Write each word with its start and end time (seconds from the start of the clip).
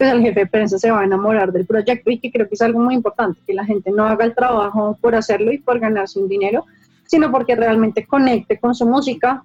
pues 0.00 0.12
el 0.14 0.22
jefe 0.22 0.40
de 0.40 0.46
prensa 0.46 0.78
se 0.78 0.90
va 0.90 1.02
a 1.02 1.04
enamorar 1.04 1.52
del 1.52 1.66
proyecto 1.66 2.10
y 2.10 2.18
que 2.18 2.32
creo 2.32 2.48
que 2.48 2.54
es 2.54 2.62
algo 2.62 2.80
muy 2.80 2.94
importante, 2.94 3.38
que 3.46 3.52
la 3.52 3.66
gente 3.66 3.90
no 3.90 4.06
haga 4.06 4.24
el 4.24 4.34
trabajo 4.34 4.96
por 4.98 5.14
hacerlo 5.14 5.52
y 5.52 5.58
por 5.58 5.78
ganarse 5.78 6.18
un 6.18 6.26
dinero, 6.26 6.64
sino 7.04 7.30
porque 7.30 7.54
realmente 7.54 8.06
conecte 8.06 8.58
con 8.58 8.74
su 8.74 8.86
música, 8.86 9.44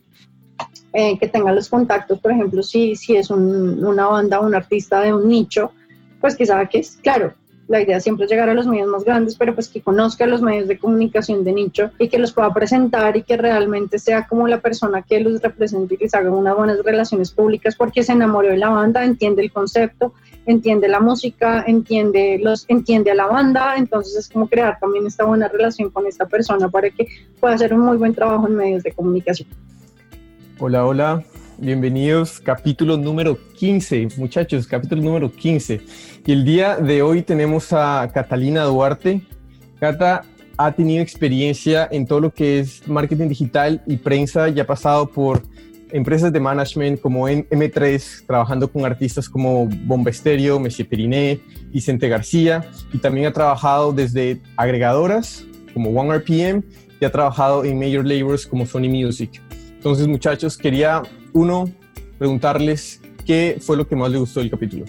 eh, 0.93 1.19
que 1.19 1.27
tenga 1.27 1.51
los 1.51 1.67
contactos, 1.67 2.21
por 2.21 2.31
ejemplo, 2.31 2.63
si, 2.63 2.95
si 2.95 3.17
es 3.17 3.29
una 3.31 4.07
banda 4.07 4.39
o 4.39 4.45
un 4.45 4.55
artista 4.55 5.01
de 5.01 5.13
un 5.13 5.27
nicho, 5.27 5.73
pues 6.21 6.37
que 6.37 6.45
sabe 6.45 6.69
que 6.69 6.79
es, 6.79 6.99
claro, 7.03 7.33
la 7.67 7.81
idea 7.81 7.99
siempre 7.99 8.25
es 8.25 8.31
llegar 8.31 8.49
a 8.49 8.53
los 8.53 8.67
medios 8.67 8.87
más 8.87 9.03
grandes, 9.03 9.35
pero 9.35 9.55
pues 9.55 9.69
que 9.69 9.81
conozca 9.81 10.27
los 10.27 10.41
medios 10.41 10.67
de 10.67 10.77
comunicación 10.77 11.43
de 11.43 11.53
nicho 11.53 11.91
y 11.97 12.09
que 12.09 12.19
los 12.19 12.31
pueda 12.31 12.53
presentar 12.53 13.17
y 13.17 13.23
que 13.23 13.37
realmente 13.37 13.97
sea 13.97 14.27
como 14.27 14.47
la 14.47 14.59
persona 14.59 15.01
que 15.01 15.19
los 15.19 15.41
represente 15.41 15.95
y 15.95 15.97
que 15.97 16.07
haga 16.13 16.29
unas 16.31 16.55
buenas 16.55 16.83
relaciones 16.83 17.31
públicas 17.31 17.75
porque 17.75 18.03
se 18.03 18.11
enamoró 18.11 18.49
de 18.49 18.57
la 18.57 18.69
banda, 18.69 19.03
entiende 19.03 19.41
el 19.41 19.51
concepto, 19.51 20.13
entiende 20.45 20.87
la 20.87 20.99
música, 20.99 21.63
entiende, 21.65 22.39
los, 22.41 22.65
entiende 22.67 23.11
a 23.11 23.15
la 23.15 23.25
banda, 23.25 23.75
entonces 23.77 24.15
es 24.15 24.29
como 24.29 24.47
crear 24.47 24.77
también 24.79 25.07
esta 25.07 25.25
buena 25.25 25.47
relación 25.47 25.89
con 25.89 26.05
esta 26.05 26.27
persona 26.27 26.69
para 26.69 26.89
que 26.91 27.07
pueda 27.39 27.55
hacer 27.55 27.73
un 27.73 27.81
muy 27.81 27.97
buen 27.97 28.13
trabajo 28.13 28.47
en 28.47 28.55
medios 28.55 28.83
de 28.83 28.91
comunicación. 28.91 29.49
Hola, 30.59 30.85
hola, 30.85 31.23
bienvenidos, 31.57 32.39
capítulo 32.39 32.95
número 32.95 33.37
15, 33.57 34.09
muchachos, 34.17 34.67
capítulo 34.67 35.01
número 35.01 35.31
15. 35.31 35.81
Y 36.27 36.31
el 36.31 36.43
día 36.43 36.77
de 36.77 37.03
hoy 37.03 37.21
tenemos 37.21 37.71
a 37.71 38.09
Catalina 38.11 38.63
Duarte. 38.63 39.21
Cata 39.79 40.23
ha 40.57 40.71
tenido 40.71 41.03
experiencia 41.03 41.87
en 41.91 42.07
todo 42.07 42.19
lo 42.19 42.33
que 42.33 42.59
es 42.59 42.87
marketing 42.87 43.27
digital 43.27 43.83
y 43.85 43.97
prensa 43.97 44.49
y 44.49 44.59
ha 44.59 44.65
pasado 44.65 45.07
por 45.07 45.43
empresas 45.91 46.33
de 46.33 46.39
management 46.39 46.99
como 46.99 47.29
en 47.29 47.47
M3, 47.49 48.25
trabajando 48.25 48.71
con 48.71 48.85
artistas 48.85 49.29
como 49.29 49.67
Bomba 49.67 50.09
Estéreo, 50.09 50.59
Messi 50.59 50.83
Periné, 50.83 51.39
Vicente 51.69 52.09
García, 52.09 52.65
y 52.91 52.97
también 52.97 53.27
ha 53.27 53.31
trabajado 53.31 53.93
desde 53.93 54.41
agregadoras 54.57 55.45
como 55.75 55.91
OneRPM 55.91 56.63
y 56.99 57.05
ha 57.05 57.11
trabajado 57.11 57.63
en 57.65 57.77
major 57.77 58.03
labels 58.03 58.47
como 58.47 58.65
Sony 58.65 58.89
Music. 58.89 59.43
Entonces, 59.75 60.07
muchachos, 60.07 60.57
quería 60.57 61.03
uno 61.33 61.69
preguntarles 62.17 62.99
qué 63.27 63.57
fue 63.61 63.77
lo 63.77 63.87
que 63.87 63.95
más 63.95 64.09
les 64.09 64.21
gustó 64.21 64.39
del 64.39 64.49
capítulo. 64.49 64.85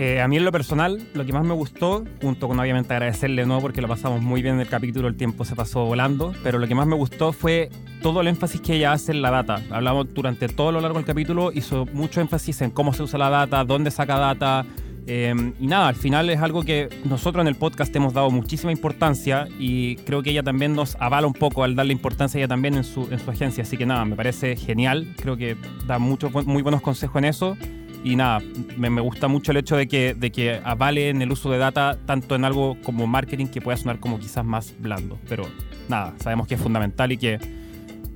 Eh, 0.00 0.20
a 0.20 0.28
mí 0.28 0.36
en 0.36 0.44
lo 0.44 0.52
personal, 0.52 1.02
lo 1.12 1.26
que 1.26 1.32
más 1.32 1.44
me 1.44 1.54
gustó, 1.54 2.04
junto 2.22 2.46
con 2.46 2.60
obviamente 2.60 2.94
agradecerle 2.94 3.44
no 3.44 3.60
porque 3.60 3.82
lo 3.82 3.88
pasamos 3.88 4.22
muy 4.22 4.42
bien 4.42 4.54
en 4.54 4.60
el 4.60 4.68
capítulo, 4.68 5.08
el 5.08 5.16
tiempo 5.16 5.44
se 5.44 5.56
pasó 5.56 5.86
volando, 5.86 6.32
pero 6.44 6.60
lo 6.60 6.68
que 6.68 6.76
más 6.76 6.86
me 6.86 6.94
gustó 6.94 7.32
fue 7.32 7.68
todo 8.00 8.20
el 8.20 8.28
énfasis 8.28 8.60
que 8.60 8.76
ella 8.76 8.92
hace 8.92 9.10
en 9.10 9.22
la 9.22 9.32
data. 9.32 9.60
Hablamos 9.72 10.14
durante 10.14 10.46
todo 10.46 10.70
lo 10.70 10.80
largo 10.80 10.98
del 10.98 11.04
capítulo, 11.04 11.50
hizo 11.52 11.84
mucho 11.86 12.20
énfasis 12.20 12.60
en 12.62 12.70
cómo 12.70 12.92
se 12.92 13.02
usa 13.02 13.18
la 13.18 13.28
data, 13.28 13.64
dónde 13.64 13.90
saca 13.90 14.18
data, 14.18 14.64
em, 15.08 15.52
y 15.58 15.66
nada, 15.66 15.88
al 15.88 15.96
final 15.96 16.30
es 16.30 16.40
algo 16.40 16.62
que 16.62 16.88
nosotros 17.04 17.42
en 17.42 17.48
el 17.48 17.56
podcast 17.56 17.94
hemos 17.96 18.14
dado 18.14 18.30
muchísima 18.30 18.70
importancia 18.70 19.48
y 19.58 19.96
creo 19.96 20.22
que 20.22 20.30
ella 20.30 20.44
también 20.44 20.74
nos 20.74 20.94
avala 21.00 21.26
un 21.26 21.32
poco 21.32 21.64
al 21.64 21.74
darle 21.74 21.92
importancia 21.92 22.38
ella 22.38 22.46
también 22.46 22.76
en 22.76 22.84
su, 22.84 23.08
en 23.10 23.18
su 23.18 23.28
agencia. 23.32 23.64
Así 23.64 23.76
que 23.76 23.84
nada, 23.84 24.04
me 24.04 24.14
parece 24.14 24.54
genial. 24.54 25.12
Creo 25.20 25.36
que 25.36 25.56
da 25.88 25.98
muchos 25.98 26.46
muy 26.46 26.62
buenos 26.62 26.82
consejos 26.82 27.16
en 27.16 27.24
eso 27.24 27.56
y 28.04 28.16
nada, 28.16 28.40
me, 28.76 29.00
gusta 29.00 29.28
mucho 29.28 29.50
el 29.50 29.58
hecho 29.58 29.76
de 29.76 29.88
que, 29.88 30.14
de 30.14 30.30
que 30.30 30.60
avalen 30.64 31.20
el 31.22 31.32
uso 31.32 31.50
de 31.50 31.58
data 31.58 31.98
tanto 32.06 32.34
en 32.34 32.44
algo 32.44 32.76
como 32.82 33.06
marketing 33.06 33.46
que 33.46 33.60
pueda 33.60 33.76
sonar 33.76 33.98
como 33.98 34.18
quizás 34.18 34.44
más 34.44 34.74
blando. 34.78 35.18
Pero 35.28 35.46
nada, 35.88 36.14
sabemos 36.18 36.46
que 36.46 36.54
es 36.54 36.60
fundamental 36.60 37.12
y 37.12 37.18
que 37.18 37.38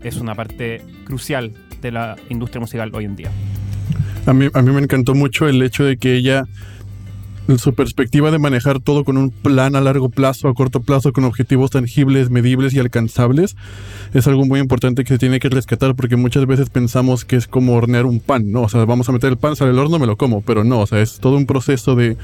es 0.02 0.16
una 0.16 0.34
parte 0.34 0.82
crucial 1.04 1.52
de 1.80 1.92
la 1.92 2.16
industria 2.28 2.60
musical 2.60 2.90
hoy 2.94 3.04
en 3.04 3.16
día. 3.16 3.30
A 4.26 4.32
mí, 4.32 4.48
a 4.52 4.62
mí 4.62 4.70
me 4.70 4.80
encantó 4.80 5.14
mucho 5.14 5.48
el 5.48 5.60
hecho 5.62 5.84
de 5.84 5.96
que 5.96 6.14
ella 6.14 6.46
su 7.58 7.74
perspectiva 7.74 8.30
de 8.30 8.38
manejar 8.38 8.80
todo 8.80 9.04
con 9.04 9.16
un 9.16 9.30
plan 9.30 9.76
a 9.76 9.80
largo 9.80 10.08
plazo, 10.08 10.48
a 10.48 10.54
corto 10.54 10.80
plazo, 10.80 11.12
con 11.12 11.24
objetivos 11.24 11.70
tangibles, 11.70 12.30
medibles 12.30 12.74
y 12.74 12.78
alcanzables, 12.78 13.56
es 14.14 14.26
algo 14.26 14.44
muy 14.44 14.60
importante 14.60 15.04
que 15.04 15.14
se 15.14 15.18
tiene 15.18 15.40
que 15.40 15.48
rescatar 15.48 15.94
porque 15.94 16.16
muchas 16.16 16.46
veces 16.46 16.70
pensamos 16.70 17.24
que 17.24 17.36
es 17.36 17.46
como 17.46 17.74
hornear 17.74 18.06
un 18.06 18.20
pan, 18.20 18.50
¿no? 18.50 18.62
O 18.62 18.68
sea, 18.68 18.84
vamos 18.84 19.08
a 19.08 19.12
meter 19.12 19.30
el 19.30 19.38
pan, 19.38 19.56
sale 19.56 19.72
el 19.72 19.78
horno, 19.78 19.98
me 19.98 20.06
lo 20.06 20.16
como, 20.16 20.40
pero 20.42 20.64
no, 20.64 20.80
o 20.80 20.86
sea, 20.86 21.00
es 21.00 21.18
todo 21.18 21.36
un 21.36 21.46
proceso 21.46 21.94
de 21.94 22.16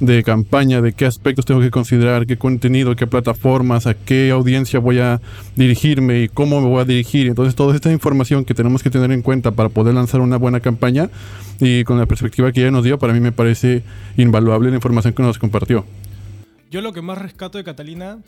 de 0.00 0.22
campaña, 0.22 0.80
de 0.80 0.92
qué 0.92 1.06
aspectos 1.06 1.44
tengo 1.44 1.60
que 1.60 1.70
considerar, 1.70 2.26
qué 2.26 2.36
contenido, 2.36 2.94
qué 2.94 3.06
plataformas, 3.06 3.86
a 3.86 3.94
qué 3.94 4.30
audiencia 4.30 4.78
voy 4.78 5.00
a 5.00 5.20
dirigirme 5.56 6.22
y 6.22 6.28
cómo 6.28 6.60
me 6.60 6.68
voy 6.68 6.80
a 6.80 6.84
dirigir. 6.84 7.26
Entonces, 7.26 7.54
toda 7.54 7.74
esta 7.74 7.90
información 7.90 8.44
que 8.44 8.54
tenemos 8.54 8.82
que 8.82 8.90
tener 8.90 9.10
en 9.12 9.22
cuenta 9.22 9.50
para 9.50 9.68
poder 9.68 9.94
lanzar 9.94 10.20
una 10.20 10.36
buena 10.36 10.60
campaña 10.60 11.10
y 11.60 11.84
con 11.84 11.98
la 11.98 12.06
perspectiva 12.06 12.52
que 12.52 12.60
ella 12.60 12.70
nos 12.70 12.84
dio, 12.84 12.98
para 12.98 13.12
mí 13.12 13.20
me 13.20 13.32
parece 13.32 13.82
invaluable 14.16 14.70
la 14.70 14.76
información 14.76 15.14
que 15.14 15.22
nos 15.22 15.38
compartió. 15.38 15.84
Yo 16.70 16.80
lo 16.82 16.92
que 16.92 17.02
más 17.02 17.18
rescato 17.18 17.58
de 17.58 17.64
Catalina 17.64 18.18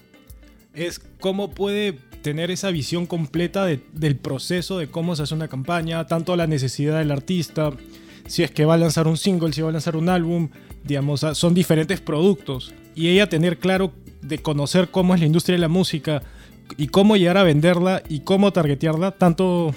es 0.75 1.01
cómo 1.21 1.51
puede 1.51 1.99
tener 2.23 2.51
esa 2.51 2.71
visión 2.71 3.07
completa 3.07 3.67
del 3.67 4.17
proceso 4.17 4.79
de 4.79 4.89
cómo 4.89 5.17
se 5.17 5.23
hace 5.23 5.35
una 5.35 5.49
campaña, 5.49 6.07
tanto 6.07 6.37
la 6.37 6.47
necesidad 6.47 6.99
del 6.99 7.11
artista, 7.11 7.73
si 8.27 8.43
es 8.43 8.51
que 8.51 8.65
va 8.65 8.75
a 8.75 8.79
lanzar 8.79 9.09
un 9.09 9.17
single, 9.17 9.53
si 9.53 9.63
va 9.63 9.71
a 9.71 9.73
lanzar 9.73 9.97
un 9.97 10.09
álbum, 10.09 10.51
digamos, 10.85 11.21
son 11.35 11.55
diferentes 11.55 12.01
productos. 12.01 12.75
Y 12.95 13.09
ella 13.09 13.29
tener 13.29 13.59
claro 13.59 13.93
de 14.23 14.39
conocer 14.39 14.89
cómo 14.91 15.15
es 15.15 15.21
la 15.21 15.27
industria 15.27 15.55
de 15.55 15.61
la 15.61 15.69
música 15.69 16.23
y 16.77 16.89
cómo 16.89 17.17
llegar 17.17 17.37
a 17.37 17.43
venderla 17.43 18.03
y 18.09 18.21
cómo 18.21 18.53
targetearla, 18.53 19.13
tanto 19.13 19.75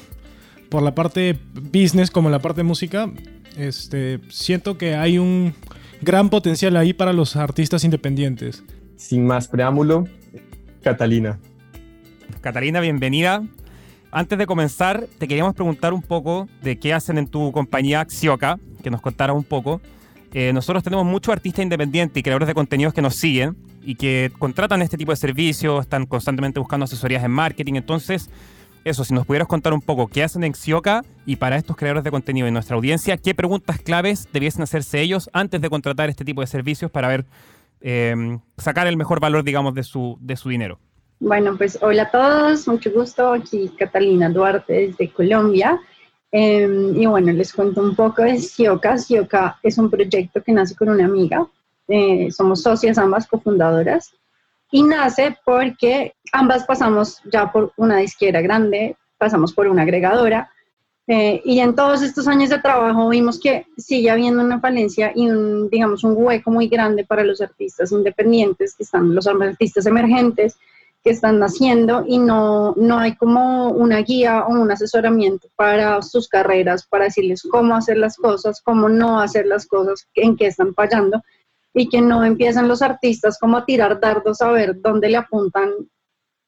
por 0.70 0.82
la 0.82 0.96
parte 0.96 1.38
business 1.72 2.10
como 2.12 2.30
la 2.30 2.40
parte 2.40 2.64
música, 2.64 3.12
este, 3.58 4.20
siento 4.30 4.78
que 4.78 4.96
hay 4.96 5.20
un 5.20 5.54
gran 6.02 6.30
potencial 6.30 6.76
ahí 6.78 6.94
para 6.94 7.14
los 7.14 7.36
artistas 7.36 7.84
independientes. 7.84 8.64
Sin 8.96 9.26
más 9.26 9.48
preámbulo, 9.48 10.08
Catalina. 10.82 11.40
Catalina, 12.42 12.80
bienvenida. 12.80 13.44
Antes 14.12 14.38
de 14.38 14.46
comenzar, 14.46 15.08
te 15.18 15.28
queríamos 15.28 15.56
preguntar 15.56 15.94
un 15.94 16.02
poco 16.02 16.48
de 16.62 16.78
qué 16.78 16.94
hacen 16.94 17.18
en 17.18 17.28
tu 17.28 17.52
compañía 17.52 18.06
Xioca, 18.06 18.60
que 18.84 18.90
nos 18.90 19.02
contara 19.02 19.34
un 19.34 19.44
poco. 19.44 19.82
Eh, 20.34 20.52
nosotros 20.52 20.84
tenemos 20.84 21.06
muchos 21.06 21.32
artistas 21.32 21.64
independientes 21.64 22.18
y 22.20 22.24
creadores 22.24 22.48
de 22.48 22.56
contenidos 22.56 22.94
que 22.94 23.02
nos 23.02 23.16
siguen 23.16 23.56
y 23.84 23.96
que 23.96 24.32
contratan 24.40 24.82
este 24.82 24.98
tipo 24.98 25.12
de 25.12 25.16
servicios, 25.16 25.82
están 25.82 26.06
constantemente 26.06 26.60
buscando 26.60 26.86
asesorías 26.86 27.24
en 27.24 27.32
marketing. 27.32 27.76
Entonces, 27.76 28.30
eso, 28.84 29.06
si 29.06 29.14
nos 29.14 29.26
pudieras 29.26 29.48
contar 29.48 29.74
un 29.74 29.82
poco 29.82 30.08
qué 30.08 30.24
hacen 30.24 30.44
en 30.44 30.54
Xioca 30.54 31.04
y 31.26 31.36
para 31.36 31.56
estos 31.56 31.78
creadores 31.78 32.04
de 32.04 32.12
contenido 32.12 32.48
en 32.48 32.54
nuestra 32.54 32.76
audiencia, 32.76 33.18
qué 33.18 33.36
preguntas 33.36 33.80
claves 33.80 34.28
debiesen 34.34 34.64
hacerse 34.64 35.02
ellos 35.02 35.30
antes 35.34 35.62
de 35.62 35.70
contratar 35.70 36.10
este 36.10 36.26
tipo 36.26 36.42
de 36.42 36.48
servicios 36.48 36.90
para 36.90 37.08
ver, 37.08 37.26
eh, 37.82 38.40
sacar 38.58 38.88
el 38.88 38.98
mejor 38.98 39.20
valor, 39.20 39.44
digamos, 39.44 39.76
de 39.76 39.84
su, 39.84 40.18
de 40.20 40.36
su 40.36 40.50
dinero. 40.50 40.80
Bueno, 41.20 41.56
pues 41.58 41.78
hola 41.82 42.04
a 42.04 42.12
todos, 42.12 42.68
mucho 42.68 42.92
gusto. 42.92 43.32
Aquí 43.32 43.72
Catalina 43.78 44.30
Duarte 44.30 44.88
desde 44.88 45.10
Colombia. 45.10 45.80
Em, 46.36 47.00
y 47.00 47.06
bueno, 47.06 47.32
les 47.32 47.54
cuento 47.54 47.80
un 47.80 47.96
poco 47.96 48.24
de 48.24 48.40
Sioca. 48.40 48.98
Sioca 48.98 49.60
es 49.62 49.78
un 49.78 49.92
proyecto 49.92 50.42
que 50.42 50.52
nace 50.52 50.76
con 50.76 50.90
una 50.90 51.06
amiga. 51.06 51.48
Eh, 51.88 52.32
somos 52.32 52.64
socias 52.64 52.98
ambas 52.98 53.28
cofundadoras. 53.28 54.12
Y 54.72 54.82
nace 54.82 55.38
porque 55.46 56.16
ambas 56.32 56.66
pasamos 56.66 57.22
ya 57.32 57.52
por 57.52 57.72
una 57.78 57.98
disquera 57.98 58.42
grande, 58.42 58.98
pasamos 59.20 59.54
por 59.54 59.68
una 59.68 59.84
agregadora. 59.84 60.50
Eh, 61.06 61.40
y 61.46 61.60
en 61.60 61.76
todos 61.76 62.02
estos 62.02 62.28
años 62.28 62.50
de 62.50 62.58
trabajo 62.58 63.10
vimos 63.10 63.40
que 63.40 63.68
sigue 63.78 64.10
habiendo 64.10 64.42
una 64.44 64.60
falencia 64.60 65.12
y 65.14 65.30
digamos, 65.70 66.04
un 66.04 66.16
hueco 66.18 66.50
muy 66.50 66.68
grande 66.68 67.06
para 67.06 67.24
los 67.24 67.42
artistas 67.42 67.92
independientes, 67.92 68.74
que 68.74 68.84
están 68.84 69.14
los 69.14 69.28
artistas 69.28 69.86
emergentes, 69.86 70.58
que 71.04 71.10
están 71.10 71.40
naciendo 71.40 72.06
y 72.08 72.18
no, 72.18 72.74
no 72.78 72.98
hay 72.98 73.16
como 73.16 73.70
una 73.72 73.98
guía 73.98 74.46
o 74.46 74.54
un 74.54 74.72
asesoramiento 74.72 75.50
para 75.56 76.02
sus 76.02 76.30
carreras, 76.30 76.88
para 76.88 77.06
decirles 77.06 77.44
cómo 77.44 77.76
hacer 77.76 77.98
las 77.98 78.16
cosas, 78.16 78.62
cómo 78.62 78.88
no 78.88 79.20
hacer 79.20 79.46
las 79.46 79.68
cosas, 79.68 80.08
en 80.16 80.38
qué 80.38 80.48
están 80.48 80.74
fallando 80.74 81.22
y 81.74 81.90
que 81.90 82.02
no 82.02 82.24
empiezan 82.24 82.68
los 82.68 82.82
artistas 82.82 83.38
como 83.40 83.58
a 83.58 83.66
tirar 83.66 84.00
dardos 84.00 84.42
a 84.42 84.52
ver 84.52 84.80
dónde 84.80 85.10
le 85.10 85.18
apuntan 85.18 85.72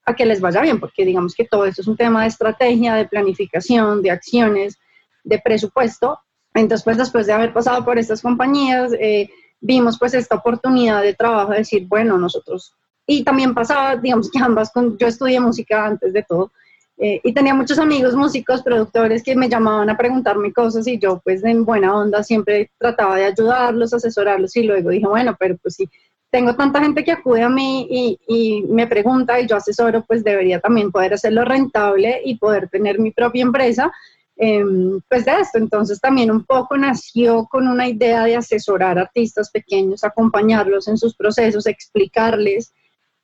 a 0.06 0.14
que 0.14 0.24
les 0.24 0.40
vaya 0.40 0.62
bien, 0.62 0.80
porque 0.80 1.04
digamos 1.04 1.34
que 1.34 1.44
todo 1.44 1.66
esto 1.66 1.82
es 1.82 1.88
un 1.88 1.96
tema 1.96 2.22
de 2.22 2.28
estrategia, 2.28 2.94
de 2.94 3.08
planificación, 3.08 4.02
de 4.02 4.12
acciones, 4.12 4.78
de 5.24 5.40
presupuesto. 5.40 6.20
Entonces, 6.54 6.84
pues 6.84 6.96
después 6.96 7.26
de 7.26 7.32
haber 7.32 7.52
pasado 7.52 7.84
por 7.84 7.98
estas 7.98 8.22
compañías, 8.22 8.92
eh, 9.00 9.28
vimos 9.60 9.98
pues 9.98 10.14
esta 10.14 10.36
oportunidad 10.36 11.02
de 11.02 11.14
trabajo 11.14 11.50
de 11.50 11.58
decir, 11.58 11.86
bueno, 11.88 12.16
nosotros 12.18 12.76
y 13.06 13.22
también 13.22 13.54
pasaba, 13.54 13.96
digamos 13.96 14.30
que 14.30 14.38
ambas, 14.38 14.72
con, 14.72 14.98
yo 14.98 15.06
estudié 15.06 15.40
música 15.40 15.86
antes 15.86 16.12
de 16.12 16.22
todo, 16.22 16.50
eh, 16.98 17.20
y 17.22 17.34
tenía 17.34 17.54
muchos 17.54 17.78
amigos 17.78 18.14
músicos, 18.14 18.62
productores 18.62 19.22
que 19.22 19.36
me 19.36 19.50
llamaban 19.50 19.90
a 19.90 19.98
preguntarme 19.98 20.50
cosas 20.52 20.86
y 20.86 20.98
yo 20.98 21.20
pues 21.22 21.44
en 21.44 21.64
buena 21.66 21.94
onda 21.94 22.22
siempre 22.22 22.70
trataba 22.78 23.16
de 23.16 23.26
ayudarlos, 23.26 23.92
asesorarlos 23.92 24.56
y 24.56 24.62
luego 24.62 24.88
dije, 24.88 25.06
bueno, 25.06 25.36
pero 25.38 25.58
pues 25.58 25.74
si 25.74 25.90
tengo 26.30 26.56
tanta 26.56 26.80
gente 26.80 27.04
que 27.04 27.12
acude 27.12 27.42
a 27.42 27.50
mí 27.50 27.86
y, 27.90 28.18
y 28.26 28.62
me 28.72 28.86
pregunta 28.86 29.38
y 29.38 29.46
yo 29.46 29.56
asesoro, 29.56 30.04
pues 30.06 30.24
debería 30.24 30.58
también 30.58 30.90
poder 30.90 31.12
hacerlo 31.12 31.44
rentable 31.44 32.22
y 32.24 32.38
poder 32.38 32.68
tener 32.70 32.98
mi 32.98 33.10
propia 33.10 33.42
empresa 33.42 33.92
em, 34.36 34.98
pues 35.08 35.26
de 35.26 35.32
esto. 35.40 35.58
Entonces 35.58 36.00
también 36.00 36.30
un 36.30 36.44
poco 36.44 36.78
nació 36.78 37.46
con 37.46 37.68
una 37.68 37.88
idea 37.88 38.24
de 38.24 38.36
asesorar 38.36 38.98
artistas 38.98 39.50
pequeños, 39.50 40.02
acompañarlos 40.02 40.88
en 40.88 40.96
sus 40.96 41.14
procesos, 41.14 41.66
explicarles 41.66 42.72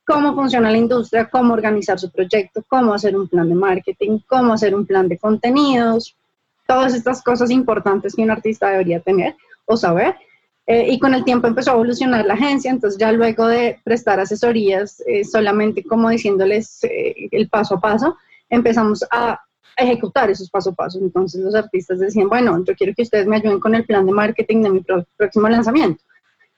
cómo 0.04 0.34
funciona 0.34 0.70
la 0.70 0.78
industria, 0.78 1.28
cómo 1.30 1.54
organizar 1.54 1.98
su 1.98 2.10
proyecto, 2.10 2.62
cómo 2.68 2.94
hacer 2.94 3.16
un 3.16 3.28
plan 3.28 3.48
de 3.48 3.54
marketing, 3.54 4.18
cómo 4.26 4.52
hacer 4.52 4.74
un 4.74 4.86
plan 4.86 5.08
de 5.08 5.18
contenidos, 5.18 6.16
todas 6.66 6.94
estas 6.94 7.22
cosas 7.22 7.50
importantes 7.50 8.14
que 8.14 8.22
un 8.22 8.30
artista 8.30 8.70
debería 8.70 9.00
tener 9.00 9.34
o 9.66 9.76
saber. 9.76 10.16
Eh, 10.66 10.92
y 10.92 10.98
con 10.98 11.12
el 11.12 11.24
tiempo 11.24 11.48
empezó 11.48 11.72
a 11.72 11.74
evolucionar 11.74 12.24
la 12.24 12.34
agencia, 12.34 12.70
entonces 12.70 12.98
ya 12.98 13.10
luego 13.10 13.48
de 13.48 13.80
prestar 13.82 14.20
asesorías 14.20 15.02
eh, 15.06 15.24
solamente 15.24 15.82
como 15.82 16.08
diciéndoles 16.08 16.84
eh, 16.84 17.28
el 17.32 17.48
paso 17.48 17.74
a 17.74 17.80
paso, 17.80 18.16
empezamos 18.48 19.04
a 19.10 19.40
ejecutar 19.76 20.30
esos 20.30 20.50
paso 20.50 20.70
a 20.70 20.74
paso. 20.74 20.98
Entonces 21.00 21.40
los 21.40 21.54
artistas 21.54 21.98
decían, 21.98 22.28
bueno, 22.28 22.62
yo 22.64 22.74
quiero 22.74 22.92
que 22.94 23.02
ustedes 23.02 23.26
me 23.26 23.36
ayuden 23.36 23.58
con 23.58 23.74
el 23.74 23.84
plan 23.84 24.06
de 24.06 24.12
marketing 24.12 24.62
de 24.62 24.70
mi 24.70 24.84
próximo 25.16 25.48
lanzamiento. 25.48 26.02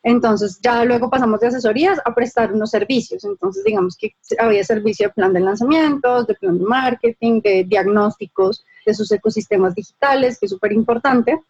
Entonces 0.06 0.60
ya 0.62 0.84
luego 0.84 1.08
pasamos 1.08 1.40
de 1.40 1.46
asesorías 1.46 1.98
a 2.04 2.14
prestar 2.14 2.52
unos 2.52 2.70
servicios. 2.70 3.24
Entonces 3.24 3.64
digamos 3.64 3.96
que 3.96 4.14
había 4.38 4.62
servicio 4.62 5.08
de 5.08 5.14
plan 5.14 5.32
de 5.32 5.40
lanzamientos, 5.40 6.26
de 6.26 6.34
plan 6.34 6.58
de 6.58 6.64
marketing, 6.64 7.40
de 7.40 7.64
diagnósticos 7.64 8.64
de 8.84 8.92
sus 8.92 9.10
ecosistemas 9.10 9.74
digitales, 9.74 10.38
que 10.38 10.44
es 10.44 10.52
súper 10.52 10.72
importante. 10.72 11.40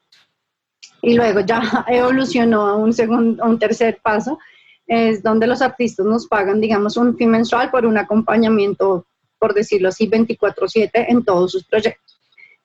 Y 1.03 1.15
luego 1.15 1.41
ya 1.41 1.85
evolucionó 1.89 2.67
a 2.69 2.77
un, 2.77 2.93
segundo, 2.93 3.45
un 3.45 3.59
tercer 3.59 3.99
paso, 4.01 4.39
es 4.87 5.21
donde 5.21 5.49
los 5.49 5.61
artistas 5.61 6.07
nos 6.07 6.29
pagan, 6.29 6.61
digamos, 6.61 6.97
un 6.97 7.17
fin 7.17 7.31
mensual 7.31 7.73
por 7.73 7.85
un 7.85 7.99
acompañamiento, 7.99 9.05
por 9.37 9.53
decirlo 9.53 9.89
así, 9.89 10.09
24/7 10.09 11.07
en 11.09 11.25
todos 11.25 11.51
sus 11.51 11.65
proyectos. 11.65 12.14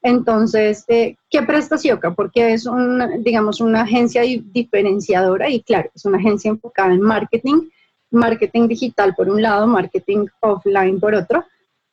Entonces, 0.01 0.85
eh, 0.87 1.17
¿qué 1.29 1.41
presta 1.41 1.77
Sioca? 1.77 2.11
Porque 2.11 2.53
es, 2.53 2.65
un, 2.65 3.23
digamos, 3.23 3.59
una 3.59 3.81
agencia 3.81 4.21
diferenciadora 4.21 5.49
y 5.49 5.61
claro, 5.61 5.89
es 5.93 6.05
una 6.05 6.17
agencia 6.17 6.49
enfocada 6.49 6.93
en 6.93 7.01
marketing, 7.01 7.69
marketing 8.11 8.67
digital 8.67 9.13
por 9.15 9.29
un 9.29 9.41
lado, 9.41 9.67
marketing 9.67 10.27
offline 10.39 10.99
por 10.99 11.15
otro, 11.15 11.43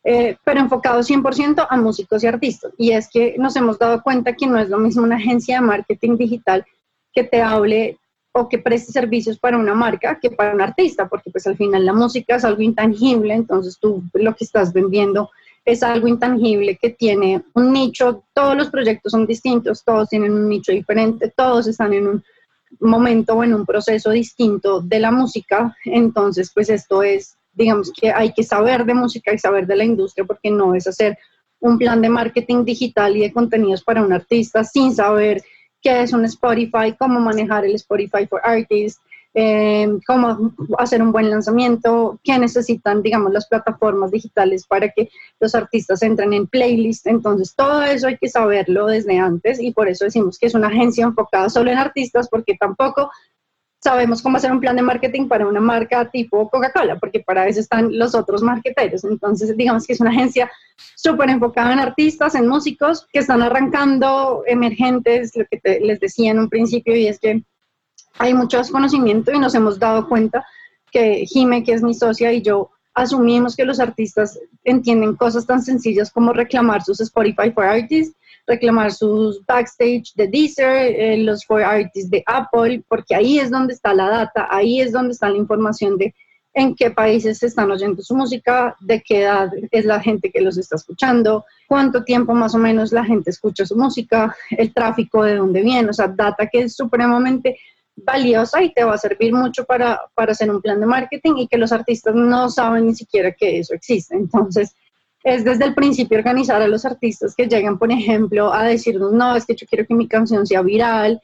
eh, 0.04 0.36
pero 0.44 0.60
enfocado 0.60 1.00
100% 1.00 1.66
a 1.68 1.76
músicos 1.76 2.22
y 2.22 2.28
artistas. 2.28 2.72
Y 2.78 2.92
es 2.92 3.08
que 3.08 3.34
nos 3.38 3.56
hemos 3.56 3.78
dado 3.78 4.00
cuenta 4.02 4.34
que 4.34 4.46
no 4.46 4.58
es 4.58 4.68
lo 4.68 4.78
mismo 4.78 5.02
una 5.02 5.16
agencia 5.16 5.56
de 5.56 5.66
marketing 5.66 6.16
digital 6.16 6.64
que 7.12 7.24
te 7.24 7.42
hable 7.42 7.98
o 8.30 8.48
que 8.48 8.58
preste 8.58 8.92
servicios 8.92 9.38
para 9.38 9.56
una 9.56 9.74
marca 9.74 10.18
que 10.20 10.30
para 10.30 10.54
un 10.54 10.60
artista, 10.60 11.08
porque 11.08 11.30
pues 11.30 11.46
al 11.46 11.56
final 11.56 11.84
la 11.84 11.94
música 11.94 12.36
es 12.36 12.44
algo 12.44 12.62
intangible, 12.62 13.34
entonces 13.34 13.78
tú 13.80 14.02
lo 14.12 14.36
que 14.36 14.44
estás 14.44 14.72
vendiendo 14.72 15.30
es 15.66 15.82
algo 15.82 16.06
intangible 16.06 16.78
que 16.80 16.90
tiene 16.90 17.42
un 17.54 17.72
nicho, 17.72 18.22
todos 18.32 18.56
los 18.56 18.70
proyectos 18.70 19.10
son 19.10 19.26
distintos, 19.26 19.82
todos 19.84 20.08
tienen 20.08 20.32
un 20.32 20.48
nicho 20.48 20.70
diferente, 20.70 21.32
todos 21.36 21.66
están 21.66 21.92
en 21.92 22.06
un 22.06 22.24
momento 22.78 23.34
o 23.34 23.42
en 23.42 23.52
un 23.52 23.66
proceso 23.66 24.10
distinto 24.10 24.80
de 24.80 25.00
la 25.00 25.10
música, 25.10 25.76
entonces 25.84 26.52
pues 26.54 26.70
esto 26.70 27.02
es, 27.02 27.36
digamos 27.52 27.92
que 27.92 28.12
hay 28.12 28.32
que 28.32 28.44
saber 28.44 28.84
de 28.84 28.94
música 28.94 29.34
y 29.34 29.38
saber 29.38 29.66
de 29.66 29.76
la 29.76 29.84
industria 29.84 30.24
porque 30.24 30.50
no 30.50 30.72
es 30.76 30.86
hacer 30.86 31.18
un 31.58 31.78
plan 31.78 32.00
de 32.00 32.10
marketing 32.10 32.64
digital 32.64 33.16
y 33.16 33.22
de 33.22 33.32
contenidos 33.32 33.82
para 33.82 34.04
un 34.04 34.12
artista 34.12 34.62
sin 34.62 34.94
saber 34.94 35.42
qué 35.82 36.02
es 36.02 36.12
un 36.12 36.24
Spotify, 36.26 36.94
cómo 36.96 37.18
manejar 37.18 37.64
el 37.64 37.74
Spotify 37.74 38.24
for 38.28 38.40
Artists, 38.44 39.00
eh, 39.38 39.86
cómo 40.06 40.54
hacer 40.78 41.02
un 41.02 41.12
buen 41.12 41.28
lanzamiento, 41.28 42.18
qué 42.24 42.38
necesitan, 42.38 43.02
digamos, 43.02 43.30
las 43.34 43.46
plataformas 43.46 44.10
digitales 44.10 44.66
para 44.66 44.88
que 44.88 45.10
los 45.38 45.54
artistas 45.54 46.02
entren 46.02 46.32
en 46.32 46.46
playlist. 46.46 47.06
Entonces, 47.06 47.54
todo 47.54 47.82
eso 47.82 48.06
hay 48.06 48.16
que 48.16 48.30
saberlo 48.30 48.86
desde 48.86 49.18
antes 49.18 49.60
y 49.60 49.72
por 49.72 49.88
eso 49.88 50.06
decimos 50.06 50.38
que 50.38 50.46
es 50.46 50.54
una 50.54 50.68
agencia 50.68 51.04
enfocada 51.04 51.50
solo 51.50 51.70
en 51.70 51.76
artistas, 51.76 52.30
porque 52.30 52.56
tampoco 52.58 53.10
sabemos 53.78 54.22
cómo 54.22 54.38
hacer 54.38 54.50
un 54.50 54.60
plan 54.60 54.74
de 54.74 54.80
marketing 54.80 55.28
para 55.28 55.46
una 55.46 55.60
marca 55.60 56.10
tipo 56.10 56.48
Coca-Cola, 56.48 56.98
porque 56.98 57.20
para 57.20 57.46
eso 57.46 57.60
están 57.60 57.96
los 57.96 58.14
otros 58.14 58.42
marketeros. 58.42 59.04
Entonces, 59.04 59.54
digamos 59.54 59.86
que 59.86 59.92
es 59.92 60.00
una 60.00 60.12
agencia 60.12 60.50
súper 60.96 61.28
enfocada 61.28 61.74
en 61.74 61.80
artistas, 61.80 62.34
en 62.34 62.48
músicos 62.48 63.06
que 63.12 63.18
están 63.18 63.42
arrancando 63.42 64.44
emergentes, 64.46 65.36
lo 65.36 65.44
que 65.50 65.60
les 65.80 66.00
decía 66.00 66.30
en 66.30 66.38
un 66.38 66.48
principio, 66.48 66.96
y 66.96 67.06
es 67.06 67.20
que 67.20 67.44
hay 68.18 68.34
mucho 68.34 68.58
desconocimiento 68.58 69.32
y 69.32 69.38
nos 69.38 69.54
hemos 69.54 69.78
dado 69.78 70.08
cuenta 70.08 70.46
que 70.90 71.26
Jime, 71.26 71.64
que 71.64 71.72
es 71.72 71.82
mi 71.82 71.94
socia, 71.94 72.32
y 72.32 72.42
yo 72.42 72.70
asumimos 72.94 73.54
que 73.56 73.64
los 73.64 73.80
artistas 73.80 74.38
entienden 74.64 75.16
cosas 75.16 75.46
tan 75.46 75.62
sencillas 75.62 76.10
como 76.10 76.32
reclamar 76.32 76.82
sus 76.82 77.00
Spotify 77.00 77.50
for 77.52 77.64
Artists, 77.64 78.16
reclamar 78.46 78.92
sus 78.92 79.44
backstage 79.44 80.14
de 80.14 80.28
Deezer, 80.28 80.70
eh, 80.70 81.18
los 81.18 81.44
for 81.44 81.62
Artists 81.62 82.10
de 82.10 82.22
Apple, 82.26 82.82
porque 82.88 83.14
ahí 83.14 83.38
es 83.38 83.50
donde 83.50 83.74
está 83.74 83.92
la 83.92 84.08
data, 84.08 84.48
ahí 84.50 84.80
es 84.80 84.92
donde 84.92 85.12
está 85.12 85.28
la 85.28 85.36
información 85.36 85.98
de 85.98 86.14
en 86.54 86.74
qué 86.74 86.90
países 86.90 87.42
están 87.42 87.70
oyendo 87.70 88.02
su 88.02 88.16
música, 88.16 88.74
de 88.80 89.02
qué 89.02 89.20
edad 89.20 89.50
es 89.70 89.84
la 89.84 90.00
gente 90.00 90.30
que 90.30 90.40
los 90.40 90.56
está 90.56 90.76
escuchando, 90.76 91.44
cuánto 91.68 92.02
tiempo 92.02 92.32
más 92.32 92.54
o 92.54 92.58
menos 92.58 92.92
la 92.92 93.04
gente 93.04 93.28
escucha 93.28 93.66
su 93.66 93.76
música, 93.76 94.34
el 94.50 94.72
tráfico 94.72 95.22
de 95.22 95.36
dónde 95.36 95.60
viene, 95.60 95.90
o 95.90 95.92
sea, 95.92 96.08
data 96.08 96.46
que 96.46 96.60
es 96.60 96.74
supremamente 96.74 97.58
valiosa 97.96 98.62
y 98.62 98.72
te 98.72 98.84
va 98.84 98.94
a 98.94 98.98
servir 98.98 99.32
mucho 99.32 99.64
para, 99.64 100.00
para 100.14 100.32
hacer 100.32 100.50
un 100.50 100.60
plan 100.60 100.78
de 100.80 100.86
marketing 100.86 101.36
y 101.38 101.48
que 101.48 101.56
los 101.56 101.72
artistas 101.72 102.14
no 102.14 102.50
saben 102.50 102.86
ni 102.86 102.94
siquiera 102.94 103.32
que 103.32 103.58
eso 103.58 103.74
existe. 103.74 104.14
Entonces, 104.14 104.74
es 105.24 105.44
desde 105.44 105.64
el 105.64 105.74
principio 105.74 106.18
organizar 106.18 106.62
a 106.62 106.68
los 106.68 106.84
artistas 106.84 107.34
que 107.34 107.48
llegan, 107.48 107.78
por 107.78 107.90
ejemplo, 107.90 108.52
a 108.52 108.64
decirnos, 108.64 109.12
no, 109.12 109.34
es 109.34 109.44
que 109.44 109.56
yo 109.56 109.66
quiero 109.66 109.86
que 109.86 109.94
mi 109.94 110.06
canción 110.06 110.46
sea 110.46 110.62
viral, 110.62 111.20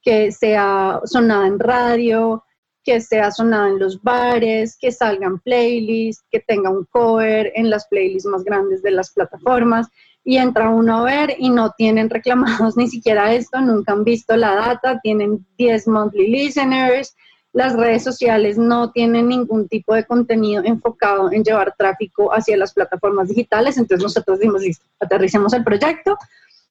que 0.00 0.32
sea 0.32 1.00
sonada 1.04 1.46
en 1.46 1.58
radio, 1.58 2.44
que 2.84 3.00
sea 3.00 3.30
sonada 3.30 3.68
en 3.68 3.78
los 3.78 4.02
bares, 4.02 4.76
que 4.80 4.90
salgan 4.90 5.38
playlists, 5.40 6.24
que 6.30 6.40
tenga 6.40 6.70
un 6.70 6.86
cover 6.86 7.52
en 7.54 7.68
las 7.68 7.86
playlists 7.88 8.28
más 8.28 8.42
grandes 8.42 8.82
de 8.82 8.92
las 8.92 9.12
plataformas 9.12 9.88
y 10.24 10.36
entra 10.36 10.70
uno 10.70 10.98
a 10.98 11.04
ver 11.04 11.36
y 11.38 11.50
no 11.50 11.72
tienen 11.72 12.08
reclamados 12.10 12.76
ni 12.76 12.88
siquiera 12.88 13.32
esto, 13.34 13.60
nunca 13.60 13.92
han 13.92 14.04
visto 14.04 14.36
la 14.36 14.54
data, 14.54 15.00
tienen 15.02 15.46
10 15.58 15.88
monthly 15.88 16.28
listeners, 16.28 17.14
las 17.52 17.74
redes 17.74 18.02
sociales 18.02 18.56
no 18.56 18.92
tienen 18.92 19.28
ningún 19.28 19.68
tipo 19.68 19.94
de 19.94 20.04
contenido 20.04 20.62
enfocado 20.64 21.30
en 21.30 21.44
llevar 21.44 21.74
tráfico 21.76 22.32
hacia 22.32 22.56
las 22.56 22.72
plataformas 22.72 23.28
digitales, 23.28 23.76
entonces 23.76 24.02
nosotros 24.02 24.40
dimos, 24.40 24.62
listo, 24.62 24.86
aterricemos 25.00 25.52
el 25.52 25.62
proyecto, 25.62 26.16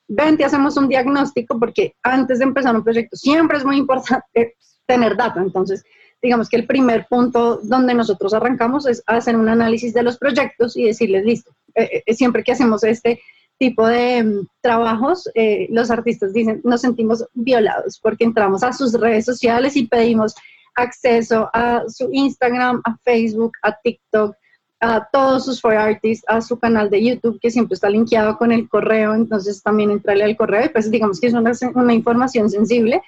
ven, 0.08 0.38
te 0.38 0.46
hacemos 0.46 0.78
un 0.78 0.88
diagnóstico 0.88 1.60
porque 1.60 1.94
antes 2.02 2.40
de 2.40 2.46
empezar 2.46 2.76
un 2.76 2.84
proyecto 2.84 3.16
siempre 3.16 3.58
es 3.58 3.66
muy 3.66 3.78
importante 3.78 4.56
tener 4.88 5.16
data, 5.16 5.40
entonces 5.40 5.84
digamos 6.22 6.50
que 6.50 6.58
el 6.58 6.68
primer 6.68 7.08
punto 7.10 7.60
donde 7.64 7.94
nosotros 7.94 8.34
arrancamos 8.34 8.88
es 8.88 9.04
hacer 9.08 9.36
un 9.36 9.50
análisis 9.50 9.94
de 9.94 10.04
los 10.04 10.18
proyectos 10.18 10.78
y 10.78 10.86
decirles, 10.86 11.26
listo, 11.26 11.52
eh, 11.76 12.04
eh, 12.06 12.14
siempre 12.14 12.44
que 12.44 12.52
hacemos 12.52 12.84
este 12.84 13.22
tipo 13.62 13.86
de 13.86 14.24
mm, 14.24 14.48
trabajos, 14.60 15.30
eh, 15.36 15.68
los 15.70 15.92
artistas 15.92 16.34
dicen, 16.34 16.62
nos 16.64 16.82
sentimos 16.82 17.24
violados 17.36 18.00
porque 18.02 18.24
entramos 18.24 18.64
a 18.64 18.74
sus 18.74 18.92
redes 19.00 19.24
sociales 19.26 19.76
y 19.76 19.86
pedimos 19.86 20.34
acceso 20.74 21.48
a 21.54 21.84
su 21.88 22.10
Instagram, 22.12 22.82
a 22.84 22.98
Facebook, 23.04 23.52
a 23.62 23.78
TikTok, 23.84 24.36
a 24.80 25.08
todos 25.14 25.46
sus 25.46 25.62
for 25.62 25.76
artists, 25.76 26.26
a 26.28 26.42
su 26.42 26.58
canal 26.58 26.90
de 26.90 27.06
YouTube 27.06 27.40
que 27.40 27.52
siempre 27.52 27.76
está 27.76 27.88
linkeado 27.88 28.36
con 28.36 28.52
el 28.52 28.68
correo, 28.68 29.14
entonces 29.14 29.62
también 29.62 29.92
entrarle 29.92 30.24
al 30.24 30.36
correo 30.36 30.66
y 30.66 30.70
pues 30.70 30.90
digamos 30.90 31.20
que 31.20 31.28
es 31.28 31.34
una, 31.34 31.52
una 31.76 31.94
información 31.94 32.50
sensible, 32.50 33.00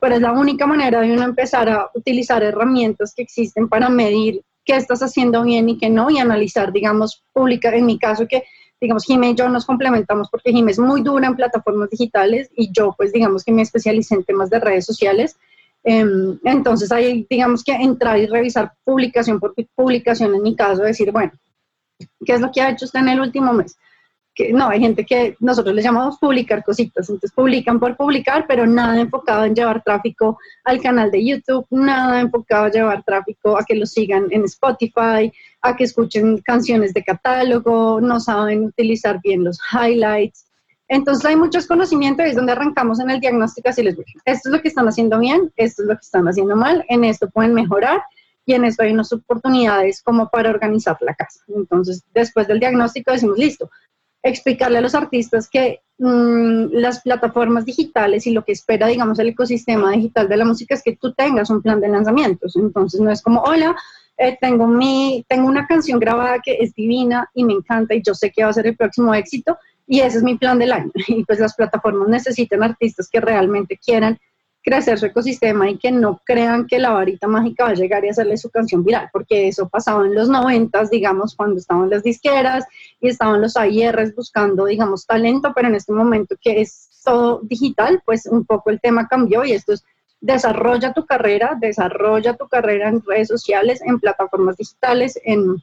pero 0.00 0.16
es 0.16 0.20
la 0.20 0.32
única 0.32 0.66
manera 0.66 1.02
de 1.02 1.12
uno 1.12 1.22
empezar 1.22 1.68
a 1.68 1.88
utilizar 1.94 2.42
herramientas 2.42 3.12
que 3.14 3.22
existen 3.22 3.68
para 3.68 3.88
medir 3.88 4.42
qué 4.64 4.74
estás 4.74 5.04
haciendo 5.04 5.44
bien 5.44 5.68
y 5.68 5.78
qué 5.78 5.88
no 5.88 6.10
y 6.10 6.18
analizar, 6.18 6.72
digamos, 6.72 7.22
pública, 7.32 7.72
en 7.76 7.86
mi 7.86 7.96
caso 7.96 8.26
que 8.26 8.42
digamos, 8.84 9.04
Jimé 9.04 9.30
y 9.30 9.34
yo 9.34 9.48
nos 9.48 9.64
complementamos 9.64 10.28
porque 10.28 10.52
Jimé 10.52 10.72
es 10.72 10.78
muy 10.78 11.00
dura 11.00 11.26
en 11.26 11.34
plataformas 11.34 11.88
digitales 11.88 12.50
y 12.54 12.70
yo, 12.70 12.94
pues, 12.96 13.14
digamos 13.14 13.42
que 13.42 13.50
me 13.50 13.62
especialicé 13.62 14.14
en 14.14 14.24
temas 14.24 14.50
de 14.50 14.60
redes 14.60 14.84
sociales. 14.84 15.38
Em, 15.82 16.38
entonces, 16.44 16.92
ahí, 16.92 17.26
digamos 17.30 17.64
que 17.64 17.72
entrar 17.72 18.18
y 18.18 18.26
revisar 18.26 18.74
publicación 18.84 19.40
por 19.40 19.54
publicación, 19.74 20.34
en 20.34 20.42
mi 20.42 20.54
caso, 20.54 20.82
decir, 20.82 21.10
bueno, 21.12 21.32
¿qué 22.26 22.34
es 22.34 22.40
lo 22.42 22.52
que 22.52 22.60
ha 22.60 22.70
hecho 22.70 22.84
usted 22.84 23.00
en 23.00 23.08
el 23.08 23.20
último 23.20 23.54
mes? 23.54 23.74
no, 24.52 24.68
hay 24.68 24.80
gente 24.80 25.04
que 25.06 25.36
nosotros 25.38 25.74
le 25.74 25.82
llamamos 25.82 26.18
publicar 26.18 26.64
cositas, 26.64 27.08
entonces 27.08 27.30
publican 27.32 27.78
por 27.78 27.96
publicar, 27.96 28.46
pero 28.48 28.66
nada 28.66 29.00
enfocado 29.00 29.44
en 29.44 29.54
llevar 29.54 29.82
tráfico 29.82 30.38
al 30.64 30.82
canal 30.82 31.10
de 31.10 31.24
YouTube, 31.24 31.66
nada 31.70 32.20
enfocado 32.20 32.64
a 32.64 32.70
llevar 32.70 33.04
tráfico 33.04 33.56
a 33.56 33.64
que 33.64 33.76
lo 33.76 33.86
sigan 33.86 34.26
en 34.30 34.44
Spotify, 34.44 35.32
a 35.64 35.74
que 35.74 35.84
escuchen 35.84 36.38
canciones 36.42 36.92
de 36.92 37.02
catálogo, 37.02 37.98
no 38.00 38.20
saben 38.20 38.66
utilizar 38.66 39.18
bien 39.22 39.44
los 39.44 39.58
highlights. 39.72 40.46
Entonces 40.88 41.24
hay 41.24 41.36
muchos 41.36 41.66
conocimientos 41.66 42.26
es 42.26 42.36
donde 42.36 42.52
arrancamos 42.52 43.00
en 43.00 43.08
el 43.08 43.18
diagnóstico 43.18 43.70
así 43.70 43.82
les 43.82 43.96
voy. 43.96 44.04
Esto 44.26 44.50
es 44.50 44.54
lo 44.54 44.60
que 44.60 44.68
están 44.68 44.86
haciendo 44.86 45.18
bien, 45.18 45.50
esto 45.56 45.82
es 45.82 45.88
lo 45.88 45.94
que 45.94 46.02
están 46.02 46.28
haciendo 46.28 46.54
mal, 46.54 46.84
en 46.88 47.04
esto 47.04 47.30
pueden 47.30 47.54
mejorar 47.54 48.02
y 48.44 48.52
en 48.52 48.66
esto 48.66 48.82
hay 48.82 48.92
unas 48.92 49.10
oportunidades 49.14 50.02
como 50.02 50.28
para 50.28 50.50
organizar 50.50 50.98
la 51.00 51.14
casa. 51.14 51.40
Entonces, 51.48 52.04
después 52.12 52.46
del 52.46 52.60
diagnóstico 52.60 53.12
decimos, 53.12 53.38
listo, 53.38 53.70
explicarle 54.22 54.78
a 54.78 54.82
los 54.82 54.94
artistas 54.94 55.48
que 55.48 55.80
mm, 55.96 56.72
las 56.72 57.00
plataformas 57.00 57.64
digitales 57.64 58.26
y 58.26 58.32
lo 58.32 58.44
que 58.44 58.52
espera, 58.52 58.86
digamos, 58.86 59.18
el 59.18 59.28
ecosistema 59.28 59.92
digital 59.92 60.28
de 60.28 60.36
la 60.36 60.44
música 60.44 60.74
es 60.74 60.82
que 60.82 60.96
tú 60.96 61.14
tengas 61.14 61.48
un 61.48 61.62
plan 61.62 61.80
de 61.80 61.88
lanzamientos. 61.88 62.54
Entonces 62.56 63.00
no 63.00 63.10
es 63.10 63.22
como, 63.22 63.40
hola, 63.40 63.74
eh, 64.16 64.38
tengo, 64.40 64.66
mi, 64.66 65.24
tengo 65.28 65.48
una 65.48 65.66
canción 65.66 65.98
grabada 65.98 66.38
que 66.42 66.56
es 66.60 66.74
divina 66.74 67.28
y 67.34 67.44
me 67.44 67.52
encanta 67.52 67.94
y 67.94 68.02
yo 68.02 68.14
sé 68.14 68.30
que 68.30 68.44
va 68.44 68.50
a 68.50 68.54
ser 68.54 68.66
el 68.66 68.76
próximo 68.76 69.14
éxito 69.14 69.58
y 69.86 70.00
ese 70.00 70.18
es 70.18 70.22
mi 70.22 70.36
plan 70.36 70.58
del 70.58 70.72
año. 70.72 70.90
Y 71.08 71.24
pues 71.24 71.40
las 71.40 71.54
plataformas 71.54 72.08
necesitan 72.08 72.62
artistas 72.62 73.08
que 73.10 73.20
realmente 73.20 73.76
quieran 73.76 74.18
crecer 74.64 74.98
su 74.98 75.06
ecosistema 75.06 75.68
y 75.68 75.76
que 75.76 75.92
no 75.92 76.22
crean 76.24 76.66
que 76.66 76.78
la 76.78 76.90
varita 76.90 77.28
mágica 77.28 77.64
va 77.64 77.70
a 77.70 77.74
llegar 77.74 78.04
y 78.04 78.08
hacerle 78.08 78.38
su 78.38 78.50
canción 78.50 78.82
viral, 78.82 79.10
porque 79.12 79.46
eso 79.48 79.68
pasaba 79.68 80.06
en 80.06 80.14
los 80.14 80.30
noventas, 80.30 80.90
digamos, 80.90 81.36
cuando 81.36 81.58
estaban 81.58 81.90
las 81.90 82.02
disqueras 82.02 82.64
y 82.98 83.08
estaban 83.08 83.42
los 83.42 83.58
AIRs 83.58 84.14
buscando, 84.14 84.64
digamos, 84.64 85.04
talento, 85.04 85.52
pero 85.54 85.68
en 85.68 85.74
este 85.74 85.92
momento 85.92 86.34
que 86.40 86.62
es 86.62 86.88
todo 87.04 87.40
digital, 87.42 88.02
pues 88.06 88.24
un 88.24 88.46
poco 88.46 88.70
el 88.70 88.80
tema 88.80 89.06
cambió 89.06 89.44
y 89.44 89.52
esto 89.52 89.74
es 89.74 89.84
desarrolla 90.24 90.94
tu 90.94 91.04
carrera, 91.04 91.54
desarrolla 91.60 92.34
tu 92.34 92.48
carrera 92.48 92.88
en 92.88 93.02
redes 93.02 93.28
sociales, 93.28 93.82
en 93.84 94.00
plataformas 94.00 94.56
digitales, 94.56 95.20
en 95.22 95.62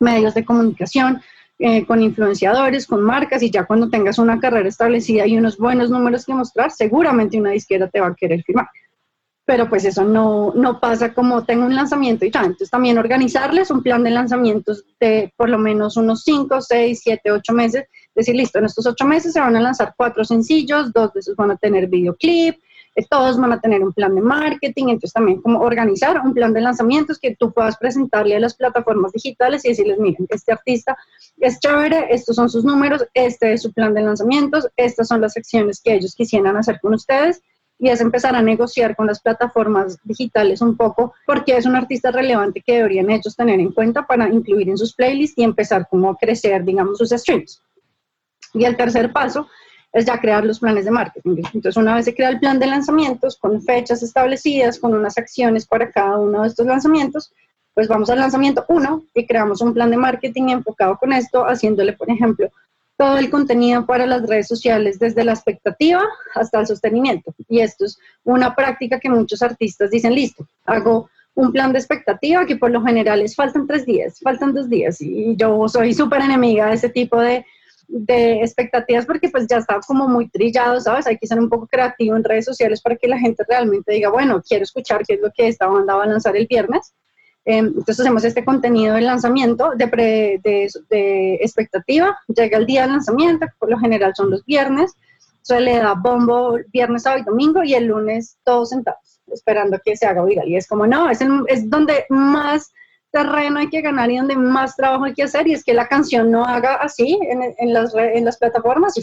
medios 0.00 0.32
de 0.32 0.44
comunicación, 0.44 1.20
eh, 1.58 1.84
con 1.84 2.00
influenciadores, 2.00 2.86
con 2.86 3.02
marcas 3.02 3.42
y 3.42 3.50
ya 3.50 3.66
cuando 3.66 3.90
tengas 3.90 4.18
una 4.18 4.40
carrera 4.40 4.68
establecida 4.70 5.26
y 5.26 5.36
unos 5.36 5.58
buenos 5.58 5.90
números 5.90 6.24
que 6.24 6.32
mostrar, 6.32 6.70
seguramente 6.70 7.38
una 7.38 7.50
disquera 7.50 7.88
te 7.90 8.00
va 8.00 8.06
a 8.06 8.14
querer 8.14 8.42
firmar. 8.42 8.68
Pero 9.44 9.68
pues 9.68 9.84
eso 9.84 10.02
no, 10.02 10.54
no 10.54 10.80
pasa 10.80 11.12
como 11.12 11.44
tengo 11.44 11.66
un 11.66 11.74
lanzamiento 11.74 12.24
y 12.24 12.30
ya. 12.30 12.40
Entonces 12.40 12.70
también 12.70 12.96
organizarles 12.96 13.70
un 13.70 13.82
plan 13.82 14.02
de 14.02 14.12
lanzamientos 14.12 14.82
de 14.98 15.30
por 15.36 15.50
lo 15.50 15.58
menos 15.58 15.98
unos 15.98 16.22
5, 16.22 16.62
6, 16.62 17.00
7, 17.02 17.30
8 17.30 17.52
meses. 17.52 17.84
Decir, 18.14 18.34
listo, 18.34 18.58
en 18.58 18.64
estos 18.64 18.86
8 18.86 19.04
meses 19.04 19.34
se 19.34 19.40
van 19.40 19.56
a 19.56 19.60
lanzar 19.60 19.92
cuatro 19.94 20.24
sencillos, 20.24 20.90
dos 20.94 21.12
de 21.12 21.20
esos 21.20 21.36
van 21.36 21.50
a 21.50 21.56
tener 21.56 21.86
videoclip, 21.88 22.56
todos 23.02 23.38
van 23.38 23.52
a 23.52 23.60
tener 23.60 23.82
un 23.82 23.92
plan 23.92 24.14
de 24.14 24.20
marketing, 24.20 24.84
entonces 24.84 25.12
también 25.12 25.42
como 25.42 25.60
organizar 25.60 26.20
un 26.20 26.32
plan 26.32 26.52
de 26.52 26.60
lanzamientos 26.60 27.18
que 27.18 27.34
tú 27.34 27.52
puedas 27.52 27.76
presentarle 27.76 28.36
a 28.36 28.40
las 28.40 28.54
plataformas 28.54 29.12
digitales 29.12 29.64
y 29.64 29.70
decirles, 29.70 29.98
miren, 29.98 30.26
este 30.30 30.52
artista 30.52 30.96
es 31.38 31.58
chévere, 31.58 32.06
estos 32.10 32.36
son 32.36 32.48
sus 32.48 32.64
números, 32.64 33.04
este 33.14 33.52
es 33.52 33.62
su 33.62 33.72
plan 33.72 33.94
de 33.94 34.02
lanzamientos, 34.02 34.68
estas 34.76 35.08
son 35.08 35.20
las 35.20 35.36
acciones 35.36 35.80
que 35.82 35.94
ellos 35.94 36.14
quisieran 36.14 36.56
hacer 36.56 36.78
con 36.80 36.94
ustedes 36.94 37.42
y 37.78 37.88
es 37.88 38.00
empezar 38.00 38.36
a 38.36 38.42
negociar 38.42 38.94
con 38.94 39.06
las 39.06 39.20
plataformas 39.20 39.98
digitales 40.04 40.60
un 40.60 40.76
poco 40.76 41.14
porque 41.26 41.56
es 41.56 41.66
un 41.66 41.74
artista 41.74 42.10
relevante 42.10 42.62
que 42.64 42.74
deberían 42.74 43.10
ellos 43.10 43.34
tener 43.34 43.58
en 43.58 43.72
cuenta 43.72 44.06
para 44.06 44.28
incluir 44.28 44.68
en 44.68 44.78
sus 44.78 44.94
playlists 44.94 45.36
y 45.38 45.42
empezar 45.42 45.88
como 45.90 46.10
a 46.10 46.16
crecer, 46.16 46.64
digamos, 46.64 46.98
sus 46.98 47.10
streams. 47.10 47.60
Y 48.52 48.64
el 48.64 48.76
tercer 48.76 49.12
paso 49.12 49.48
es 49.94 50.04
ya 50.04 50.20
crear 50.20 50.44
los 50.44 50.58
planes 50.58 50.84
de 50.84 50.90
marketing. 50.90 51.36
Entonces, 51.54 51.76
una 51.76 51.94
vez 51.94 52.04
se 52.04 52.14
crea 52.14 52.28
el 52.28 52.40
plan 52.40 52.58
de 52.58 52.66
lanzamientos 52.66 53.38
con 53.38 53.62
fechas 53.62 54.02
establecidas, 54.02 54.78
con 54.78 54.92
unas 54.92 55.16
acciones 55.16 55.66
para 55.66 55.90
cada 55.90 56.18
uno 56.18 56.42
de 56.42 56.48
estos 56.48 56.66
lanzamientos, 56.66 57.32
pues 57.74 57.86
vamos 57.88 58.10
al 58.10 58.18
lanzamiento 58.18 58.64
1 58.68 59.04
y 59.14 59.26
creamos 59.26 59.60
un 59.60 59.72
plan 59.72 59.90
de 59.90 59.96
marketing 59.96 60.48
enfocado 60.48 60.96
con 60.98 61.12
esto, 61.12 61.44
haciéndole, 61.44 61.92
por 61.92 62.10
ejemplo, 62.10 62.50
todo 62.96 63.18
el 63.18 63.30
contenido 63.30 63.86
para 63.86 64.04
las 64.06 64.26
redes 64.28 64.48
sociales, 64.48 64.98
desde 64.98 65.24
la 65.24 65.32
expectativa 65.32 66.02
hasta 66.34 66.60
el 66.60 66.66
sostenimiento. 66.66 67.32
Y 67.48 67.60
esto 67.60 67.84
es 67.84 67.98
una 68.24 68.54
práctica 68.54 68.98
que 68.98 69.08
muchos 69.08 69.42
artistas 69.42 69.90
dicen, 69.90 70.14
listo, 70.14 70.46
hago 70.66 71.08
un 71.36 71.52
plan 71.52 71.72
de 71.72 71.78
expectativa 71.78 72.46
que 72.46 72.56
por 72.56 72.70
lo 72.70 72.82
general 72.82 73.20
es 73.20 73.34
faltan 73.34 73.66
tres 73.66 73.86
días, 73.86 74.20
faltan 74.20 74.54
dos 74.54 74.68
días. 74.68 75.00
Y 75.00 75.36
yo 75.36 75.68
soy 75.68 75.94
súper 75.94 76.22
enemiga 76.22 76.66
de 76.66 76.74
ese 76.74 76.88
tipo 76.88 77.20
de, 77.20 77.44
de 77.88 78.40
expectativas 78.40 79.06
porque 79.06 79.28
pues 79.28 79.46
ya 79.46 79.58
está 79.58 79.78
como 79.86 80.08
muy 80.08 80.28
trillado, 80.28 80.80
¿sabes? 80.80 81.06
Hay 81.06 81.18
que 81.18 81.26
ser 81.26 81.38
un 81.38 81.48
poco 81.48 81.66
creativo 81.66 82.16
en 82.16 82.24
redes 82.24 82.44
sociales 82.44 82.80
para 82.80 82.96
que 82.96 83.08
la 83.08 83.18
gente 83.18 83.44
realmente 83.48 83.92
diga, 83.92 84.10
bueno, 84.10 84.42
quiero 84.46 84.64
escuchar 84.64 85.02
qué 85.06 85.14
es 85.14 85.20
lo 85.20 85.30
que 85.32 85.48
esta 85.48 85.66
banda 85.66 85.94
va 85.94 86.04
a 86.04 86.06
lanzar 86.06 86.36
el 86.36 86.46
viernes. 86.46 86.94
Em, 87.46 87.66
entonces 87.66 88.00
hacemos 88.00 88.24
este 88.24 88.44
contenido 88.44 88.94
de 88.94 89.02
lanzamiento, 89.02 89.72
de, 89.76 90.40
de, 90.42 91.34
expectativa, 91.34 92.18
llega 92.28 92.56
el 92.56 92.66
día 92.66 92.82
del 92.82 92.92
lanzamiento, 92.92 93.46
por 93.58 93.70
lo 93.70 93.78
general 93.78 94.14
son 94.16 94.30
los 94.30 94.44
viernes, 94.46 94.94
se 95.42 95.60
le 95.60 95.76
da 95.76 95.92
bombo 95.94 96.58
viernes, 96.72 97.02
sábado 97.02 97.20
y 97.20 97.24
domingo 97.24 97.62
y 97.62 97.74
el 97.74 97.86
lunes 97.86 98.38
todos 98.44 98.70
sentados, 98.70 99.20
esperando 99.30 99.78
que 99.84 99.94
se 99.94 100.06
haga 100.06 100.24
viral. 100.24 100.48
Y 100.48 100.56
es 100.56 100.66
como, 100.66 100.86
no, 100.86 101.10
es, 101.10 101.20
es 101.48 101.68
donde 101.68 102.06
más 102.08 102.72
terreno 103.14 103.60
hay 103.60 103.68
que 103.68 103.80
ganar 103.80 104.10
y 104.10 104.16
donde 104.16 104.34
más 104.34 104.74
trabajo 104.74 105.04
hay 105.04 105.14
que 105.14 105.22
hacer, 105.22 105.46
y 105.46 105.54
es 105.54 105.62
que 105.62 105.72
la 105.72 105.86
canción 105.86 106.32
no 106.32 106.44
haga 106.44 106.74
así 106.74 107.16
en, 107.22 107.54
en 107.56 107.72
las, 107.72 107.94
en 107.94 108.24
las 108.24 108.36
plataformas 108.38 108.98
y 108.98 109.02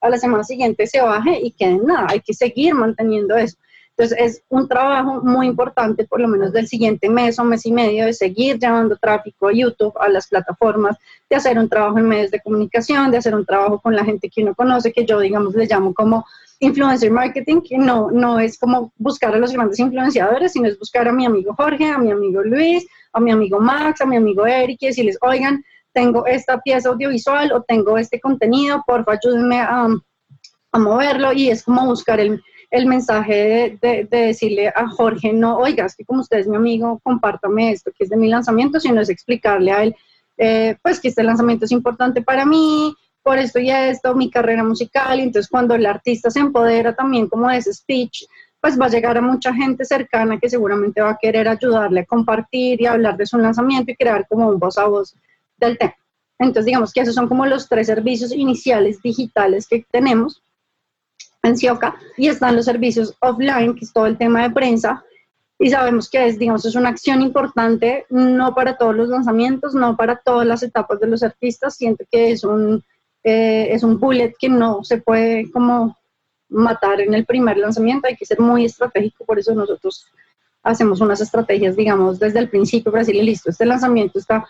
a 0.00 0.08
la 0.08 0.16
semana 0.16 0.42
siguiente 0.42 0.86
se 0.86 1.02
baje 1.02 1.38
y 1.40 1.52
quede 1.52 1.78
nada, 1.84 2.06
hay 2.08 2.20
que 2.20 2.32
seguir 2.32 2.74
manteniendo 2.74 3.36
eso. 3.36 3.56
Entonces 3.94 4.18
es 4.18 4.42
un 4.48 4.68
trabajo 4.68 5.20
muy 5.22 5.46
importante, 5.46 6.06
por 6.06 6.18
lo 6.18 6.26
menos 6.26 6.52
del 6.52 6.66
siguiente 6.66 7.10
mes 7.10 7.38
o 7.38 7.44
mes 7.44 7.66
y 7.66 7.72
medio, 7.72 8.06
de 8.06 8.14
seguir 8.14 8.58
llevando 8.58 8.96
tráfico 8.96 9.48
a 9.48 9.52
YouTube, 9.52 9.92
a 10.00 10.08
las 10.08 10.28
plataformas, 10.28 10.96
de 11.28 11.36
hacer 11.36 11.58
un 11.58 11.68
trabajo 11.68 11.98
en 11.98 12.08
medios 12.08 12.30
de 12.30 12.40
comunicación, 12.40 13.10
de 13.10 13.18
hacer 13.18 13.34
un 13.34 13.44
trabajo 13.44 13.80
con 13.80 13.94
la 13.94 14.02
gente 14.02 14.30
que 14.30 14.42
uno 14.42 14.54
conoce, 14.54 14.92
que 14.92 15.04
yo, 15.04 15.20
digamos, 15.20 15.54
le 15.54 15.66
llamo 15.66 15.92
como 15.92 16.24
influencer 16.58 17.10
marketing, 17.10 17.60
que 17.60 17.76
no, 17.76 18.10
no 18.10 18.40
es 18.40 18.58
como 18.58 18.92
buscar 18.96 19.34
a 19.34 19.38
los 19.38 19.52
grandes 19.52 19.78
influenciadores, 19.78 20.52
sino 20.52 20.68
es 20.68 20.78
buscar 20.78 21.06
a 21.06 21.12
mi 21.12 21.26
amigo 21.26 21.54
Jorge, 21.54 21.84
a 21.90 21.98
mi 21.98 22.10
amigo 22.10 22.42
Luis, 22.42 22.86
a 23.12 23.20
mi 23.20 23.30
amigo 23.30 23.60
Max, 23.60 24.00
a 24.00 24.06
mi 24.06 24.16
amigo 24.16 24.46
Eric 24.46 24.78
y 24.80 24.86
decirles, 24.86 25.18
oigan, 25.20 25.64
tengo 25.92 26.26
esta 26.26 26.60
pieza 26.60 26.88
audiovisual 26.88 27.52
o 27.52 27.62
tengo 27.62 27.98
este 27.98 28.20
contenido, 28.20 28.82
porfa, 28.86 29.12
ayúdenme 29.12 29.60
a, 29.60 29.88
moverlo 30.74 31.34
y 31.34 31.50
es 31.50 31.64
como 31.64 31.84
buscar 31.84 32.18
el, 32.18 32.42
el 32.70 32.86
mensaje 32.86 33.78
de, 33.82 34.08
de, 34.10 34.26
decirle 34.26 34.68
a 34.68 34.88
Jorge, 34.88 35.30
no, 35.30 35.58
oiga, 35.58 35.84
es 35.84 35.94
que 35.94 36.06
como 36.06 36.22
usted 36.22 36.38
es 36.38 36.48
mi 36.48 36.56
amigo, 36.56 36.98
compártame 37.02 37.72
esto 37.72 37.90
que 37.90 38.04
es 38.04 38.10
de 38.10 38.16
mi 38.16 38.28
lanzamiento, 38.28 38.80
sino 38.80 39.02
es 39.02 39.10
explicarle 39.10 39.70
a 39.70 39.82
él, 39.82 39.94
eh, 40.38 40.76
pues 40.82 40.98
que 40.98 41.08
este 41.08 41.22
lanzamiento 41.22 41.66
es 41.66 41.72
importante 41.72 42.22
para 42.22 42.46
mí, 42.46 42.94
por 43.22 43.38
esto 43.38 43.58
y 43.58 43.70
esto, 43.70 44.14
mi 44.14 44.30
carrera 44.30 44.64
musical, 44.64 45.20
y 45.20 45.24
entonces 45.24 45.50
cuando 45.50 45.74
el 45.74 45.86
artista 45.86 46.30
se 46.30 46.40
empodera 46.40 46.94
también 46.94 47.28
como 47.28 47.48
de 47.48 47.58
ese 47.58 47.72
speech, 47.72 48.24
pues 48.62 48.80
va 48.80 48.86
a 48.86 48.90
llegar 48.90 49.18
a 49.18 49.20
mucha 49.20 49.52
gente 49.52 49.84
cercana 49.84 50.38
que 50.38 50.48
seguramente 50.48 51.02
va 51.02 51.10
a 51.10 51.18
querer 51.20 51.48
ayudarle 51.48 52.00
a 52.00 52.06
compartir 52.06 52.80
y 52.80 52.86
hablar 52.86 53.16
de 53.16 53.26
su 53.26 53.36
lanzamiento 53.36 53.90
y 53.90 53.96
crear 53.96 54.24
como 54.28 54.48
un 54.48 54.60
voz 54.60 54.78
a 54.78 54.86
voz 54.86 55.16
del 55.56 55.76
tema. 55.76 55.96
Entonces, 56.38 56.66
digamos 56.66 56.92
que 56.92 57.00
esos 57.00 57.16
son 57.16 57.28
como 57.28 57.44
los 57.44 57.68
tres 57.68 57.88
servicios 57.88 58.30
iniciales 58.30 59.02
digitales 59.02 59.66
que 59.66 59.84
tenemos 59.90 60.44
en 61.42 61.56
Sioca 61.56 61.96
y 62.16 62.28
están 62.28 62.54
los 62.54 62.66
servicios 62.66 63.16
offline, 63.18 63.74
que 63.74 63.84
es 63.84 63.92
todo 63.92 64.06
el 64.06 64.16
tema 64.16 64.42
de 64.42 64.50
prensa. 64.50 65.04
Y 65.58 65.68
sabemos 65.68 66.08
que 66.08 66.24
es, 66.24 66.38
digamos, 66.38 66.64
es 66.64 66.76
una 66.76 66.90
acción 66.90 67.20
importante, 67.20 68.06
no 68.10 68.54
para 68.54 68.76
todos 68.76 68.94
los 68.94 69.08
lanzamientos, 69.08 69.74
no 69.74 69.96
para 69.96 70.16
todas 70.16 70.46
las 70.46 70.62
etapas 70.62 71.00
de 71.00 71.08
los 71.08 71.24
artistas. 71.24 71.74
Siento 71.74 72.04
que 72.08 72.30
es 72.30 72.44
un, 72.44 72.84
eh, 73.24 73.68
es 73.70 73.82
un 73.82 73.98
bullet 73.98 74.34
que 74.38 74.48
no 74.48 74.84
se 74.84 74.98
puede 74.98 75.50
como 75.50 75.96
matar 76.52 77.00
en 77.00 77.14
el 77.14 77.24
primer 77.24 77.56
lanzamiento, 77.56 78.06
hay 78.06 78.16
que 78.16 78.26
ser 78.26 78.40
muy 78.40 78.64
estratégico, 78.64 79.24
por 79.24 79.38
eso 79.38 79.54
nosotros 79.54 80.06
hacemos 80.62 81.00
unas 81.00 81.20
estrategias, 81.20 81.76
digamos, 81.76 82.18
desde 82.18 82.38
el 82.38 82.48
principio 82.48 82.92
para 82.92 83.02
decirle, 83.02 83.24
listo, 83.24 83.50
este 83.50 83.66
lanzamiento 83.66 84.18
está, 84.18 84.46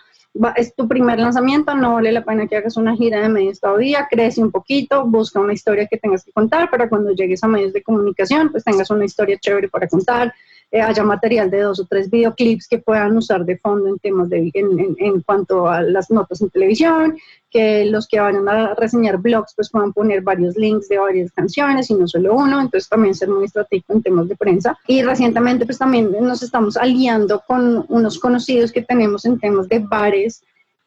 es 0.55 0.75
tu 0.75 0.87
primer 0.87 1.19
lanzamiento, 1.19 1.75
no 1.75 1.93
vale 1.93 2.11
la 2.11 2.23
pena 2.23 2.47
que 2.47 2.57
hagas 2.57 2.77
una 2.77 2.95
gira 2.95 3.19
de 3.21 3.29
medios 3.29 3.59
todavía, 3.59 4.07
crece 4.09 4.41
un 4.41 4.51
poquito, 4.51 5.05
busca 5.05 5.39
una 5.39 5.53
historia 5.53 5.87
que 5.87 5.97
tengas 5.97 6.23
que 6.23 6.31
contar 6.31 6.69
para 6.69 6.87
cuando 6.87 7.11
llegues 7.11 7.43
a 7.43 7.47
medios 7.47 7.73
de 7.73 7.81
comunicación, 7.81 8.51
pues 8.51 8.63
tengas 8.63 8.89
una 8.89 9.05
historia 9.05 9.37
chévere 9.39 9.69
para 9.69 9.87
contar, 9.87 10.33
eh, 10.73 10.81
haya 10.81 11.03
material 11.03 11.51
de 11.51 11.61
dos 11.61 11.79
o 11.79 11.85
tres 11.85 12.09
videoclips 12.09 12.67
que 12.67 12.79
puedan 12.79 13.15
usar 13.15 13.45
de 13.45 13.59
fondo 13.59 13.89
en 13.89 13.99
temas 13.99 14.27
de, 14.27 14.49
en, 14.55 14.95
en, 14.97 15.21
cuanto 15.21 15.67
a 15.67 15.83
las 15.83 16.09
notas 16.09 16.41
en 16.41 16.49
televisión, 16.49 17.15
que 17.51 17.85
los 17.85 18.07
que 18.07 18.19
vayan 18.19 18.49
a 18.49 18.73
reseñar 18.73 19.19
blogs 19.19 19.53
pues 19.55 19.69
puedan 19.69 19.93
poner 19.93 20.23
varios 20.23 20.57
links 20.57 20.89
de 20.89 20.97
varias 20.97 21.31
canciones 21.31 21.91
y 21.91 21.93
no 21.93 22.07
solo 22.07 22.33
uno, 22.33 22.59
entonces 22.59 22.89
también 22.89 23.13
ser 23.13 23.29
muy 23.29 23.45
estratégico 23.45 23.93
en 23.93 24.01
temas 24.01 24.27
de 24.27 24.35
prensa. 24.35 24.75
Y 24.87 25.03
recientemente 25.03 25.67
pues 25.67 25.77
también 25.77 26.11
nos 26.19 26.41
estamos 26.41 26.75
aliando 26.75 27.43
con 27.45 27.85
unos 27.89 28.17
conocidos 28.17 28.71
que 28.71 28.81
tenemos 28.81 29.25
en 29.25 29.37
temas 29.37 29.69
de 29.69 29.77
bares 29.77 30.43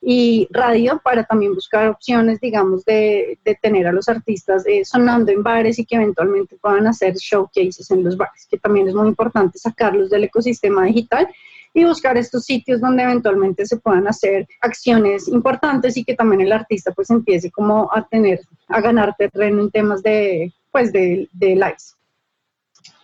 y 0.08 0.46
radio 0.52 1.00
para 1.02 1.24
también 1.24 1.52
buscar 1.52 1.88
opciones, 1.88 2.38
digamos, 2.38 2.84
de, 2.84 3.40
de 3.44 3.56
tener 3.56 3.88
a 3.88 3.92
los 3.92 4.08
artistas 4.08 4.64
eh, 4.64 4.84
sonando 4.84 5.32
en 5.32 5.42
bares 5.42 5.80
y 5.80 5.84
que 5.84 5.96
eventualmente 5.96 6.56
puedan 6.62 6.86
hacer 6.86 7.14
showcases 7.16 7.90
en 7.90 8.04
los 8.04 8.16
bares, 8.16 8.46
que 8.48 8.56
también 8.56 8.86
es 8.86 8.94
muy 8.94 9.08
importante 9.08 9.58
sacarlos 9.58 10.08
del 10.08 10.22
ecosistema 10.22 10.84
digital 10.84 11.26
y 11.74 11.82
buscar 11.84 12.16
estos 12.16 12.44
sitios 12.44 12.80
donde 12.80 13.02
eventualmente 13.02 13.66
se 13.66 13.78
puedan 13.78 14.06
hacer 14.06 14.46
acciones 14.60 15.26
importantes 15.26 15.96
y 15.96 16.04
que 16.04 16.14
también 16.14 16.42
el 16.42 16.52
artista 16.52 16.92
pues 16.92 17.10
empiece 17.10 17.50
como 17.50 17.90
a 17.92 18.06
tener, 18.06 18.42
a 18.68 18.80
ganar 18.80 19.12
terreno 19.18 19.60
en 19.60 19.72
temas 19.72 20.04
de, 20.04 20.52
pues 20.70 20.92
de, 20.92 21.28
de. 21.32 21.74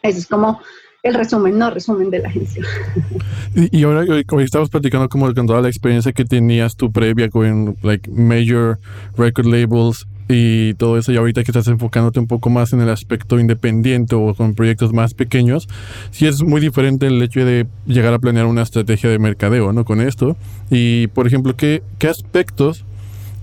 Ese 0.02 0.18
es 0.21 0.26
como 0.28 0.61
el 1.02 1.14
resumen, 1.14 1.59
no 1.59 1.71
resumen 1.71 2.11
de 2.11 2.21
la 2.21 2.28
agencia. 2.28 2.64
Y, 3.54 3.82
ahora 3.82 4.04
hoy, 4.09 4.44
estabas 4.44 4.71
platicando 4.71 5.09
como 5.09 5.32
con 5.35 5.47
toda 5.47 5.61
la 5.61 5.68
experiencia 5.68 6.12
que 6.12 6.25
tenías 6.25 6.76
tu 6.76 6.92
previa 6.92 7.28
con 7.28 7.76
like 7.82 8.11
major 8.11 8.78
record 9.16 9.47
labels 9.47 10.06
y 10.28 10.75
todo 10.75 10.97
eso 10.97 11.12
y 11.12 11.16
ahorita 11.16 11.42
que 11.42 11.50
estás 11.50 11.66
enfocándote 11.66 12.21
un 12.21 12.28
poco 12.28 12.49
más 12.49 12.73
en 12.73 12.80
el 12.80 12.88
aspecto 12.88 13.38
independiente 13.38 14.14
o 14.14 14.32
con 14.35 14.54
proyectos 14.54 14.92
más 14.92 15.12
pequeños, 15.12 15.68
sí 16.12 16.26
es 16.26 16.42
muy 16.42 16.61
diferente 16.61 17.09
el 17.09 17.21
hecho 17.21 17.44
de 17.44 17.66
llegar 17.87 18.14
a 18.14 18.18
planear 18.21 18.47
una 18.47 18.62
estrategia 18.62 19.11
de 19.11 19.18
mercadeo, 19.18 19.73
¿no? 19.73 19.85
Con 19.85 20.00
esto. 20.00 20.37
Y, 20.71 21.09
por 21.09 21.26
ejemplo, 21.26 21.56
¿qué, 21.56 21.82
qué 21.99 22.09
aspectos 22.09 22.85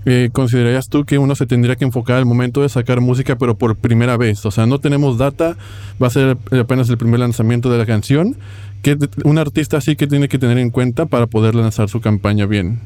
eh, 0.06 0.30
considerarías 0.32 0.88
tú 0.88 1.04
que 1.04 1.18
uno 1.18 1.34
se 1.34 1.46
tendría 1.46 1.76
que 1.76 1.84
enfocar 1.84 2.16
al 2.16 2.26
momento 2.26 2.62
de 2.62 2.68
sacar 2.68 3.00
música, 3.00 3.36
pero 3.36 3.56
por 3.56 3.76
primera 3.76 4.16
vez? 4.16 4.44
O 4.46 4.50
sea, 4.50 4.66
no 4.66 4.78
tenemos 4.78 5.18
data, 5.18 5.56
va 6.02 6.06
a 6.06 6.10
ser 6.10 6.38
apenas 6.58 6.88
el 6.88 6.98
primer 6.98 7.20
lanzamiento 7.20 7.70
de 7.70 7.78
la 7.78 7.86
canción. 7.86 8.36
¿Qué 8.82 8.96
un 9.24 9.38
artista 9.38 9.76
así 9.76 9.96
que 9.96 10.06
tiene 10.06 10.28
que 10.28 10.38
tener 10.38 10.58
en 10.58 10.70
cuenta 10.70 11.06
para 11.06 11.26
poder 11.26 11.54
lanzar 11.54 11.88
su 11.88 12.00
campaña 12.00 12.46
bien? 12.46 12.80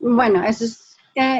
Bueno, 0.00 0.42
eso 0.44 0.64
es 0.64 0.85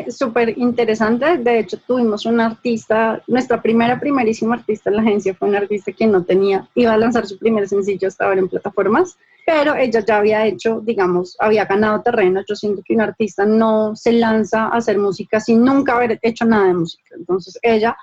súper 0.08 0.56
interesante. 0.56 1.36
De 1.38 1.58
hecho, 1.58 1.78
tuvimos 1.86 2.24
un 2.24 2.40
artista, 2.40 3.22
nuestra 3.26 3.60
primera, 3.60 4.00
primerísima 4.00 4.54
artista 4.54 4.90
en 4.90 4.96
la 4.96 5.02
agencia 5.02 5.34
fue 5.34 5.48
una 5.48 5.58
artista 5.58 5.92
que 5.92 6.06
no 6.06 6.24
tenía, 6.24 6.68
iba 6.74 6.92
a 6.92 6.96
lanzar 6.96 7.26
su 7.26 7.38
primer 7.38 7.68
sencillo 7.68 8.08
hasta 8.08 8.24
ahora 8.24 8.40
en 8.40 8.48
plataformas, 8.48 9.18
pero 9.44 9.74
ella 9.74 10.00
ya 10.00 10.18
había 10.18 10.46
hecho, 10.46 10.80
digamos, 10.80 11.36
había 11.38 11.66
ganado 11.66 12.00
terreno. 12.02 12.42
Yo 12.48 12.56
siento 12.56 12.82
que 12.84 12.94
un 12.94 13.02
artista 13.02 13.44
no 13.44 13.94
se 13.94 14.12
lanza 14.12 14.64
a 14.64 14.76
hacer 14.76 14.98
música 14.98 15.40
sin 15.40 15.64
nunca 15.64 15.94
haber 15.94 16.18
hecho 16.22 16.44
nada 16.44 16.68
de 16.68 16.74
música. 16.74 17.14
Entonces, 17.16 17.58
ella 17.62 17.96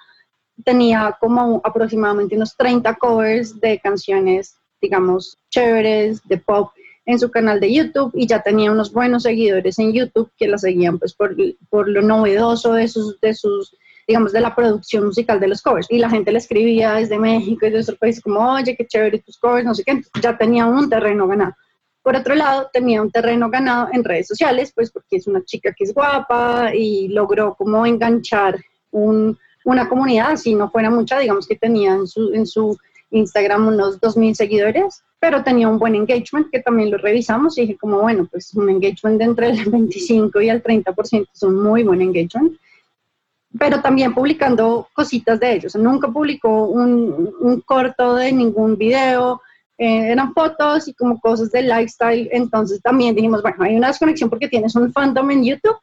tenía 0.64 1.18
como 1.20 1.60
aproximadamente 1.64 2.36
unos 2.36 2.56
30 2.56 2.96
covers 2.96 3.60
de 3.60 3.80
canciones, 3.80 4.56
digamos, 4.80 5.38
chéveres, 5.50 6.22
de 6.28 6.38
pop 6.38 6.72
en 7.06 7.20
su 7.20 7.30
canal 7.30 7.60
de 7.60 7.74
YouTube 7.74 8.12
y 8.14 8.28
ya 8.28 8.42
tenía 8.42 8.72
unos 8.72 8.94
buenos 8.94 9.24
seguidores 9.24 9.78
en 9.80 9.94
YouTube 9.94 10.32
que 10.38 10.48
la 10.48 10.58
seguían 10.58 11.00
pues 11.00 11.14
por, 11.14 11.36
por 11.70 11.90
lo 11.90 12.02
novedoso 12.02 12.74
de 12.74 12.88
sus, 12.88 13.20
de 13.20 13.34
sus, 13.34 13.76
digamos, 14.08 14.32
de 14.32 14.40
la 14.42 14.56
producción 14.56 15.06
musical 15.06 15.40
de 15.40 15.50
los 15.50 15.62
covers. 15.62 15.88
Y 15.90 15.98
la 15.98 16.10
gente 16.10 16.32
le 16.32 16.38
escribía 16.38 16.94
desde 16.94 17.20
México 17.20 17.66
y 17.66 17.72
de 17.72 17.80
otros 17.80 17.98
países 17.98 18.24
como, 18.24 18.40
oye, 18.54 18.76
qué 18.76 18.88
chévere 18.88 19.20
tus 19.20 19.38
covers, 19.38 19.66
no 19.66 19.76
sé 19.76 19.84
qué. 19.84 20.02
ya 20.22 20.38
tenía 20.38 20.66
un 20.66 20.90
terreno 20.90 21.28
ganado. 21.28 21.54
Por 22.02 22.16
otro 22.18 22.36
lado, 22.36 22.70
tenía 22.72 23.02
un 23.02 23.12
terreno 23.12 23.50
ganado 23.50 23.88
en 23.94 24.04
redes 24.04 24.28
sociales, 24.28 24.74
pues 24.76 24.92
porque 24.92 25.18
es 25.18 25.28
una 25.28 25.44
chica 25.44 25.74
que 25.74 25.86
es 25.86 25.94
guapa 25.94 26.76
y 26.76 27.08
logró 27.08 27.56
como 27.56 27.86
enganchar 27.86 28.60
un, 28.92 29.38
una 29.64 29.88
comunidad, 29.88 30.36
si 30.36 30.54
no 30.54 30.70
fuera 30.70 30.90
mucha, 30.90 31.20
digamos 31.20 31.48
que 31.48 31.56
tenía 31.56 31.94
en 31.94 32.08
su, 32.08 32.34
en 32.34 32.46
su 32.46 32.78
Instagram 33.14 33.68
unos 33.68 34.02
2.000 34.02 34.34
seguidores, 34.34 35.04
pero 35.20 35.44
tenía 35.44 35.70
un 35.70 35.80
buen 35.80 35.96
engagement 35.96 36.50
que 36.52 36.60
también 36.60 36.92
lo 36.92 36.98
revisamos 36.98 37.58
y 37.58 37.62
dije 37.62 37.78
como, 37.78 38.02
bueno, 38.02 38.28
pues 38.30 38.54
un 38.56 38.70
engagement 38.70 39.18
de 39.20 39.24
entre 39.24 39.50
el 39.52 39.66
25 39.70 40.42
y 40.42 40.50
el 40.50 40.62
30% 40.62 41.28
es 41.34 41.44
un 41.44 41.64
muy 41.64 41.84
buen 41.84 42.02
engagement, 42.02 42.54
pero 43.58 43.82
también 43.82 44.14
publicando 44.14 44.88
cositas 44.94 45.40
de 45.40 45.54
ellos. 45.54 45.76
Nunca 45.76 46.08
publicó 46.10 46.66
un, 46.66 47.34
un 47.40 47.62
corto 47.62 48.16
de 48.16 48.32
ningún 48.32 48.78
video, 48.78 49.42
eh, 49.78 50.12
eran 50.12 50.34
fotos 50.34 50.88
y 50.88 50.94
como 50.94 51.20
cosas 51.20 51.52
de 51.52 51.62
lifestyle, 51.62 52.30
entonces 52.32 52.82
también 52.82 53.16
dijimos, 53.16 53.42
bueno, 53.42 53.64
hay 53.64 53.76
una 53.76 53.88
desconexión 53.88 54.30
porque 54.30 54.48
tienes 54.48 54.76
un 54.76 54.92
fandom 54.92 55.32
en 55.32 55.44
YouTube 55.44 55.78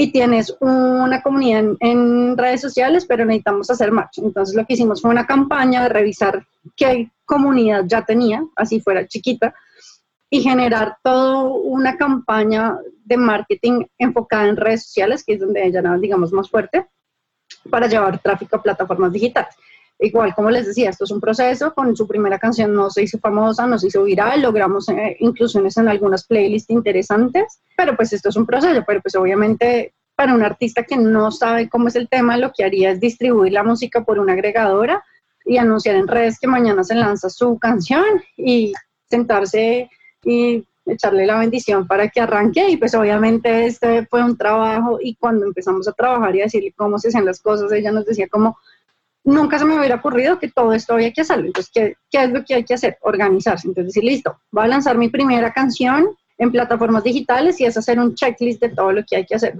y 0.00 0.10
tienes 0.12 0.56
una 0.60 1.20
comunidad 1.20 1.76
en, 1.78 2.38
redes 2.38 2.62
sociales, 2.62 3.04
pero 3.04 3.26
necesitamos 3.26 3.68
hacer 3.68 3.92
match. 3.92 4.16
Entonces 4.16 4.56
lo 4.56 4.64
que 4.64 4.72
hicimos 4.72 5.02
fue 5.02 5.10
una 5.10 5.26
campaña 5.26 5.82
de 5.82 5.90
revisar 5.90 6.46
qué 6.74 7.10
comunidad 7.26 7.84
ya 7.86 8.02
tenía, 8.02 8.42
así 8.56 8.80
fuera 8.80 9.06
chiquita, 9.06 9.54
y 10.30 10.40
generar 10.40 10.96
toda 11.02 11.42
una 11.42 11.98
campaña 11.98 12.78
de 13.04 13.18
marketing 13.18 13.84
enfocada 13.98 14.48
en 14.48 14.56
redes 14.56 14.84
sociales, 14.84 15.22
que 15.22 15.34
es 15.34 15.40
donde 15.40 15.66
ella 15.66 15.80
era, 15.80 15.98
digamos, 15.98 16.32
más 16.32 16.48
fuerte, 16.48 16.86
para 17.68 17.86
llevar 17.86 18.22
tráfico 18.22 18.56
a 18.56 18.62
plataformas 18.62 19.12
digitales. 19.12 19.54
Igual, 19.98 20.34
como 20.34 20.50
les 20.50 20.66
decía, 20.66 20.88
esto 20.88 21.04
es 21.04 21.10
un 21.10 21.20
proceso, 21.20 21.74
con 21.74 21.94
su 21.94 22.08
primera 22.08 22.38
canción 22.38 22.72
no 22.72 22.88
se 22.88 23.02
hizo 23.02 23.18
famosa, 23.18 23.66
no 23.66 23.78
se 23.78 23.88
hizo 23.88 24.02
viral, 24.04 24.40
logramos 24.40 24.88
eh, 24.88 25.18
inclusiones 25.20 25.76
en 25.76 25.88
algunas 25.88 26.26
playlists 26.26 26.70
interesantes, 26.70 27.60
pero 27.76 27.94
pues 27.96 28.14
esto 28.14 28.30
es 28.30 28.36
un 28.36 28.46
proceso, 28.46 28.82
pero 28.86 29.02
pues 29.02 29.14
obviamente 29.14 29.92
para 30.20 30.34
un 30.34 30.42
artista 30.42 30.82
que 30.82 30.98
no 30.98 31.30
sabe 31.30 31.70
cómo 31.70 31.88
es 31.88 31.96
el 31.96 32.06
tema, 32.06 32.36
lo 32.36 32.52
que 32.52 32.62
haría 32.62 32.90
es 32.90 33.00
distribuir 33.00 33.54
la 33.54 33.62
música 33.62 34.04
por 34.04 34.18
una 34.18 34.34
agregadora 34.34 35.02
y 35.46 35.56
anunciar 35.56 35.96
en 35.96 36.06
redes 36.06 36.38
que 36.38 36.46
mañana 36.46 36.84
se 36.84 36.94
lanza 36.94 37.30
su 37.30 37.58
canción 37.58 38.04
y 38.36 38.74
sentarse 39.08 39.88
y 40.22 40.62
echarle 40.84 41.24
la 41.24 41.38
bendición 41.38 41.86
para 41.86 42.10
que 42.10 42.20
arranque 42.20 42.68
y 42.68 42.76
pues 42.76 42.94
obviamente 42.94 43.64
este 43.64 44.04
fue 44.08 44.22
un 44.22 44.36
trabajo 44.36 44.98
y 45.00 45.14
cuando 45.14 45.46
empezamos 45.46 45.88
a 45.88 45.92
trabajar 45.92 46.36
y 46.36 46.42
a 46.42 46.44
decirle 46.44 46.74
cómo 46.76 46.98
se 46.98 47.08
hacen 47.08 47.24
las 47.24 47.40
cosas, 47.40 47.72
ella 47.72 47.90
nos 47.90 48.04
decía 48.04 48.28
como 48.28 48.58
nunca 49.24 49.58
se 49.58 49.64
me 49.64 49.78
hubiera 49.78 49.94
ocurrido 49.94 50.38
que 50.38 50.50
todo 50.50 50.74
esto 50.74 50.92
había 50.92 51.14
que 51.14 51.22
hacerlo. 51.22 51.46
Entonces, 51.46 51.72
¿qué, 51.72 51.96
¿qué, 52.10 52.24
es 52.24 52.30
lo 52.30 52.44
que 52.44 52.56
hay 52.56 52.64
que 52.64 52.74
hacer? 52.74 52.98
Organizarse. 53.00 53.68
Entonces, 53.68 53.94
decir, 53.94 54.04
listo, 54.04 54.38
voy 54.50 54.64
a 54.64 54.68
lanzar 54.68 54.98
mi 54.98 55.08
primera 55.08 55.50
canción 55.50 56.10
en 56.36 56.52
plataformas 56.52 57.04
digitales 57.04 57.58
y 57.58 57.64
es 57.64 57.78
hacer 57.78 57.98
un 57.98 58.14
checklist 58.14 58.60
de 58.60 58.68
todo 58.68 58.92
lo 58.92 59.02
que 59.02 59.16
hay 59.16 59.24
que 59.24 59.36
hacer. 59.36 59.54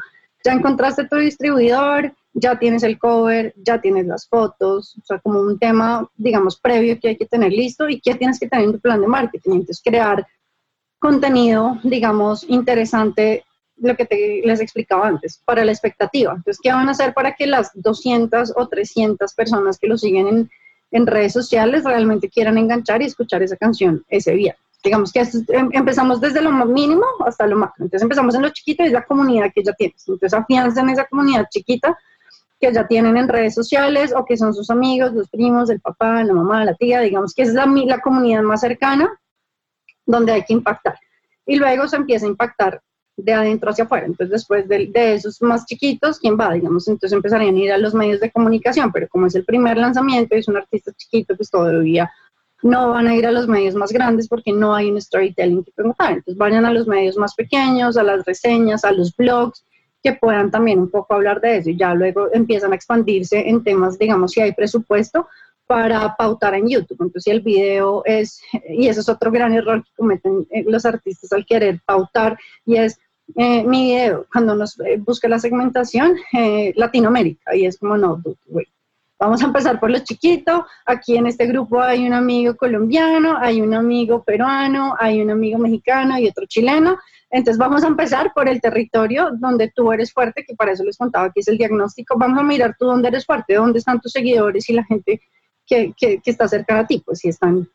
Ya 0.45 0.53
encontraste 0.53 1.07
tu 1.07 1.17
distribuidor, 1.17 2.15
ya 2.33 2.59
tienes 2.59 2.83
el 2.83 2.99
cover, 2.99 3.53
ya 3.57 3.81
tienes 3.81 4.07
las 4.07 4.27
fotos, 4.29 4.97
o 5.03 5.05
sea, 5.05 5.19
como 5.19 5.41
un 5.41 5.59
tema, 5.59 6.09
digamos, 6.17 6.59
previo 6.59 6.99
que 7.01 7.09
hay 7.09 7.17
que 7.17 7.27
tener 7.27 7.53
listo 7.53 7.89
y 7.89 8.01
qué 8.01 8.15
tienes 8.15 8.39
que 8.39 8.49
tener 8.49 8.67
en 8.67 8.73
tu 8.73 8.81
plan 8.81 9.01
de 9.01 9.07
marketing. 9.07 9.53
Entonces, 9.53 9.83
crear 9.85 10.27
contenido, 10.99 11.79
digamos, 11.83 12.45
interesante 12.49 13.45
lo 13.77 13.97
que 13.97 14.05
te, 14.05 14.43
les 14.45 14.61
explicaba 14.61 15.09
antes, 15.09 15.41
para 15.45 15.65
la 15.65 15.73
expectativa. 15.73 16.33
Entonces, 16.33 16.61
¿qué 16.63 16.73
van 16.73 16.89
a 16.89 16.93
hacer 16.93 17.15
para 17.15 17.35
que 17.35 17.47
las 17.47 17.71
200 17.75 18.53
o 18.57 18.69
300 18.69 19.35
personas 19.35 19.79
que 19.79 19.89
lo 19.89 19.97
siguen 19.97 20.29
en, 20.29 20.51
en 20.91 21.07
redes 21.07 21.33
sociales 21.33 21.85
realmente 21.85 22.29
quieran 22.29 22.59
enganchar 22.59 23.03
y 23.03 23.07
escuchar 23.07 23.43
esa 23.43 23.57
canción 23.57 24.05
ese 24.09 24.33
día? 24.33 24.57
Digamos 24.83 25.13
que 25.13 25.21
em, 25.21 25.69
empezamos 25.73 26.21
desde 26.21 26.41
lo 26.41 26.51
mínimo 26.67 27.05
hasta 27.27 27.47
lo 27.47 27.57
máximo. 27.57 27.87
Entonces 27.87 28.03
empezamos 28.03 28.35
en 28.35 28.43
lo 28.43 28.51
chiquito 28.51 28.83
y 28.83 28.87
es 28.87 28.93
la 28.93 29.05
comunidad 29.05 29.51
que 29.55 29.63
ya 29.63 29.73
tienes. 29.75 30.07
Entonces 30.09 30.33
afianzan 30.33 30.89
esa 30.89 31.05
comunidad 31.05 31.47
chiquita 31.51 31.99
que 32.59 32.73
ya 32.73 32.87
tienen 32.87 33.17
en 33.17 33.29
redes 33.29 33.55
sociales 33.55 34.13
o 34.15 34.25
que 34.25 34.37
son 34.37 34.55
sus 34.55 34.71
amigos, 34.71 35.13
los 35.13 35.29
primos, 35.29 35.71
el 35.71 35.81
papá, 35.81 36.23
la 36.25 36.35
mamá, 36.35 36.65
la 36.65 36.75
tía, 36.75 37.01
digamos 37.01 37.35
que 37.35 37.43
es 37.43 37.55
la, 37.55 37.67
la 37.67 38.01
comunidad 38.01 38.43
más 38.43 38.61
cercana 38.61 39.11
donde 40.07 40.33
hay 40.33 40.45
que 40.45 40.53
impactar. 40.53 40.99
Y 41.47 41.57
luego 41.57 41.89
se 41.89 41.97
empieza 41.97 42.27
a 42.27 42.29
impactar 42.29 42.83
de 43.17 43.33
adentro 43.33 43.71
hacia 43.71 43.85
afuera. 43.85 44.07
Entonces, 44.07 44.31
después 44.31 44.69
de, 44.69 45.15
esos 45.15 45.41
más 45.43 45.67
chiquitos, 45.67 46.19
¿quién 46.19 46.39
va? 46.39 46.53
Digamos, 46.53 46.89
entonces 46.89 47.15
empezarían 47.15 47.55
a 47.55 47.59
ir 47.59 47.73
a 47.73 47.79
los 47.79 47.95
medios 47.95 48.21
de 48.21 48.31
comunicación, 48.31 48.93
pero 48.93 49.09
como 49.09 49.27
es 49.27 49.35
el 49.35 49.45
primer 49.45 49.77
lanzamiento 49.77 50.35
y 50.35 50.41
es 50.41 50.49
un 50.49 50.57
artista 50.57 50.93
chiquito, 50.97 51.37
pues 51.37 51.51
todavía 51.51 52.11
no 52.63 52.91
van 52.91 53.07
a 53.07 53.15
ir 53.15 53.27
a 53.27 53.33
los 53.33 53.49
medios 53.49 53.75
más 53.75 53.93
grandes 53.93 54.29
porque 54.29 54.53
no 54.53 54.75
hay 54.75 54.91
un 54.91 55.01
storytelling 55.01 55.65
que 55.65 55.73
preguntar. 55.73 56.13
Entonces, 56.13 56.37
vayan 56.37 56.65
a 56.65 56.73
los 56.73 56.87
medios 56.87 57.17
más 57.17 57.35
pequeños, 57.35 57.97
a 57.97 58.03
las 58.03 58.25
reseñas, 58.25 58.85
a 58.85 58.93
los 58.93 59.15
blogs, 59.17 59.65
que 60.03 60.13
puedan 60.15 60.51
también 60.51 60.79
un 60.79 60.91
poco 60.91 61.15
hablar 61.15 61.41
de 61.41 61.59
eso 61.59 61.71
y 61.71 61.77
ya 61.77 61.95
luego 61.95 62.29
empiezan 62.33 62.73
a 62.73 62.77
expandirse 62.77 63.49
en 63.49 63.63
temas, 63.63 63.99
digamos, 63.99 64.33
si 64.33 64.41
hay 64.41 64.53
presupuesto 64.53 65.29
para 65.67 66.17
pautar 66.17 66.55
en 66.55 66.69
YouTube. 66.69 66.99
Entonces, 67.01 67.25
si 67.25 67.31
el 67.31 67.43
video 67.43 68.03
es, 68.05 68.41
y 68.69 68.89
eso 68.89 69.01
es 69.01 69.09
otro 69.09 69.31
gran 69.31 69.53
error 69.53 69.85
que 69.85 69.91
cometen 69.97 70.47
eh, 70.51 70.65
los 70.67 70.85
artistas 70.85 71.33
al 71.33 71.47
querer 71.47 71.81
pautar, 71.87 72.39
y 72.65 72.77
es 72.77 72.99
eh, 73.37 73.63
mi 73.63 73.85
video, 73.85 74.27
cuando 74.33 74.55
nos 74.57 74.79
eh, 74.81 74.97
busca 74.99 75.29
la 75.29 75.39
segmentación, 75.39 76.17
eh, 76.33 76.73
Latinoamérica, 76.77 77.55
y 77.55 77.67
es 77.67 77.79
como, 77.79 77.97
no. 77.97 78.23
Vamos 79.21 79.43
a 79.43 79.45
empezar 79.45 79.79
por 79.79 79.91
lo 79.91 79.99
chiquito. 79.99 80.65
Aquí 80.87 81.15
en 81.15 81.27
este 81.27 81.47
grupo 81.47 81.79
hay 81.79 82.07
un 82.07 82.15
amigo 82.15 82.57
colombiano, 82.57 83.37
hay 83.39 83.61
un 83.61 83.75
amigo 83.75 84.25
peruano, 84.25 84.95
hay 84.99 85.21
un 85.21 85.31
amigo 85.31 85.59
mexicano 85.59 86.19
y 86.19 86.27
otro 86.27 86.47
chileno. 86.47 86.99
Entonces 87.29 87.59
vamos 87.59 87.85
a 87.85 87.89
empezar 87.89 88.33
por 88.35 88.49
el 88.49 88.63
territorio 88.63 89.29
donde 89.39 89.71
tú 89.77 89.93
eres 89.93 90.11
fuerte, 90.11 90.43
que 90.49 90.55
para 90.55 90.73
eso 90.73 90.85
les 90.85 90.97
contaba 90.97 91.31
que 91.31 91.41
es 91.41 91.49
el 91.49 91.59
diagnóstico. 91.59 92.17
Vamos 92.17 92.39
a 92.39 92.43
mirar 92.43 92.75
tú 92.79 92.87
dónde 92.87 93.09
eres 93.09 93.27
fuerte, 93.27 93.57
dónde 93.57 93.81
están 93.81 94.01
tus 94.01 94.13
seguidores 94.13 94.71
y 94.71 94.73
la 94.73 94.85
gente 94.85 95.21
que, 95.67 95.93
que, 95.95 96.21
que 96.21 96.31
está 96.31 96.49
cerca 96.49 96.79
de 96.79 96.85
ti. 96.87 97.03
Pues 97.05 97.19
si 97.19 97.29
están 97.29 97.69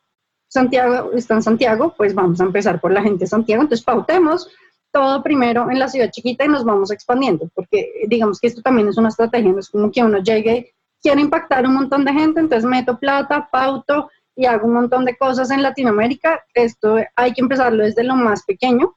Santiago, 0.48 1.12
está 1.12 1.34
en 1.34 1.42
Santiago, 1.42 1.94
pues 1.96 2.12
vamos 2.12 2.40
a 2.40 2.44
empezar 2.44 2.80
por 2.80 2.90
la 2.90 3.02
gente 3.02 3.20
de 3.20 3.28
Santiago. 3.28 3.62
Entonces 3.62 3.84
pautemos 3.84 4.50
todo 4.90 5.22
primero 5.22 5.70
en 5.70 5.78
la 5.78 5.88
ciudad 5.88 6.10
chiquita 6.10 6.44
y 6.44 6.48
nos 6.48 6.64
vamos 6.64 6.90
expandiendo, 6.90 7.48
porque 7.54 7.92
digamos 8.08 8.40
que 8.40 8.48
esto 8.48 8.62
también 8.62 8.88
es 8.88 8.96
una 8.96 9.10
estrategia, 9.10 9.52
no 9.52 9.60
es 9.60 9.68
como 9.68 9.92
que 9.92 10.02
uno 10.02 10.18
llegue, 10.18 10.74
quiere 11.02 11.20
impactar 11.20 11.66
un 11.66 11.74
montón 11.74 12.04
de 12.04 12.12
gente, 12.12 12.40
entonces 12.40 12.68
meto 12.68 12.98
plata, 12.98 13.48
pauto 13.50 14.10
y 14.34 14.46
hago 14.46 14.66
un 14.66 14.74
montón 14.74 15.04
de 15.04 15.16
cosas 15.16 15.50
en 15.50 15.62
Latinoamérica. 15.62 16.44
Esto 16.54 16.98
hay 17.14 17.32
que 17.32 17.40
empezarlo 17.40 17.84
desde 17.84 18.04
lo 18.04 18.16
más 18.16 18.44
pequeño 18.44 18.96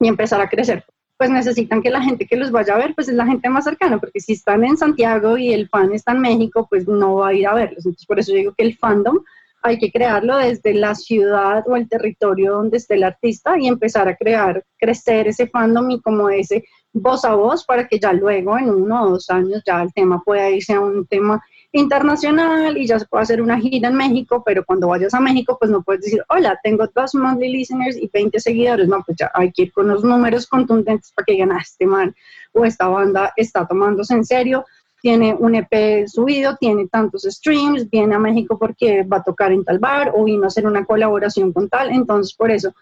y 0.00 0.08
empezar 0.08 0.40
a 0.40 0.48
crecer. 0.48 0.84
Pues 1.16 1.30
necesitan 1.30 1.80
que 1.80 1.90
la 1.90 2.02
gente 2.02 2.26
que 2.26 2.36
los 2.36 2.50
vaya 2.50 2.74
a 2.74 2.78
ver, 2.78 2.94
pues 2.94 3.08
es 3.08 3.14
la 3.14 3.26
gente 3.26 3.48
más 3.48 3.64
cercana, 3.64 3.98
porque 3.98 4.20
si 4.20 4.32
están 4.32 4.64
en 4.64 4.76
Santiago 4.76 5.38
y 5.38 5.52
el 5.52 5.68
fan 5.68 5.92
está 5.92 6.12
en 6.12 6.20
México, 6.20 6.66
pues 6.68 6.86
no 6.86 7.16
va 7.16 7.28
a 7.28 7.34
ir 7.34 7.46
a 7.46 7.54
verlos. 7.54 7.86
Entonces 7.86 8.06
por 8.06 8.18
eso 8.18 8.32
digo 8.32 8.52
que 8.56 8.64
el 8.64 8.76
fandom 8.76 9.20
hay 9.62 9.78
que 9.78 9.90
crearlo 9.90 10.36
desde 10.36 10.74
la 10.74 10.94
ciudad 10.94 11.64
o 11.66 11.76
el 11.76 11.88
territorio 11.88 12.52
donde 12.52 12.76
esté 12.76 12.94
el 12.94 13.04
artista 13.04 13.58
y 13.58 13.66
empezar 13.66 14.08
a 14.08 14.16
crear, 14.16 14.62
crecer 14.78 15.28
ese 15.28 15.46
fandom 15.46 15.90
y 15.90 16.02
como 16.02 16.28
ese 16.28 16.64
voz 16.94 17.24
a 17.24 17.34
voz 17.34 17.64
para 17.64 17.86
que 17.86 17.98
ya 17.98 18.12
luego 18.12 18.56
en 18.56 18.70
uno 18.70 19.02
o 19.02 19.10
dos 19.10 19.28
años 19.28 19.62
ya 19.66 19.82
el 19.82 19.92
tema 19.92 20.22
pueda 20.24 20.48
irse 20.48 20.72
a 20.72 20.80
un 20.80 21.04
tema 21.06 21.44
internacional 21.72 22.78
y 22.78 22.86
ya 22.86 23.00
se 23.00 23.06
puede 23.06 23.24
hacer 23.24 23.42
una 23.42 23.58
gira 23.58 23.88
en 23.88 23.96
México, 23.96 24.42
pero 24.46 24.64
cuando 24.64 24.86
vayas 24.88 25.12
a 25.12 25.20
México 25.20 25.56
pues 25.58 25.72
no 25.72 25.82
puedes 25.82 26.02
decir, 26.02 26.22
hola, 26.28 26.58
tengo 26.62 26.86
dos 26.94 27.16
monthly 27.16 27.50
listeners 27.50 27.96
y 27.96 28.08
20 28.12 28.38
seguidores, 28.38 28.86
no, 28.86 29.02
pues 29.04 29.18
ya 29.18 29.30
hay 29.34 29.50
que 29.50 29.62
ir 29.62 29.72
con 29.72 29.88
los 29.88 30.04
números 30.04 30.46
contundentes 30.46 31.12
para 31.12 31.26
que 31.26 31.32
digan, 31.32 31.50
ah, 31.50 31.60
este 31.60 31.84
man 31.84 32.14
o 32.52 32.64
esta 32.64 32.86
banda 32.86 33.32
está 33.36 33.66
tomándose 33.66 34.14
en 34.14 34.24
serio, 34.24 34.64
tiene 35.02 35.34
un 35.34 35.54
EP 35.56 36.06
subido, 36.06 36.56
tiene 36.56 36.86
tantos 36.86 37.24
streams, 37.24 37.90
viene 37.90 38.14
a 38.14 38.18
México 38.18 38.56
porque 38.56 39.02
va 39.02 39.18
a 39.18 39.22
tocar 39.22 39.52
en 39.52 39.64
tal 39.64 39.78
bar 39.78 40.12
o 40.14 40.24
vino 40.24 40.44
a 40.44 40.46
hacer 40.46 40.66
una 40.66 40.86
colaboración 40.86 41.52
con 41.52 41.68
tal. 41.68 41.90
Entonces, 41.90 42.32
por 42.34 42.50
eso, 42.50 42.72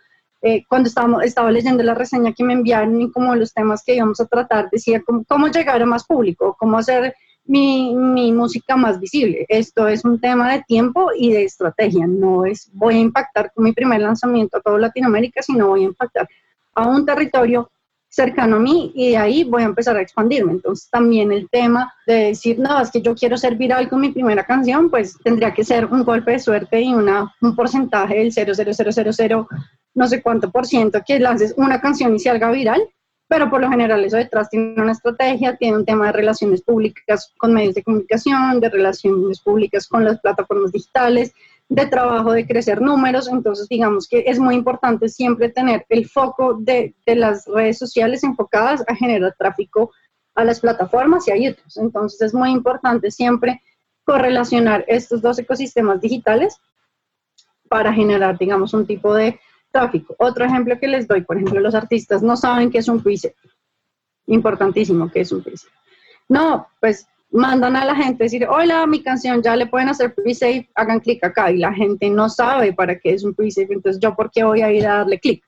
eh, 0.43 0.65
cuando 0.69 0.91
estaba 1.23 1.51
leyendo 1.53 1.85
la 1.85 1.95
reseña 1.95 2.33
que 2.33 2.43
me 2.43 2.53
enviaron 2.53 3.01
y 3.01 3.11
como 3.13 3.35
los 3.37 3.55
temas 3.55 3.85
que 3.85 3.95
íbamos 3.95 4.19
a 4.21 4.27
tratar, 4.27 4.69
decía 4.71 5.01
cómo, 5.05 5.49
llegar 5.49 5.81
a 5.81 5.87
más 5.87 6.05
público, 6.05 6.57
cómo 6.59 6.79
hacer 6.79 7.15
mi, 7.45 7.95
mi, 7.95 8.33
música 8.33 8.77
más 8.77 8.99
visible. 8.99 9.47
Esto 9.49 9.87
es 9.87 10.05
un 10.05 10.21
tema 10.21 10.53
de 10.53 10.63
tiempo 10.67 11.11
y 11.17 11.31
de 11.31 11.45
estrategia. 11.45 12.09
No 12.09 12.45
es 12.45 12.69
voy 12.73 12.97
a 12.97 13.01
impactar 13.01 13.53
con 13.55 13.65
mi 13.65 13.73
primer 13.73 14.01
lanzamiento 14.01 14.59
a 14.59 14.61
toda 14.61 14.79
Latinoamérica, 14.79 15.43
sino 15.43 15.69
voy 15.69 15.83
a 15.83 15.87
impactar 15.87 16.29
a 16.75 16.89
un 16.89 17.07
territorio 17.07 17.71
cercano 18.09 18.57
a 18.57 18.61
mí 18.61 18.93
y 18.95 19.11
de 19.11 19.17
ahí 19.17 19.45
voy 19.45 19.63
a 19.63 19.67
empezar 19.67 19.97
a 19.97 20.03
expandirme. 20.03 20.53
Entonces 20.53 20.91
también 20.91 21.31
el 21.31 21.49
tema 21.49 21.93
de 22.07 22.27
decir, 22.27 22.59
no, 22.59 22.81
es 22.81 22.91
que 22.91 23.01
yo 23.01 23.15
quiero 23.15 23.37
ser 23.37 23.57
viral 23.57 23.89
con 23.89 24.01
mi 24.01 24.11
primera 24.11 24.45
canción, 24.45 24.91
pues 24.91 25.17
tendría 25.23 25.55
que 25.55 25.65
ser 25.65 25.87
un 25.87 26.05
golpe 26.05 26.33
de 26.33 26.39
suerte 26.41 26.81
y 26.81 26.93
una, 26.93 27.33
un 27.41 27.57
porcentaje 27.57 28.17
del 28.17 28.33
0,0000 28.33 29.47
no 29.95 30.07
sé 30.07 30.23
cuánto 30.23 30.51
por 30.51 30.67
ciento 30.67 31.03
que 31.07 31.19
lances 31.19 31.55
una 31.57 31.81
canción 31.81 32.15
y 32.15 32.19
se 32.19 32.31
haga 32.31 32.51
viral, 32.51 32.83
pero 33.29 33.49
por 33.49 33.61
lo 33.61 33.71
general 33.71 34.05
eso 34.05 34.17
detrás 34.17 34.51
tiene 34.51 34.81
una 34.81 34.93
estrategia, 34.93 35.57
tiene 35.57 35.79
un 35.79 35.85
tema 35.85 36.07
de 36.07 36.13
relaciones 36.13 36.61
públicas 36.63 37.33
con 37.39 37.55
medios 37.55 37.75
de 37.75 37.83
comunicación, 37.83 38.61
de 38.61 38.69
relaciones 38.69 39.41
públicas 39.41 39.89
con 39.89 40.05
las 40.05 40.21
plataformas 40.21 40.73
digitales, 40.73 41.33
de 41.69 41.87
trabajo 41.87 42.33
de 42.33 42.47
crecer 42.47 42.83
números, 42.83 43.29
entonces 43.29 43.67
digamos 43.69 44.07
que 44.07 44.25
es 44.27 44.39
muy 44.39 44.55
importante 44.55 45.09
siempre 45.09 45.49
tener 45.49 45.87
el 45.89 46.07
foco 46.07 46.55
de, 46.61 46.95
de, 47.07 47.17
las 47.17 47.47
redes 47.47 47.79
sociales 47.79 48.23
enfocadas 48.25 48.85
a 48.87 48.95
generar 48.95 49.35
tráfico 49.39 49.91
a 50.35 50.45
las 50.45 50.61
plataformas 50.61 51.27
y 51.29 51.31
a 51.31 51.37
YouTube. 51.37 51.73
Entonces 51.77 52.21
es 52.21 52.35
muy 52.35 52.51
importante 52.51 53.11
siempre 53.11 53.63
correlacionar 54.05 54.85
estos 54.89 55.23
dos 55.23 55.39
ecosistemas 55.39 56.01
digitales 56.01 56.61
para 57.69 57.93
generar, 57.93 58.37
digamos, 58.37 58.75
un 58.75 58.87
tipo 58.87 59.15
de 59.15 59.41
tráfico. 59.73 60.15
Otro 60.19 60.45
ejemplo 60.45 60.79
que 60.79 60.87
les 60.87 61.09
doy, 61.09 61.23
por 61.23 61.37
ejemplo, 61.37 61.59
los 61.61 61.75
artistas 61.75 62.23
no 62.23 62.37
saben 62.37 62.71
qué 62.71 62.79
es 62.79 62.89
un 62.89 63.03
preset. 63.03 63.35
Importantísimo 64.27 65.11
que 65.11 65.23
es 65.23 65.33
un 65.33 65.43
preset. 65.43 65.71
No, 66.29 66.69
pues 66.81 67.07
mandan 67.33 67.75
a 67.77 67.85
la 67.85 67.97
gente 67.97 68.25
decir, 68.25 68.47
hola, 68.49 68.87
mi 68.87 69.03
canción 69.03 69.43
ya 69.43 69.57
le 69.57 69.67
pueden 69.67 69.89
hacer 69.89 70.15
pre-save, 70.15 70.69
hagan 70.75 71.01
clic 71.01 71.25
acá. 71.25 71.51
Y 71.51 71.59
la 71.59 71.73
gente 71.73 72.09
no 72.11 72.29
sabe 72.29 72.73
para 72.73 72.99
qué 72.99 73.15
es 73.15 73.25
un 73.25 73.35
pre-save, 73.35 73.69
entonces 73.71 74.01
yo 74.01 74.15
por 74.15 74.31
qué 74.31 74.45
voy 74.45 74.61
a 74.61 74.71
ir 74.71 74.87
a 74.87 74.99
darle 74.99 75.19
clic. 75.19 75.43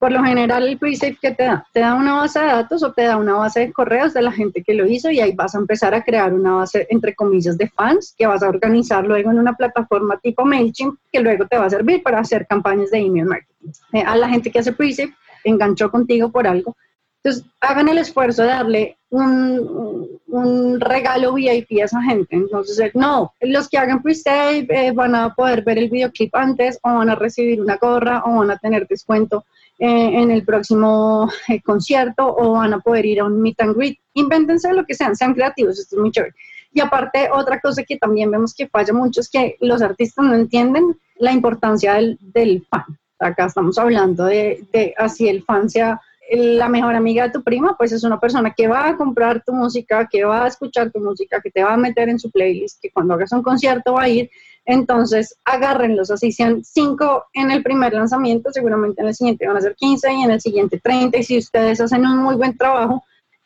Por 0.00 0.12
lo 0.12 0.24
general, 0.24 0.66
el 0.66 0.78
pre-save 0.78 1.18
que 1.20 1.32
te 1.32 1.42
da, 1.42 1.66
te 1.74 1.80
da 1.80 1.94
una 1.94 2.14
base 2.14 2.40
de 2.40 2.46
datos 2.46 2.82
o 2.82 2.90
te 2.90 3.02
da 3.02 3.18
una 3.18 3.34
base 3.34 3.60
de 3.60 3.72
correos 3.72 4.14
de 4.14 4.22
la 4.22 4.32
gente 4.32 4.64
que 4.64 4.72
lo 4.72 4.86
hizo 4.86 5.10
y 5.10 5.20
ahí 5.20 5.32
vas 5.32 5.54
a 5.54 5.58
empezar 5.58 5.94
a 5.94 6.02
crear 6.02 6.32
una 6.32 6.54
base, 6.54 6.86
entre 6.88 7.14
comillas, 7.14 7.58
de 7.58 7.68
fans 7.68 8.14
que 8.16 8.26
vas 8.26 8.42
a 8.42 8.48
organizar 8.48 9.04
luego 9.04 9.30
en 9.30 9.38
una 9.38 9.52
plataforma 9.52 10.18
tipo 10.18 10.42
MailChimp 10.46 10.98
que 11.12 11.20
luego 11.20 11.46
te 11.46 11.58
va 11.58 11.66
a 11.66 11.70
servir 11.70 12.02
para 12.02 12.18
hacer 12.18 12.46
campañas 12.46 12.90
de 12.90 12.96
email 12.96 13.26
marketing. 13.26 13.72
Eh, 13.92 14.02
a 14.02 14.16
la 14.16 14.30
gente 14.30 14.50
que 14.50 14.60
hace 14.60 14.72
pre-save 14.72 15.14
enganchó 15.44 15.90
contigo 15.90 16.32
por 16.32 16.46
algo, 16.46 16.74
entonces, 17.22 17.44
hagan 17.60 17.88
el 17.90 17.98
esfuerzo 17.98 18.42
de 18.42 18.48
darle 18.48 18.96
un, 19.10 20.18
un, 20.28 20.80
regalo 20.80 21.34
VIP 21.34 21.82
a 21.82 21.84
esa 21.84 22.00
gente. 22.00 22.34
Entonces, 22.34 22.78
eh, 22.78 22.90
no, 22.94 23.34
los 23.42 23.68
que 23.68 23.76
hagan 23.76 24.02
pre-save 24.02 24.66
eh, 24.70 24.92
van 24.92 25.14
a 25.14 25.34
poder 25.34 25.62
ver 25.62 25.76
el 25.76 25.90
videoclip 25.90 26.34
antes 26.34 26.78
o 26.82 26.94
van 26.94 27.10
a 27.10 27.16
recibir 27.16 27.60
una 27.60 27.76
gorra 27.76 28.22
o 28.24 28.38
van 28.38 28.50
a 28.50 28.56
tener 28.56 28.88
descuento 28.88 29.44
eh, 29.80 30.20
en 30.20 30.30
el 30.30 30.44
próximo 30.44 31.30
concierto 31.64 32.36
o 32.36 32.52
van 32.52 32.74
a 32.74 32.80
poder 32.80 33.06
ir 33.06 33.20
a 33.20 33.24
un 33.24 33.40
meet 33.40 33.60
and 33.60 33.74
greet. 33.74 33.98
Invéntense 34.14 34.72
lo 34.74 34.84
que 34.84 34.94
sean, 34.94 35.16
sean 35.16 35.32
creativos, 35.32 35.78
esto 35.78 35.96
es 35.96 36.00
muy 36.00 36.10
chévere. 36.10 36.34
Y 36.72 36.80
aparte, 36.80 37.30
otra 37.32 37.60
cosa 37.60 37.82
que 37.82 37.96
también 37.96 38.30
vemos 38.30 38.54
que 38.54 38.68
falla 38.68 38.92
mucho 38.92 39.22
es 39.22 39.30
que 39.30 39.56
los 39.60 39.80
artistas 39.80 40.24
no 40.24 40.34
entienden 40.34 40.96
la 41.16 41.32
importancia 41.32 41.94
del, 41.94 42.18
del 42.20 42.64
fan. 42.70 42.84
Acá 43.18 43.46
estamos 43.46 43.78
hablando 43.78 44.26
de, 44.26 44.64
de 44.72 44.94
así 44.98 45.28
el 45.28 45.42
fan 45.44 45.68
sea 45.68 46.00
la 46.30 46.68
mejor 46.68 46.94
amiga 46.94 47.24
de 47.24 47.32
tu 47.32 47.42
prima, 47.42 47.76
pues 47.76 47.90
es 47.92 48.04
una 48.04 48.20
persona 48.20 48.54
que 48.56 48.68
va 48.68 48.88
a 48.88 48.96
comprar 48.96 49.42
tu 49.44 49.52
música, 49.52 50.06
que 50.06 50.24
va 50.24 50.44
a 50.44 50.48
escuchar 50.48 50.92
tu 50.92 51.00
música, 51.00 51.40
que 51.40 51.50
te 51.50 51.64
va 51.64 51.74
a 51.74 51.76
meter 51.76 52.08
en 52.08 52.18
su 52.18 52.30
playlist, 52.30 52.80
que 52.80 52.90
cuando 52.90 53.14
hagas 53.14 53.32
un 53.32 53.42
concierto 53.42 53.94
va 53.94 54.02
a 54.02 54.08
ir. 54.08 54.30
Entonces, 54.66 55.36
agárrenlos, 55.44 56.10
así 56.10 56.32
sean 56.32 56.62
cinco 56.64 57.24
en 57.32 57.50
el 57.50 57.62
primer 57.62 57.92
lanzamiento, 57.92 58.52
seguramente 58.52 59.02
en 59.02 59.08
el 59.08 59.14
siguiente 59.14 59.46
van 59.46 59.56
a 59.56 59.60
ser 59.60 59.74
15 59.74 60.12
y 60.12 60.22
en 60.22 60.30
el 60.30 60.40
siguiente 60.40 60.80
30. 60.82 61.18
Y 61.18 61.24
si 61.24 61.38
ustedes 61.38 61.80
hacen 61.80 62.06
un 62.06 62.18
muy 62.18 62.36
buen 62.36 62.56
trabajo 62.56 63.02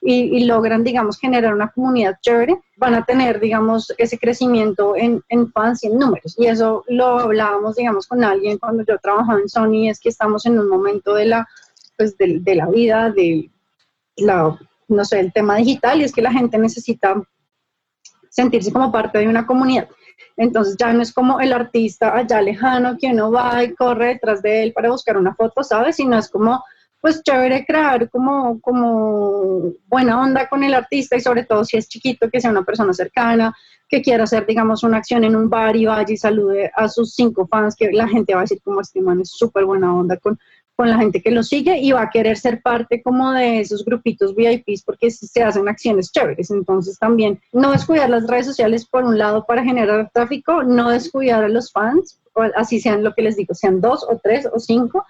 y, 0.07 0.45
logran, 0.45 0.85
digamos, 0.85 1.19
generar 1.19 1.55
una 1.55 1.71
comunidad 1.71 2.19
chévere, 2.21 2.61
van 2.77 2.95
a 2.95 3.05
tener, 3.07 3.41
digamos, 3.41 3.91
ese 3.97 4.19
crecimiento 4.19 4.95
en, 4.97 5.23
en 5.31 5.51
fans 5.51 5.83
y 5.83 5.87
en 5.87 5.99
números. 5.99 6.35
Y 6.39 6.47
eso 6.47 6.85
lo 6.89 7.21
hablábamos, 7.21 7.77
digamos, 7.77 8.07
con 8.07 8.23
alguien 8.23 8.59
cuando 8.59 8.85
yo 8.85 8.99
trabajaba 8.99 9.41
en 9.41 9.49
Sony, 9.49 9.89
es 9.89 9.99
que 10.01 10.11
estamos 10.11 10.45
en 10.45 10.59
un 10.59 10.69
momento 10.69 11.15
de 11.15 11.25
la 11.25 11.49
pues, 11.97 12.19
de, 12.19 12.41
de 12.41 12.55
la 12.55 12.67
vida, 12.67 13.11
de 13.11 13.51
la, 14.17 14.59
no 14.89 15.05
sé, 15.05 15.21
el 15.21 15.33
tema 15.33 15.57
digital, 15.57 16.01
y 16.01 16.05
es 16.05 16.13
que 16.13 16.23
la 16.23 16.33
gente 16.33 16.59
necesita 16.59 17.23
sentirse 18.29 18.73
como 18.73 18.91
parte 18.91 19.19
de 19.19 19.29
una 19.29 19.47
comunidad. 19.47 19.89
Entonces 20.37 20.77
ya 20.79 20.93
no 20.93 21.03
es 21.03 21.13
como 21.13 21.41
el 21.41 21.53
artista 21.53 22.17
allá 22.17 22.41
lejano 22.41 22.97
que 22.99 23.09
uno 23.09 23.31
va 23.31 23.63
y 23.63 23.75
corre 23.75 24.09
detrás 24.09 24.43
de 24.43 24.63
él 24.63 24.73
para 24.73 24.91
buscar 24.91 25.17
una 25.17 25.35
foto, 25.35 25.63
¿sabes? 25.63 25.97
Sino 25.97 26.19
es 26.19 26.29
como, 26.29 26.63
pues 27.01 27.23
chévere 27.23 27.65
crear 27.67 28.09
como, 28.11 28.61
como 28.61 29.73
buena 29.87 30.21
onda 30.21 30.49
con 30.49 30.65
el 30.65 30.75
artista 30.75 31.17
y 31.17 31.21
sobre 31.21 31.45
todo 31.45 31.65
si 31.65 31.77
es 31.77 31.89
chiquito, 31.89 32.31
que 32.31 32.41
sea 32.41 32.51
una 32.51 32.65
persona 32.65 32.93
cercana, 32.93 33.55
que 33.89 34.03
quiera 34.03 34.25
hacer, 34.25 34.47
digamos, 34.47 34.83
una 34.83 34.97
acción 34.99 35.25
en 35.25 35.37
un 35.37 35.49
bar 35.49 35.77
y 35.77 35.87
vaya 35.87 36.13
y 36.13 36.17
salude 36.17 36.71
a 36.75 36.89
sus 36.89 37.15
cinco 37.15 37.47
fans, 37.47 37.77
que 37.77 37.93
la 37.93 38.09
gente 38.09 38.35
va 38.35 38.41
a 38.41 38.45
decir 38.45 38.61
como 38.65 38.81
este 38.81 39.01
man 39.01 39.21
es 39.21 39.31
súper 39.31 39.65
buena 39.65 39.95
onda 39.95 40.17
con, 40.17 40.39
con 40.77 40.91
la 40.91 40.99
gente 40.99 41.23
que 41.23 41.31
lo 41.31 41.43
sigue 41.43 41.79
y 41.79 41.93
va 41.93 42.03
a 42.03 42.11
querer 42.11 42.37
ser 42.37 42.61
parte 42.61 43.03
como 43.03 43.33
de 43.33 43.61
esos 43.61 43.85
grupitos 43.85 44.35
VIPs 44.35 44.83
porque 44.85 45.11
se 45.11 45.43
hacen 45.43 45.69
acciones 45.69 46.11
chéveres. 46.11 46.51
Entonces 46.51 46.99
también 46.99 47.41
no 47.53 47.71
descuidar 47.73 48.11
las 48.11 48.27
redes 48.27 48.47
sociales 48.47 48.87
por 48.87 49.05
un 49.05 49.19
lado 49.19 49.45
para 49.47 49.63
generar 49.63 50.11
tráfico, 50.13 50.63
no 50.63 50.91
descuidar 50.91 51.45
a 51.45 51.49
los 51.49 51.71
fans, 51.71 52.19
así 52.57 52.81
sean 52.81 53.05
lo 53.05 53.15
que 53.15 53.23
les 53.23 53.37
digo, 53.37 53.55
sean 53.55 53.81
dos 53.81 54.05
o 54.09 54.21
tres 54.23 54.49
o 54.53 54.59
cinco. 54.59 55.05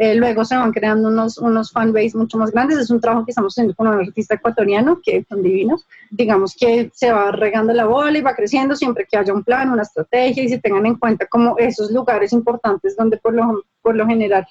Eh, 0.00 0.14
luego 0.14 0.44
se 0.44 0.56
van 0.56 0.70
creando 0.70 1.08
unos, 1.08 1.38
unos 1.38 1.72
fanbase 1.72 2.16
mucho 2.16 2.38
más 2.38 2.52
grandes. 2.52 2.78
Es 2.78 2.88
un 2.88 3.00
trabajo 3.00 3.24
que 3.24 3.32
estamos 3.32 3.52
haciendo 3.52 3.74
con 3.74 3.88
un 3.88 3.94
artista 3.94 4.36
ecuatoriano 4.36 5.00
que 5.02 5.26
son 5.28 5.42
divinos. 5.42 5.84
Digamos 6.12 6.54
que 6.54 6.88
se 6.94 7.10
va 7.10 7.32
regando 7.32 7.72
la 7.72 7.84
bola 7.84 8.16
y 8.16 8.22
va 8.22 8.36
creciendo 8.36 8.76
siempre 8.76 9.08
que 9.10 9.18
haya 9.18 9.32
un 9.32 9.42
plan, 9.42 9.72
una 9.72 9.82
estrategia 9.82 10.44
y 10.44 10.48
se 10.48 10.60
tengan 10.60 10.86
en 10.86 10.94
cuenta 10.94 11.26
como 11.26 11.58
esos 11.58 11.90
lugares 11.90 12.32
importantes 12.32 12.96
donde 12.96 13.16
por 13.16 13.34
lo, 13.34 13.64
por 13.82 13.96
lo 13.96 14.06
general 14.06 14.46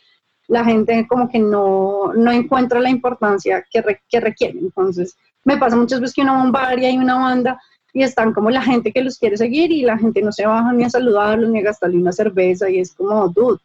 la 0.48 0.64
gente 0.64 1.06
como 1.08 1.30
que 1.30 1.40
no, 1.40 2.14
no 2.14 2.32
encuentra 2.32 2.80
la 2.80 2.90
importancia 2.90 3.66
que, 3.70 3.84
que 4.08 4.20
requiere. 4.20 4.60
Entonces, 4.60 5.18
me 5.44 5.58
pasa 5.58 5.76
muchas 5.76 6.00
veces 6.00 6.16
que 6.16 6.22
uno 6.22 6.34
va 6.34 6.40
a 6.40 6.44
un 6.44 6.52
bar 6.52 6.80
y 6.80 6.98
una 6.98 7.16
banda 7.16 7.60
y 7.94 8.04
están 8.04 8.34
como 8.34 8.50
la 8.50 8.62
gente 8.62 8.92
que 8.92 9.04
los 9.04 9.18
quiere 9.18 9.38
seguir 9.38 9.72
y 9.72 9.82
la 9.82 9.98
gente 9.98 10.22
no 10.22 10.32
se 10.32 10.46
baja 10.46 10.72
ni 10.74 10.84
a 10.84 10.90
saludarlos 10.90 11.50
ni 11.50 11.60
a 11.60 11.64
gastarle 11.64 11.98
una 11.98 12.12
cerveza 12.12 12.70
y 12.70 12.80
es 12.80 12.94
como, 12.94 13.28
dude, 13.30 13.60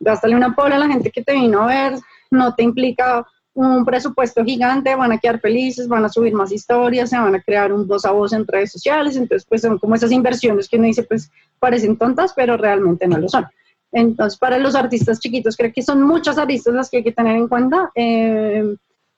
gástale 0.00 0.36
una 0.36 0.54
pola 0.54 0.76
a 0.76 0.78
la 0.78 0.88
gente 0.88 1.10
que 1.10 1.22
te 1.22 1.34
vino 1.34 1.62
a 1.62 1.66
ver, 1.66 1.98
no 2.30 2.54
te 2.54 2.62
implica 2.62 3.26
un 3.54 3.84
presupuesto 3.84 4.44
gigante, 4.44 4.94
van 4.94 5.12
a 5.12 5.18
quedar 5.18 5.40
felices, 5.40 5.88
van 5.88 6.04
a 6.04 6.08
subir 6.08 6.34
más 6.34 6.52
historias, 6.52 7.10
se 7.10 7.18
van 7.18 7.34
a 7.34 7.42
crear 7.42 7.72
un 7.72 7.86
voz 7.86 8.04
a 8.04 8.12
voz 8.12 8.32
en 8.32 8.46
redes 8.46 8.72
sociales, 8.72 9.16
entonces 9.16 9.46
pues 9.48 9.62
son 9.62 9.78
como 9.78 9.94
esas 9.94 10.12
inversiones 10.12 10.68
que 10.68 10.76
uno 10.76 10.86
dice 10.86 11.02
pues 11.02 11.30
parecen 11.58 11.96
tontas, 11.96 12.32
pero 12.36 12.56
realmente 12.56 13.06
no 13.06 13.18
lo 13.18 13.28
son. 13.28 13.46
Entonces, 13.92 14.38
para 14.38 14.58
los 14.58 14.74
artistas 14.74 15.20
chiquitos, 15.20 15.56
creo 15.56 15.72
que 15.72 15.82
son 15.82 16.02
muchas 16.02 16.38
aristas 16.38 16.74
las 16.74 16.90
que 16.90 16.98
hay 16.98 17.04
que 17.04 17.12
tener 17.12 17.36
en 17.36 17.48
cuenta, 17.48 17.90
eh, 17.94 18.76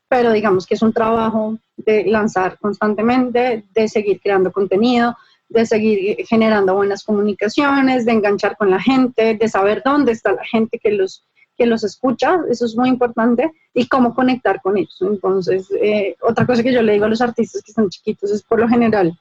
pero 0.08 0.32
digamos 0.32 0.66
que 0.66 0.74
es 0.74 0.82
un 0.82 0.92
trabajo 0.92 1.58
de 1.76 2.04
lanzar 2.04 2.58
constantemente, 2.58 3.64
de 3.74 3.88
seguir 3.88 4.20
creando 4.20 4.52
contenido, 4.52 5.16
de 5.48 5.66
seguir 5.66 6.26
generando 6.26 6.74
buenas 6.74 7.04
comunicaciones, 7.04 8.04
de 8.04 8.12
enganchar 8.12 8.56
con 8.56 8.70
la 8.70 8.80
gente, 8.80 9.34
de 9.34 9.48
saber 9.48 9.82
dónde 9.84 10.12
está 10.12 10.32
la 10.32 10.44
gente 10.44 10.78
que 10.78 10.92
los, 10.92 11.24
que 11.56 11.66
los 11.66 11.84
escucha, 11.84 12.40
eso 12.50 12.66
es 12.66 12.76
muy 12.76 12.88
importante, 12.88 13.50
y 13.74 13.86
cómo 13.86 14.14
conectar 14.14 14.60
con 14.62 14.76
ellos. 14.76 14.96
Entonces, 15.00 15.68
eh, 15.82 16.16
otra 16.20 16.46
cosa 16.46 16.62
que 16.62 16.72
yo 16.72 16.82
le 16.82 16.92
digo 16.92 17.06
a 17.06 17.08
los 17.08 17.20
artistas 17.20 17.62
que 17.62 17.72
están 17.72 17.88
chiquitos 17.88 18.30
es 18.30 18.42
por 18.42 18.60
lo 18.60 18.68
general, 18.68 19.18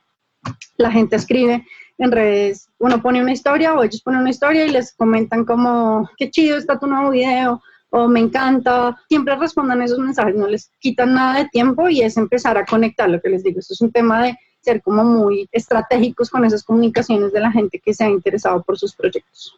la 0.78 0.92
gente 0.92 1.16
escribe 1.16 1.66
en 1.98 2.12
redes, 2.12 2.70
uno 2.80 3.02
pone 3.02 3.22
una 3.22 3.34
historia 3.34 3.74
o 3.74 3.84
ellos 3.84 4.02
ponen 4.02 4.22
una 4.22 4.30
historia 4.30 4.66
y 4.66 4.70
les 4.70 4.94
comentan 4.94 5.46
como, 5.46 6.10
qué 6.18 6.30
chido 6.30 6.58
está 6.58 6.80
tu 6.80 6.88
nuevo 6.88 7.12
video 7.12 7.62
o 7.90 8.08
me 8.08 8.20
encanta. 8.20 8.98
Siempre 9.08 9.36
respondan 9.36 9.82
esos 9.82 10.00
mensajes, 10.00 10.36
no 10.36 10.48
les 10.48 10.72
quitan 10.80 11.14
nada 11.14 11.40
de 11.40 11.50
tiempo 11.50 11.90
y 11.90 12.02
es 12.02 12.18
empezar 12.18 12.58
a 12.58 12.66
conectar 12.66 13.10
lo 13.10 13.20
que 13.20 13.30
les 13.30 13.44
digo. 13.44 13.60
Esto 13.60 13.74
es 13.74 13.82
un 13.82 13.92
tema 13.92 14.24
de 14.24 14.38
ser 14.62 14.82
como 14.82 15.04
muy 15.04 15.48
estratégicos 15.52 16.30
con 16.30 16.46
esas 16.46 16.64
comunicaciones 16.64 17.32
de 17.32 17.40
la 17.40 17.52
gente 17.52 17.80
que 17.80 17.94
se 17.94 18.04
ha 18.04 18.10
interesado 18.10 18.62
por 18.64 18.78
sus 18.78 18.96
proyectos. 18.96 19.56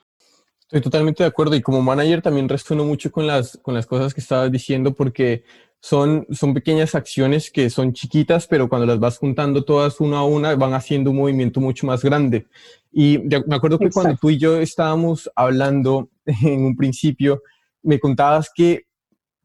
Estoy 0.61 0.81
totalmente 0.81 1.23
de 1.23 1.27
acuerdo 1.27 1.55
y 1.55 1.61
como 1.61 1.81
manager 1.81 2.21
también 2.21 2.47
resueno 2.47 2.85
mucho 2.85 3.11
con 3.11 3.25
las, 3.25 3.57
con 3.63 3.73
las 3.73 3.87
cosas 3.87 4.13
que 4.13 4.21
estabas 4.21 4.51
diciendo 4.51 4.93
porque 4.93 5.43
son, 5.81 6.27
son 6.31 6.53
pequeñas 6.53 6.93
acciones 6.95 7.49
que 7.49 7.69
son 7.69 7.93
chiquitas, 7.93 8.47
pero 8.47 8.67
cuando 8.67 8.85
las 8.85 8.99
vas 8.99 9.17
juntando 9.17 9.63
todas 9.63 9.99
una 10.01 10.19
a 10.19 10.23
una 10.23 10.55
van 10.55 10.73
haciendo 10.73 11.11
un 11.11 11.17
movimiento 11.17 11.61
mucho 11.61 11.87
más 11.87 12.03
grande. 12.03 12.47
Y 12.91 13.19
me 13.19 13.55
acuerdo 13.55 13.79
que 13.79 13.89
cuando 13.89 14.17
tú 14.17 14.29
y 14.29 14.37
yo 14.37 14.57
estábamos 14.57 15.29
hablando 15.35 16.09
en 16.25 16.65
un 16.65 16.75
principio, 16.75 17.41
me 17.81 17.99
contabas 17.99 18.51
que 18.53 18.85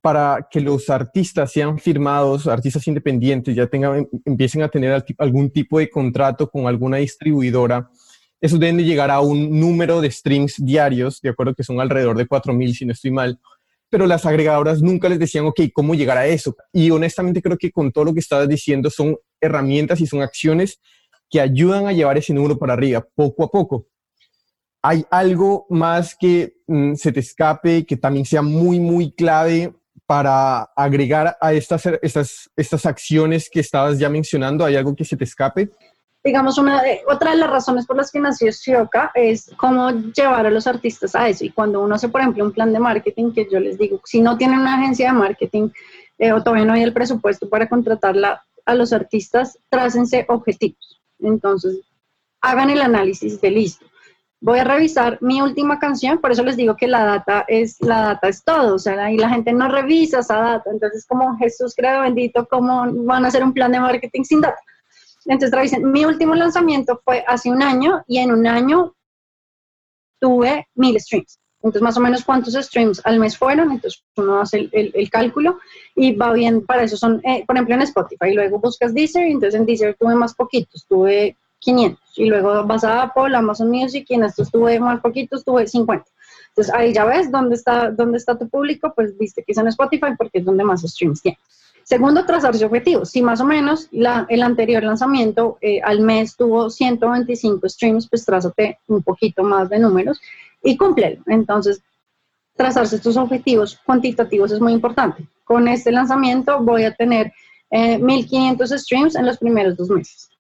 para 0.01 0.49
que 0.51 0.61
los 0.61 0.91
artistas 0.91 1.51
sean 1.51 1.79
firmados, 1.79 2.47
artistas 2.47 2.87
independientes, 2.89 3.57
ya 3.57 3.67
tengan, 3.67 4.07
empiecen 4.27 4.63
a 4.63 4.69
tener 4.69 5.03
algún 5.17 5.51
tipo 5.51 5.79
de 5.79 5.89
contrato 5.89 6.51
con 6.51 6.67
alguna 6.67 6.99
distribuidora, 6.99 7.89
eso 8.39 8.59
deben 8.59 8.77
de 8.77 8.85
llegar 8.85 9.11
a 9.11 9.21
un 9.21 9.59
número 9.59 10.03
de 10.03 10.11
streams 10.11 10.57
diarios, 10.59 11.23
de 11.23 11.31
acuerdo 11.31 11.55
que 11.55 11.65
son 11.65 11.81
alrededor 11.81 12.19
de 12.19 12.29
4.000 12.29 12.75
si 12.75 12.85
no 12.85 12.93
estoy 12.93 13.13
mal, 13.13 13.41
pero 13.95 14.09
las 14.09 14.27
agregadoras 14.27 14.83
nunca 14.83 15.09
les 15.09 15.21
decían, 15.21 15.47
ok, 15.47 15.61
¿cómo 15.73 15.95
llegar 15.95 16.19
a 16.19 16.27
eso? 16.27 16.57
Y 16.73 16.91
honestamente 16.91 17.41
creo 17.41 17.57
que 17.57 17.71
con 17.71 17.93
todo 17.93 18.07
lo 18.07 18.13
que 18.13 18.19
estabas 18.19 18.49
diciendo 18.49 18.91
son 18.91 19.17
herramientas 19.41 20.01
y 20.01 20.07
son 20.09 20.21
acciones 20.21 20.81
que 21.31 21.41
ayudan 21.41 21.87
a 21.87 21.93
llevar 21.93 22.19
ese 22.19 22.35
número 22.35 22.59
para 22.59 22.73
arriba, 22.73 23.07
poco 23.15 23.45
a 23.45 23.49
poco. 23.53 23.87
¿Hay 24.83 25.07
algo 25.13 25.67
más 25.71 26.17
que 26.19 26.57
mm, 26.67 26.95
se 26.95 27.13
te 27.13 27.21
escape, 27.21 27.87
que 27.87 27.97
también 27.97 28.27
sea 28.27 28.43
muy, 28.43 28.81
muy 28.81 29.13
clave 29.13 29.73
para 30.07 30.63
agregar 30.75 31.37
a 31.41 31.53
estas, 31.53 31.87
estas, 32.03 32.51
estas 32.57 32.87
acciones 32.87 33.49
que 33.49 33.61
estabas 33.61 34.01
ya 34.01 34.09
mencionando? 34.09 34.65
¿Hay 34.65 34.75
algo 34.75 34.97
que 34.97 35.05
se 35.05 35.17
te 35.17 35.23
escape? 35.23 35.71
Digamos, 36.25 36.57
una 36.57 36.83
otra 37.07 37.33
de 37.33 37.37
las 37.37 37.51
razones 37.51 37.87
por 37.87 37.97
las 37.97 38.11
que 38.11 38.19
nació 38.19 38.51
Shioka 38.51 39.13
es 39.15 39.51
cómo 39.59 39.91
llevar 39.91 40.47
a 40.47 40.51
los 40.51 40.67
artistas 40.67 41.15
a 41.15 41.29
eso. 41.29 41.45
Y 41.45 41.51
cuando 41.51 41.83
uno 41.83 41.95
hace, 41.95 42.09
por 42.09 42.23
ejemplo, 42.23 42.45
un 42.45 42.53
plan 42.53 42.73
de 42.73 42.81
marketing, 42.81 43.33
que 43.33 43.47
yo 43.51 43.61
les 43.61 43.77
digo, 43.77 44.01
si 44.05 44.23
no 44.23 44.39
tienen 44.39 44.61
una 44.61 44.77
agencia 44.77 45.13
de 45.13 45.19
marketing 45.19 45.69
eh, 46.19 46.33
o 46.33 46.43
todavía 46.43 46.65
no 46.65 46.73
hay 46.73 46.83
el 46.83 46.95
presupuesto 46.95 47.49
para 47.51 47.69
contratarla 47.69 48.43
a 48.65 48.75
los 48.75 48.95
artistas, 48.95 49.59
trácense 49.69 50.25
objetivos. 50.29 51.03
Entonces, 51.19 51.81
hagan 52.41 52.71
el 52.71 52.81
análisis 52.81 53.39
de 53.43 53.51
listo. 53.51 53.85
Voy 54.41 54.59
a 54.59 54.65
revisar 54.65 55.19
mi 55.21 55.43
última 55.43 55.79
canción, 55.79 56.19
por 56.19 56.33
eso 56.33 56.43
les 56.43 56.57
digo 56.57 56.77
que 56.77 56.87
la 56.87 57.05
data 57.05 57.45
es, 57.49 57.77
la 57.81 58.01
data 58.01 58.29
es 58.29 58.45
todo, 58.45 58.75
o 58.75 58.79
sea, 58.79 59.03
ahí 59.03 59.17
la 59.17 59.31
gente 59.31 59.53
no 59.55 59.69
revisa 59.69 60.19
esa 60.19 60.37
data, 60.37 60.71
entonces 60.71 61.07
como 61.07 61.37
Jesús 61.39 61.75
credo 61.75 62.03
bendito, 62.03 62.47
¿cómo 62.47 62.85
van 63.05 63.25
a 63.25 63.29
hacer 63.29 63.43
un 63.43 63.55
plan 63.55 63.73
de 63.73 63.81
marketing 63.81 64.23
sin 64.23 64.43
data? 64.43 64.61
Entonces 65.27 65.51
revisen, 65.51 65.91
mi 65.91 66.05
último 66.05 66.35
lanzamiento 66.35 67.01
fue 67.05 67.25
hace 67.27 67.51
un 67.51 67.63
año 67.63 68.03
y 68.07 68.19
en 68.19 68.33
un 68.33 68.47
año 68.47 68.95
tuve 70.21 70.69
mil 70.75 70.99
streams. 71.01 71.39
Entonces, 71.65 71.83
más 71.83 71.97
o 71.97 72.01
menos 72.01 72.23
cuántos 72.25 72.53
streams 72.53 73.01
al 73.05 73.19
mes 73.19 73.39
fueron, 73.39 73.73
entonces 73.73 74.05
uno 74.17 74.39
hace 74.39 74.69
el, 74.71 75.11
cálculo 75.11 75.59
y 75.97 76.15
va 76.15 76.31
bien, 76.35 76.67
para 76.67 76.83
eso 76.83 76.99
son, 76.99 77.23
eh, 77.25 77.43
por 77.47 77.57
ejemplo, 77.57 77.75
en 77.75 77.81
Spotify, 77.83 78.35
luego 78.35 78.59
buscas 78.59 78.93
Deezer, 78.93 79.27
y 79.27 79.33
entonces 79.33 79.59
en 79.59 79.65
Deezer 79.65 79.97
tuve 79.99 80.15
más 80.15 80.35
poquitos, 80.35 80.85
tuve 80.87 81.39
500, 81.61 82.19
y 82.19 82.27
luego 82.27 82.67
vas 82.67 82.85
a 82.85 83.05
Apple, 83.05 83.35
Amazon 83.35 83.71
Music, 83.71 84.05
y 84.11 84.15
en 84.15 84.25
estos 84.25 84.51
tuve 84.51 84.79
más 84.79 85.01
poquitos, 85.01 85.43
tuve 85.43 85.67
50. 85.67 86.05
Entonces 86.49 86.75
ahí 86.75 86.93
ya 86.93 87.07
ves 87.07 87.33
dónde 87.33 87.55
está, 87.55 87.91
dónde 87.91 88.19
está 88.19 88.39
tu 88.39 88.47
público, 88.47 88.93
pues 88.95 89.17
viste 89.17 89.43
que 89.43 89.53
es 89.53 89.59
en 89.59 89.69
Spotify 89.69 90.15
porque 90.19 90.41
es 90.41 90.45
donde 90.45 90.65
más 90.65 90.83
streams 90.83 91.23
tiene. 91.23 91.39
Segundo, 91.85 92.25
trazarse 92.25 92.65
objetivos. 92.65 93.11
Si 93.11 93.21
más 93.21 93.41
o 93.41 93.45
menos 93.45 93.89
el 93.93 94.43
anterior 94.43 94.83
lanzamiento 94.83 95.59
eh, 95.61 95.83
al 95.83 96.01
mes 96.01 96.35
tuvo 96.35 96.71
125 96.71 97.69
streams, 97.69 98.09
pues 98.09 98.25
trázate 98.25 98.79
un 98.89 99.03
poquito 99.03 99.43
más 99.43 99.69
de 99.69 99.79
números 99.79 100.21
y 100.63 100.79
cúmplelo. 100.79 101.23
Entonces, 101.27 101.83
trazarse 102.57 102.97
estos 102.97 103.19
objetivos 103.19 103.79
cuantitativos 103.85 104.51
es 104.51 104.61
muy 104.61 104.73
importante. 104.73 105.29
Con 105.45 105.69
este 105.69 105.93
lanzamiento 105.93 106.61
voy 106.61 106.85
a 106.85 106.95
tener 106.95 107.33
1500 107.71 108.73
eh, 108.73 108.79
streams 108.79 109.15
en 109.15 109.27
los 109.27 109.37
primeros 109.37 109.77
dos 109.77 109.91
meses. 109.91 110.31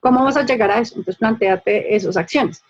¿Cómo 0.00 0.24
vas 0.24 0.38
a 0.38 0.44
llegar 0.44 0.70
a 0.70 0.78
eso? 0.78 0.94
Entonces, 0.96 1.18
planteate 1.18 1.94
esas 1.94 2.16
acciones. 2.16 2.62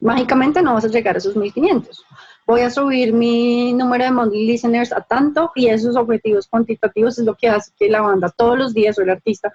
Mágicamente 0.00 0.60
no 0.60 0.74
vas 0.74 0.84
a 0.84 0.88
llegar 0.88 1.14
a 1.14 1.18
esos 1.18 1.36
1500 1.36 2.04
voy 2.48 2.62
a 2.62 2.70
subir 2.70 3.12
mi 3.12 3.74
número 3.74 4.04
de 4.04 4.10
monthly 4.10 4.46
listeners 4.46 4.90
a 4.90 5.02
tanto 5.02 5.52
y 5.54 5.68
esos 5.68 5.96
objetivos 5.96 6.48
cuantitativos 6.48 7.18
es 7.18 7.26
lo 7.26 7.34
que 7.34 7.46
hace 7.46 7.70
que 7.78 7.90
la 7.90 8.00
banda 8.00 8.32
todos 8.34 8.56
los 8.56 8.72
días 8.72 8.98
o 8.98 9.02
el 9.02 9.10
artista 9.10 9.52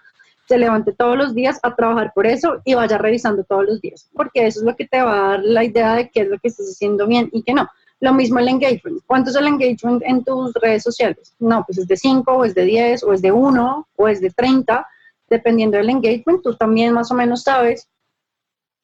se 0.48 0.60
levante 0.60 0.94
todos 0.94 1.18
los 1.18 1.34
días 1.34 1.60
a 1.64 1.76
trabajar 1.76 2.12
por 2.14 2.28
eso 2.28 2.62
y 2.64 2.76
vaya 2.76 3.00
revisando 3.00 3.44
todos 3.46 3.66
los 3.66 3.82
días, 3.82 4.08
porque 4.14 4.46
eso 4.46 4.60
es 4.60 4.66
lo 4.66 4.76
que 4.76 4.86
te 4.86 5.02
va 5.02 5.16
a 5.16 5.30
dar 5.30 5.40
la 5.44 5.64
idea 5.64 5.96
de 5.96 6.10
qué 6.10 6.22
es 6.22 6.28
lo 6.28 6.38
que 6.38 6.50
estás 6.50 6.68
haciendo 6.70 7.08
bien 7.08 7.30
y 7.34 7.42
qué 7.42 7.56
no. 7.56 7.68
Lo 8.00 8.14
mismo 8.14 8.38
el 8.38 8.50
engagement. 8.50 9.02
¿Cuánto 9.08 9.32
es 9.32 9.38
el 9.38 9.48
engagement 9.48 10.04
en 10.06 10.24
tus 10.24 10.54
redes 10.54 10.84
sociales? 10.84 11.34
No, 11.40 11.64
pues 11.66 11.80
es 11.80 11.88
de 11.88 11.98
5 11.98 12.32
o 12.32 12.46
es 12.46 12.54
de 12.54 12.66
10 12.66 13.04
o 13.06 13.14
es 13.14 13.24
de 13.24 13.32
1 13.32 13.88
o 13.96 14.08
es 14.08 14.22
de 14.22 14.30
30. 14.30 14.86
Dependiendo 15.30 15.78
del 15.78 15.90
engagement, 15.90 16.44
tú 16.44 16.54
también 16.56 16.94
más 16.94 17.10
o 17.10 17.16
menos 17.16 17.42
sabes 17.44 17.88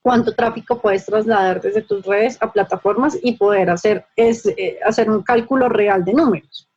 cuánto 0.01 0.33
tráfico 0.33 0.79
puedes 0.79 1.05
trasladar 1.05 1.61
desde 1.61 1.81
tus 1.81 2.05
redes 2.05 2.37
a 2.41 2.51
plataformas 2.51 3.17
y 3.21 3.33
poder 3.33 3.69
hacer, 3.69 4.05
es, 4.15 4.45
eh, 4.45 4.79
hacer 4.85 5.09
un 5.09 5.23
cálculo 5.23 5.69
real 5.69 6.03
de 6.05 6.13
números. 6.13 6.67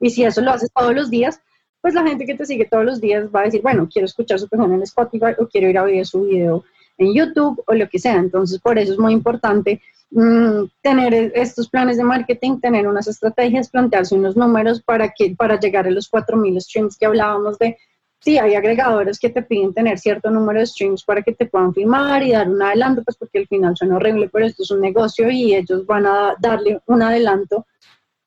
Y 0.00 0.10
si 0.10 0.24
eso 0.24 0.40
lo 0.40 0.52
haces 0.52 0.70
todos 0.74 0.94
los 0.94 1.10
días, 1.10 1.40
pues 1.80 1.94
la 1.94 2.06
gente 2.06 2.26
que 2.26 2.34
te 2.34 2.44
sigue 2.44 2.66
todos 2.66 2.84
los 2.84 3.00
días 3.00 3.28
va 3.34 3.40
a 3.40 3.44
decir, 3.44 3.62
bueno, 3.62 3.88
quiero 3.90 4.06
escuchar 4.06 4.38
su 4.38 4.48
canción 4.48 4.74
en 4.74 4.82
Spotify 4.82 5.34
o 5.38 5.46
quiero 5.46 5.68
ir 5.68 5.78
a 5.78 5.84
ver 5.84 6.06
su 6.06 6.24
video 6.24 6.64
en 6.98 7.14
YouTube 7.14 7.62
o 7.66 7.74
lo 7.74 7.88
que 7.88 7.98
sea. 7.98 8.16
Entonces, 8.16 8.58
por 8.60 8.78
eso 8.78 8.92
es 8.92 8.98
muy 8.98 9.12
importante 9.12 9.80
mm, 10.10 10.64
tener 10.82 11.32
estos 11.34 11.68
planes 11.68 11.96
de 11.96 12.04
marketing, 12.04 12.60
tener 12.60 12.86
unas 12.86 13.08
estrategias, 13.08 13.70
plantearse 13.70 14.14
unos 14.14 14.36
números 14.36 14.82
para, 14.82 15.10
que, 15.10 15.34
para 15.36 15.58
llegar 15.58 15.86
a 15.86 15.90
los 15.90 16.10
4.000 16.10 16.60
streams 16.60 16.98
que 16.98 17.06
hablábamos 17.06 17.58
de 17.58 17.78
sí, 18.20 18.38
hay 18.38 18.54
agregadores 18.54 19.18
que 19.18 19.30
te 19.30 19.42
piden 19.42 19.74
tener 19.74 19.98
cierto 19.98 20.30
número 20.30 20.60
de 20.60 20.66
streams 20.66 21.04
para 21.04 21.22
que 21.22 21.32
te 21.32 21.46
puedan 21.46 21.74
firmar 21.74 22.22
y 22.22 22.32
dar 22.32 22.48
un 22.48 22.62
adelanto, 22.62 23.02
pues 23.02 23.16
porque 23.16 23.38
al 23.38 23.46
final 23.48 23.76
suena 23.76 23.96
horrible, 23.96 24.28
pero 24.32 24.46
esto 24.46 24.62
es 24.62 24.70
un 24.70 24.80
negocio 24.80 25.30
y 25.30 25.54
ellos 25.54 25.84
van 25.86 26.06
a 26.06 26.34
darle 26.38 26.80
un 26.86 27.02
adelanto 27.02 27.66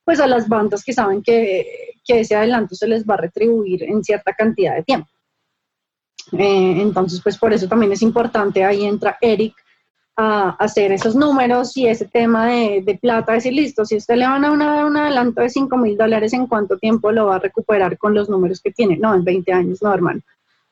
pues 0.04 0.20
a 0.20 0.28
las 0.28 0.50
bandas 0.50 0.84
que 0.84 0.92
saben 0.92 1.24
que, 1.24 1.96
que 2.04 2.20
ese 2.20 2.36
adelanto 2.36 2.76
se 2.76 2.88
les 2.88 3.06
va 3.06 3.14
a 3.14 3.18
retribuir 3.22 3.84
en 3.84 4.04
cierta 4.04 4.34
cantidad 4.34 4.76
de 4.76 4.84
tiempo. 4.84 5.08
Eh, 6.34 6.82
entonces, 6.82 7.22
pues 7.22 7.38
por 7.38 7.54
eso 7.54 7.68
también 7.68 7.92
es 7.92 8.02
importante, 8.02 8.64
ahí 8.64 8.86
entra 8.86 9.18
Eric 9.22 9.54
a 10.16 10.50
hacer 10.60 10.92
esos 10.92 11.16
números 11.16 11.76
y 11.76 11.88
ese 11.88 12.06
tema 12.06 12.48
de, 12.48 13.00
plata, 13.02 13.34
decir, 13.34 13.54
listo, 13.54 13.84
si 13.84 13.98
usted 13.98 14.16
le 14.16 14.28
van 14.28 14.46
a 14.46 14.76
dar 14.76 14.86
un 14.86 14.98
adelanto 14.98 15.42
de 15.42 15.50
5 15.50 15.76
mil 15.78 15.98
dólares, 15.98 16.34
¿en 16.34 16.48
cuánto 16.48 16.78
tiempo 16.78 17.12
lo 17.12 17.28
va 17.28 17.38
a 17.38 17.40
recuperar 17.40 17.98
con 17.98 18.14
los 18.14 18.30
números 18.30 18.62
que 18.62 18.72
tiene? 18.72 18.98
No, 18.98 19.14
en 19.16 19.24
20 19.24 19.52
años, 19.52 19.82
no, 19.82 19.94
hermano. 19.94 20.22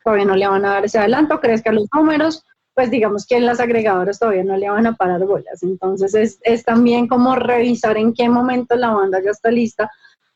Todavía 0.04 0.26
no 0.26 0.36
le 0.36 0.48
van 0.48 0.66
a 0.66 0.72
dar 0.72 0.86
ese 0.86 1.00
adelanto, 1.00 1.40
crezca 1.40 1.72
los 1.72 1.88
números, 1.94 2.46
pues 2.74 2.90
digamos 2.92 3.26
que 3.26 3.38
en 3.38 3.46
las 3.46 3.60
agregadoras 3.60 4.20
todavía 4.20 4.44
no 4.44 4.58
le 4.58 4.70
van 4.70 4.88
a 4.88 4.94
parar 4.94 5.26
bolas. 5.26 5.62
Entonces 5.64 6.14
es, 6.14 6.40
es 6.44 6.64
también 6.64 7.08
como 7.08 7.36
revisar 7.36 7.98
en 7.98 8.14
qué 8.14 8.30
momento 8.30 8.76
la 8.76 8.92
banda 8.92 9.22
ya 9.24 9.32
está 9.32 9.52
lista 9.52 9.90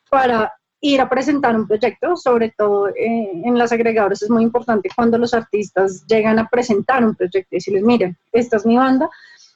para 0.10 0.54
ir 0.93 1.02
a 1.02 1.10
presentar 1.10 1.56
un 1.56 1.67
proyecto, 1.67 2.15
sobre 2.15 2.54
todo 2.58 2.89
eh, 2.89 3.32
en 3.43 3.58
las 3.58 3.71
agregadoras 3.71 4.21
es 4.21 4.30
muy 4.30 4.43
importante 4.43 4.89
cuando 4.95 5.17
los 5.17 5.34
artistas 5.34 6.06
llegan 6.08 6.38
a 6.39 6.48
presentar 6.48 7.04
un 7.04 7.15
proyecto 7.15 7.50
y 7.52 7.58
decirles, 7.58 7.84
miren, 7.84 8.17
esta 8.32 8.58
es 8.58 8.65
mi 8.65 8.78
banda, 8.78 9.10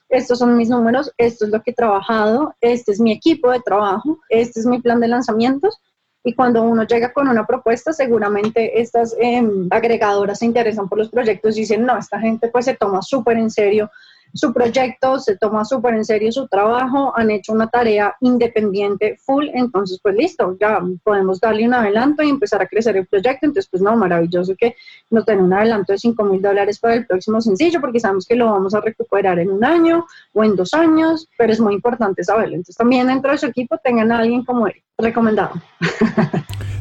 estos 0.08 0.40
son 0.40 0.56
mis 0.56 0.68
números, 0.68 1.12
esto 1.16 1.44
es 1.44 1.52
lo 1.52 1.62
que 1.62 1.70
he 1.70 1.74
trabajado, 1.74 2.54
este 2.60 2.92
es 2.92 3.00
mi 3.00 3.12
equipo 3.12 3.50
de 3.50 3.60
trabajo, 3.60 4.18
este 4.28 4.60
es 4.60 4.66
mi 4.66 4.80
plan 4.80 5.00
de 5.00 5.08
lanzamientos. 5.08 5.78
Y 6.24 6.34
cuando 6.34 6.62
uno 6.62 6.84
llega 6.84 7.12
con 7.12 7.28
una 7.28 7.46
propuesta, 7.46 7.92
seguramente 7.92 8.80
estas 8.80 9.16
em, 9.18 9.68
agregadoras 9.70 10.40
se 10.40 10.46
interesan 10.46 10.88
por 10.88 10.98
los 10.98 11.08
proyectos 11.08 11.56
y 11.56 11.60
dicen, 11.60 11.86
no, 11.86 11.96
esta 11.96 12.18
gente 12.18 12.48
pues 12.48 12.64
se 12.64 12.74
toma 12.74 13.00
súper 13.02 13.38
en 13.38 13.50
serio 13.50 13.90
su 14.34 14.52
proyecto, 14.52 15.18
se 15.18 15.36
toma 15.36 15.64
súper 15.64 15.94
en 15.94 16.04
serio 16.04 16.32
su 16.32 16.46
trabajo, 16.48 17.12
han 17.16 17.30
hecho 17.30 17.52
una 17.52 17.68
tarea 17.68 18.14
independiente 18.20 19.16
full, 19.24 19.46
entonces 19.54 19.98
pues 20.02 20.14
listo, 20.14 20.56
ya 20.60 20.80
podemos 21.02 21.40
darle 21.40 21.66
un 21.66 21.74
adelanto 21.74 22.22
y 22.22 22.28
empezar 22.28 22.62
a 22.62 22.66
crecer 22.66 22.96
el 22.96 23.06
proyecto, 23.06 23.46
entonces 23.46 23.68
pues 23.70 23.82
no, 23.82 23.96
maravilloso 23.96 24.54
que 24.56 24.76
nos 25.10 25.24
den 25.26 25.40
un 25.40 25.52
adelanto 25.52 25.92
de 25.92 25.98
5 25.98 26.24
mil 26.24 26.42
dólares 26.42 26.78
para 26.78 26.94
el 26.94 27.06
próximo 27.06 27.40
sencillo, 27.40 27.80
porque 27.80 28.00
sabemos 28.00 28.26
que 28.26 28.36
lo 28.36 28.46
vamos 28.46 28.74
a 28.74 28.80
recuperar 28.80 29.38
en 29.38 29.50
un 29.50 29.64
año 29.64 30.06
o 30.32 30.44
en 30.44 30.56
dos 30.56 30.74
años, 30.74 31.28
pero 31.36 31.52
es 31.52 31.60
muy 31.60 31.74
importante 31.74 32.24
saberlo, 32.24 32.54
entonces 32.54 32.76
también 32.76 33.06
dentro 33.06 33.32
de 33.32 33.38
su 33.38 33.46
equipo 33.46 33.78
tengan 33.78 34.12
a 34.12 34.18
alguien 34.18 34.44
como 34.44 34.66
él, 34.66 34.82
recomendado. 35.00 35.52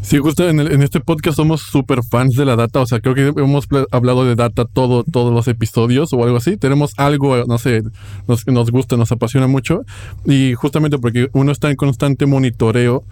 Sí, 0.01 0.17
justo 0.17 0.47
en, 0.49 0.59
en, 0.59 0.81
este 0.81 1.01
podcast 1.01 1.35
somos 1.35 1.61
súper 1.61 2.03
fans 2.03 2.33
de 2.35 2.45
la 2.45 2.55
data, 2.55 2.79
o 2.79 2.85
sea, 2.85 2.99
creo 2.99 3.13
que 3.13 3.27
hemos 3.39 3.67
hablado 3.91 4.25
de 4.25 4.35
data 4.35 4.65
todo, 4.65 5.03
todos 5.03 5.33
los 5.33 5.47
episodios 5.47 6.13
o 6.13 6.23
algo 6.23 6.37
así. 6.37 6.57
Tenemos 6.57 6.93
algo, 6.97 7.43
no 7.45 7.57
sé, 7.57 7.83
nos, 8.25 8.71
gusta, 8.71 8.97
nos 8.97 9.11
apasiona 9.11 9.47
mucho 9.47 9.81
y 10.25 10.53
justamente 10.55 10.97
porque 10.97 11.29
uno 11.33 11.51
está 11.51 11.69
en 11.69 11.75
constante 11.75 12.25
monitoreo, 12.25 13.03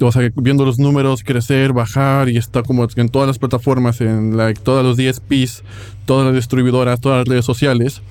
o 0.00 0.12
sea, 0.12 0.28
viendo 0.34 0.64
los 0.64 0.78
números 0.78 1.22
crecer, 1.22 1.72
bajar 1.72 2.28
y 2.30 2.38
está 2.38 2.62
como 2.62 2.88
en 2.96 3.10
todas 3.10 3.28
las 3.28 3.38
plataformas, 3.38 4.00
en 4.00 4.36
like, 4.36 4.60
todos 4.60 4.82
los 4.82 4.96
DSPs, 4.96 5.62
todas 6.04 6.26
las 6.26 6.34
distribuidoras, 6.34 7.00
todas 7.00 7.18
las 7.18 7.28
redes 7.28 7.44
sociales. 7.44 8.02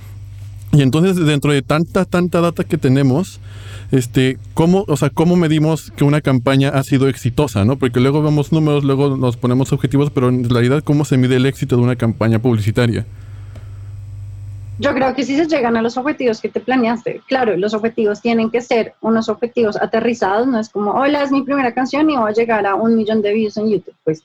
Y 0.71 0.83
entonces 0.83 1.15
dentro 1.25 1.51
de 1.51 1.61
tanta, 1.61 2.05
tanta 2.05 2.41
data 2.41 2.63
que 2.63 2.77
tenemos, 2.77 3.39
este, 3.91 4.37
¿cómo, 4.53 4.85
o 4.87 4.97
sea, 4.97 5.09
cómo 5.09 5.35
medimos 5.35 5.91
que 5.91 6.03
una 6.03 6.21
campaña 6.21 6.69
ha 6.69 6.83
sido 6.83 7.07
exitosa, 7.07 7.65
¿no? 7.65 7.77
Porque 7.77 7.99
luego 7.99 8.21
vemos 8.21 8.51
números, 8.51 8.83
luego 8.83 9.17
nos 9.17 9.35
ponemos 9.35 9.73
objetivos, 9.73 10.11
pero 10.11 10.29
en 10.29 10.47
realidad, 10.47 10.83
¿cómo 10.83 11.05
se 11.05 11.17
mide 11.17 11.37
el 11.37 11.47
éxito 11.47 11.75
de 11.75 11.81
una 11.81 11.95
campaña 11.95 12.39
publicitaria? 12.39 13.05
Yo 14.77 14.93
creo 14.93 15.13
que 15.13 15.23
si 15.23 15.35
se 15.35 15.47
llegan 15.47 15.75
a 15.75 15.81
los 15.81 15.97
objetivos 15.97 16.39
que 16.39 16.49
te 16.49 16.61
planeaste, 16.61 17.21
claro, 17.27 17.57
los 17.57 17.73
objetivos 17.73 18.21
tienen 18.21 18.49
que 18.49 18.61
ser 18.61 18.93
unos 19.01 19.27
objetivos 19.27 19.75
aterrizados, 19.75 20.47
no 20.47 20.59
es 20.59 20.69
como, 20.69 20.91
hola, 20.91 21.23
es 21.23 21.31
mi 21.31 21.41
primera 21.41 21.73
canción 21.73 22.09
y 22.09 22.15
voy 22.15 22.29
a 22.29 22.33
llegar 22.33 22.65
a 22.65 22.75
un 22.75 22.95
millón 22.95 23.21
de 23.21 23.33
views 23.33 23.57
en 23.57 23.69
YouTube, 23.69 23.95
pues 24.05 24.23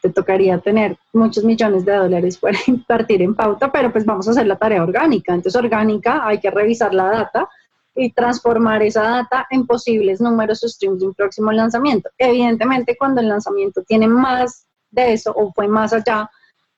te 0.00 0.10
tocaría 0.10 0.58
tener 0.58 0.96
muchos 1.12 1.44
millones 1.44 1.84
de 1.84 1.94
dólares 1.94 2.38
para 2.40 2.58
invertir 2.66 3.22
en 3.22 3.34
pauta, 3.34 3.70
pero 3.70 3.92
pues 3.92 4.04
vamos 4.04 4.28
a 4.28 4.32
hacer 4.32 4.46
la 4.46 4.56
tarea 4.56 4.82
orgánica. 4.82 5.34
Entonces, 5.34 5.60
orgánica, 5.60 6.26
hay 6.26 6.40
que 6.40 6.50
revisar 6.50 6.94
la 6.94 7.04
data, 7.04 7.48
y 7.94 8.10
transformar 8.10 8.82
esa 8.82 9.02
data 9.02 9.46
en 9.50 9.66
posibles 9.66 10.20
números 10.20 10.62
o 10.64 10.68
streams 10.68 11.00
de 11.00 11.06
un 11.06 11.14
próximo 11.14 11.52
lanzamiento. 11.52 12.10
Evidentemente, 12.18 12.96
cuando 12.96 13.20
el 13.20 13.28
lanzamiento 13.28 13.82
tiene 13.82 14.08
más 14.08 14.66
de 14.90 15.12
eso 15.12 15.32
o 15.34 15.52
fue 15.52 15.68
más 15.68 15.92
allá, 15.92 16.28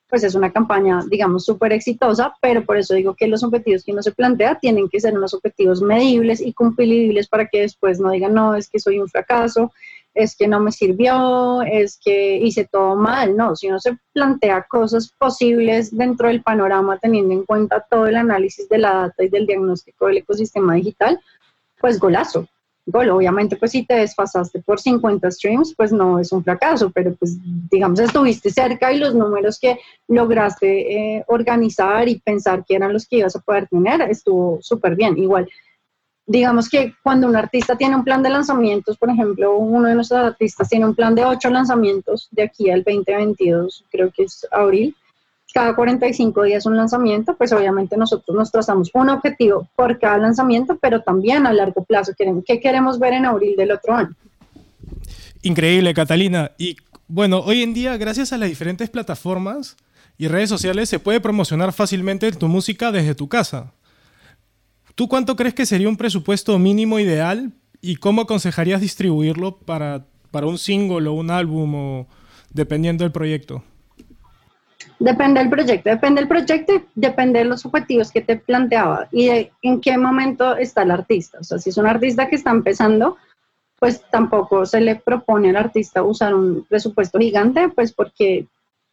pues 0.09 0.23
es 0.23 0.35
una 0.35 0.53
campaña, 0.53 1.03
digamos, 1.09 1.43
súper 1.43 1.73
exitosa, 1.73 2.33
pero 2.41 2.63
por 2.63 2.77
eso 2.77 2.93
digo 2.93 3.13
que 3.13 3.27
los 3.27 3.43
objetivos 3.43 3.83
que 3.83 3.91
uno 3.91 4.01
se 4.01 4.13
plantea 4.13 4.57
tienen 4.59 4.87
que 4.89 4.99
ser 4.99 5.17
unos 5.17 5.33
objetivos 5.33 5.81
medibles 5.81 6.39
y 6.39 6.53
cumplibles 6.53 7.27
para 7.27 7.47
que 7.47 7.61
después 7.61 7.99
no 7.99 8.11
digan, 8.11 8.33
no, 8.33 8.55
es 8.55 8.69
que 8.69 8.79
soy 8.79 8.99
un 8.99 9.09
fracaso, 9.09 9.73
es 10.17 10.35
que 10.35 10.47
no 10.47 10.59
me 10.59 10.71
sirvió, 10.71 11.61
es 11.61 11.99
que 12.03 12.37
hice 12.37 12.65
todo 12.65 12.95
mal, 12.95 13.37
no, 13.37 13.55
si 13.55 13.67
uno 13.67 13.79
se 13.79 13.97
plantea 14.13 14.65
cosas 14.67 15.13
posibles 15.17 15.95
dentro 15.95 16.27
del 16.27 16.41
panorama 16.41 16.97
teniendo 16.97 17.33
en 17.33 17.45
cuenta 17.45 17.85
todo 17.89 18.07
el 18.07 18.15
análisis 18.15 18.67
de 18.67 18.79
la 18.79 18.93
data 18.93 19.23
y 19.23 19.29
del 19.29 19.45
diagnóstico 19.45 20.07
del 20.07 20.17
ecosistema 20.17 20.73
digital, 20.73 21.19
pues 21.79 21.99
golazo. 21.99 22.47
Gol, 22.89 23.09
obviamente, 23.09 23.57
pues 23.57 23.71
si 23.71 23.85
te 23.85 23.95
desfasaste 23.95 24.61
por 24.61 24.79
50 24.79 25.29
streams, 25.29 25.75
pues 25.75 25.91
no 25.91 26.19
es 26.19 26.31
un 26.31 26.41
fracaso, 26.41 26.89
pero 26.89 27.13
pues 27.15 27.37
digamos 27.69 27.99
estuviste 27.99 28.49
cerca 28.49 28.93
y 28.93 28.97
los 28.97 29.13
números 29.13 29.59
que 29.59 29.77
lograste 30.07 31.17
eh, 31.17 31.23
organizar 31.27 32.07
y 32.07 32.19
pensar 32.19 32.63
que 32.65 32.75
eran 32.75 32.93
los 32.93 33.05
que 33.05 33.17
ibas 33.17 33.35
a 33.35 33.41
poder 33.41 33.67
tener, 33.67 34.01
estuvo 34.09 34.59
súper 34.61 34.95
bien. 34.95 35.17
Igual, 35.17 35.49
digamos 36.27 36.69
que 36.69 36.93
cuando 37.01 37.27
un 37.27 37.35
artista 37.35 37.77
tiene 37.77 37.95
un 37.95 38.03
plan 38.03 38.21
de 38.21 38.29
lanzamientos, 38.29 38.97
por 38.97 39.09
ejemplo, 39.09 39.57
uno 39.57 39.87
de 39.87 39.95
nuestros 39.95 40.19
artistas 40.19 40.69
tiene 40.69 40.85
un 40.85 40.93
plan 40.93 41.15
de 41.15 41.23
ocho 41.25 41.49
lanzamientos 41.49 42.27
de 42.31 42.43
aquí 42.43 42.69
al 42.69 42.83
2022, 42.83 43.85
creo 43.89 44.11
que 44.11 44.23
es 44.23 44.45
abril, 44.51 44.93
cada 45.53 45.73
45 45.73 46.43
días 46.43 46.65
un 46.65 46.75
lanzamiento, 46.75 47.35
pues 47.35 47.51
obviamente 47.53 47.95
nosotros 47.97 48.35
nos 48.35 48.51
trazamos 48.51 48.91
un 48.93 49.09
objetivo 49.09 49.67
por 49.75 49.97
cada 49.97 50.17
lanzamiento, 50.17 50.77
pero 50.79 51.01
también 51.01 51.47
a 51.47 51.53
largo 51.53 51.83
plazo. 51.83 52.13
Queremos, 52.15 52.43
¿Qué 52.45 52.59
queremos 52.59 52.99
ver 52.99 53.13
en 53.13 53.25
abril 53.25 53.55
del 53.55 53.71
otro 53.71 53.95
año? 53.95 54.13
Increíble, 55.41 55.93
Catalina. 55.93 56.51
Y 56.57 56.77
bueno, 57.07 57.39
hoy 57.39 57.63
en 57.63 57.73
día, 57.73 57.95
gracias 57.97 58.33
a 58.33 58.37
las 58.37 58.49
diferentes 58.49 58.89
plataformas 58.89 59.77
y 60.17 60.27
redes 60.27 60.49
sociales, 60.49 60.89
se 60.89 60.99
puede 60.99 61.21
promocionar 61.21 61.71
fácilmente 61.71 62.31
tu 62.33 62.47
música 62.49 62.91
desde 62.91 63.15
tu 63.15 63.29
casa. 63.29 63.71
¿Tú 64.97 65.07
cuánto 65.07 65.35
crees 65.35 65.53
que 65.53 65.67
sería 65.67 65.89
un 65.89 65.95
presupuesto 65.95 66.57
mínimo 66.57 66.97
ideal 66.97 67.51
y 67.81 67.97
cómo 67.97 68.23
aconsejarías 68.23 68.81
distribuirlo 68.81 69.59
para, 69.59 70.07
para 70.31 70.47
un 70.47 70.57
single 70.57 71.07
o 71.07 71.13
un 71.13 71.29
álbum 71.29 71.75
o 71.75 72.07
dependiendo 72.49 73.03
del 73.03 73.11
proyecto? 73.11 73.63
Depende 74.97 75.39
del 75.39 75.51
proyecto, 75.51 75.87
depende 75.91 76.21
del 76.21 76.27
proyecto 76.27 76.81
depende 76.95 77.37
de 77.37 77.45
los 77.45 77.63
objetivos 77.63 78.11
que 78.11 78.21
te 78.21 78.37
planteaba 78.37 79.07
y 79.11 79.27
de 79.27 79.51
en 79.61 79.81
qué 79.81 79.99
momento 79.99 80.57
está 80.57 80.81
el 80.81 80.89
artista. 80.89 81.37
O 81.41 81.43
sea, 81.43 81.59
si 81.59 81.69
es 81.69 81.77
un 81.77 81.85
artista 81.85 82.27
que 82.27 82.35
está 82.35 82.49
empezando, 82.49 83.17
pues 83.77 84.01
tampoco 84.09 84.65
se 84.65 84.81
le 84.81 84.95
propone 84.95 85.51
al 85.51 85.57
artista 85.57 86.01
usar 86.01 86.33
un 86.33 86.65
presupuesto 86.67 87.19
gigante, 87.19 87.69
pues 87.69 87.93
porque 87.93 88.47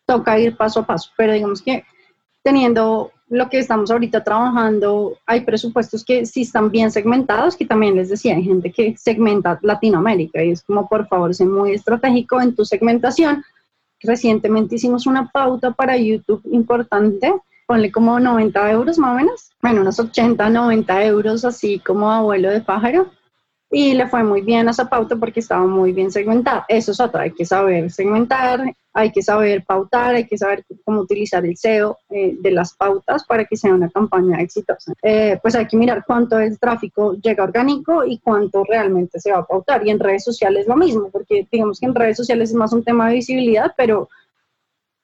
toca 0.05 0.38
ir 0.38 0.55
paso 0.55 0.81
a 0.81 0.87
paso. 0.87 1.12
Pero 1.17 1.33
digamos 1.33 1.62
que 1.62 1.83
teniendo 2.43 3.11
lo 3.35 3.49
que 3.51 3.59
estamos 3.59 3.90
ahorita 3.90 4.23
trabajando, 4.23 5.18
hay 5.27 5.40
presupuestos 5.40 6.05
que 6.05 6.25
sí 6.25 6.42
están 6.42 6.70
bien 6.70 6.92
segmentados, 6.92 7.57
que 7.57 7.66
también 7.66 7.97
les 7.97 8.09
decía, 8.09 8.37
hay 8.37 8.44
gente 8.44 8.70
que 8.70 8.97
segmenta 8.97 9.59
Latinoamérica 9.61 10.42
y 10.44 10.53
es 10.53 10.62
como, 10.62 10.88
por 10.88 11.09
favor, 11.09 11.35
sé 11.35 11.44
muy 11.44 11.73
estratégico 11.73 12.40
en 12.40 12.55
tu 12.55 12.64
segmentación. 12.64 13.44
Recientemente 14.01 14.77
hicimos 14.77 15.07
una 15.07 15.29
pauta 15.31 15.73
para 15.73 15.97
YouTube 15.97 16.42
importante, 16.53 17.35
ponle 17.66 17.90
como 17.90 18.20
90 18.20 18.70
euros 18.70 18.99
más 18.99 19.12
o 19.12 19.16
menos, 19.16 19.51
bueno, 19.61 19.81
unos 19.81 19.99
80, 19.99 20.49
90 20.51 21.05
euros 21.05 21.44
así 21.44 21.81
como 21.81 22.12
abuelo 22.12 22.51
de 22.51 22.61
pájaro 22.61 23.11
y 23.75 23.93
le 23.93 24.07
fue 24.07 24.23
muy 24.23 24.41
bien 24.41 24.69
a 24.69 24.71
esa 24.71 24.89
pauta 24.89 25.17
porque 25.17 25.41
estaba 25.41 25.67
muy 25.67 25.93
bien 25.93 26.13
segmentada. 26.13 26.65
Eso 26.69 26.93
es 26.93 27.01
otra, 27.01 27.23
hay 27.23 27.33
que 27.33 27.45
saber 27.45 27.91
segmentar, 27.91 28.73
hay 28.93 29.11
que 29.11 29.21
saber 29.21 29.65
pautar, 29.65 30.15
hay 30.15 30.29
que 30.29 30.39
saber 30.39 30.65
cómo 30.85 31.01
utilizar 31.01 31.45
el 31.45 31.57
SEO 31.57 31.99
eh, 32.11 32.37
de 32.41 32.51
las 32.53 32.75
pautas 32.75 33.25
para 33.25 33.45
que 33.45 33.57
sea 33.57 33.75
una 33.75 33.91
campaña 33.91 34.41
exitosa. 34.41 34.93
Eh, 35.03 35.41
pues 35.43 35.57
hay 35.57 35.67
que 35.67 35.77
mirar 35.77 36.05
cuánto 36.07 36.39
el 36.39 36.57
tráfico 36.57 37.15
llega 37.15 37.43
orgánico 37.43 38.05
y 38.05 38.19
cuánto 38.19 38.63
realmente 38.63 39.19
se 39.19 39.33
va 39.33 39.39
a 39.39 39.47
pautar. 39.47 39.85
Y 39.85 39.91
en 39.91 39.99
redes 39.99 40.23
sociales 40.23 40.69
lo 40.69 40.77
mismo, 40.77 41.11
porque 41.11 41.49
digamos 41.51 41.81
que 41.81 41.87
en 41.87 41.97
redes 41.97 42.17
sociales 42.17 42.51
es 42.51 42.55
más 42.55 42.73
un 42.73 42.85
tema 42.85 43.09
de 43.09 43.15
visibilidad, 43.15 43.75
pero 43.77 44.09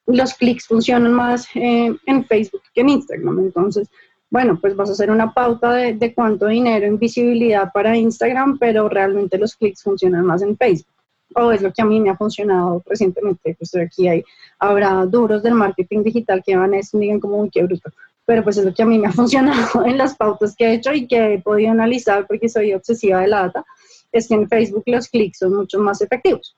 los 0.05 0.33
clics 0.35 0.65
funcionan 0.65 1.11
más 1.11 1.45
eh, 1.55 1.93
en 2.05 2.25
Facebook 2.25 2.63
que 2.73 2.81
en 2.81 2.89
Instagram. 2.89 3.37
Entonces, 3.39 3.89
bueno, 4.31 4.57
pues 4.59 4.77
vas 4.77 4.87
a 4.87 4.93
hacer 4.93 5.11
una 5.11 5.33
pauta 5.33 5.73
de, 5.73 6.13
cuánto 6.15 6.47
dinero 6.47 6.85
en 6.85 6.97
visibilidad 6.97 7.69
para 7.73 7.97
Instagram, 7.97 8.57
pero 8.57 8.87
realmente 8.87 9.37
los 9.37 9.57
clics 9.57 9.83
funcionan 9.83 10.25
más 10.25 10.41
en 10.41 10.55
Facebook. 10.55 10.87
O 11.35 11.51
es 11.51 11.61
lo 11.61 11.71
que 11.73 11.81
a 11.81 11.85
mí 11.85 11.99
me 11.99 12.11
ha 12.11 12.15
funcionado 12.15 12.81
recientemente. 12.85 13.55
Pues 13.59 13.75
aquí 13.75 14.07
hay, 14.07 14.23
habrá 14.57 15.05
duros 15.05 15.43
del 15.43 15.53
marketing 15.53 16.03
digital 16.03 16.41
que 16.45 16.55
van 16.55 16.73
a 16.73 16.77
decir, 16.77 16.97
digan 17.01 17.19
como, 17.19 17.41
uy, 17.41 17.49
qué 17.51 17.61
bruto. 17.63 17.89
Pero 18.25 18.41
pues 18.41 18.55
es 18.55 18.63
lo 18.63 18.73
que 18.73 18.83
a 18.83 18.85
mí 18.85 18.97
me 18.99 19.07
ha 19.07 19.11
funcionado 19.21 19.85
en 19.85 19.97
las 19.97 20.15
pautas 20.15 20.55
que 20.55 20.65
he 20.65 20.73
hecho 20.75 20.93
y 20.93 21.07
que 21.07 21.33
he 21.33 21.41
podido 21.41 21.71
analizar 21.71 22.25
porque 22.25 22.47
soy 22.47 22.73
obsesiva 22.73 23.19
de 23.19 23.27
la 23.27 23.41
data, 23.41 23.65
es 24.13 24.29
que 24.29 24.35
en 24.35 24.47
Facebook 24.47 24.83
los 24.85 25.09
clics 25.09 25.39
son 25.39 25.55
mucho 25.55 25.77
más 25.79 25.99
efectivos. 25.99 26.55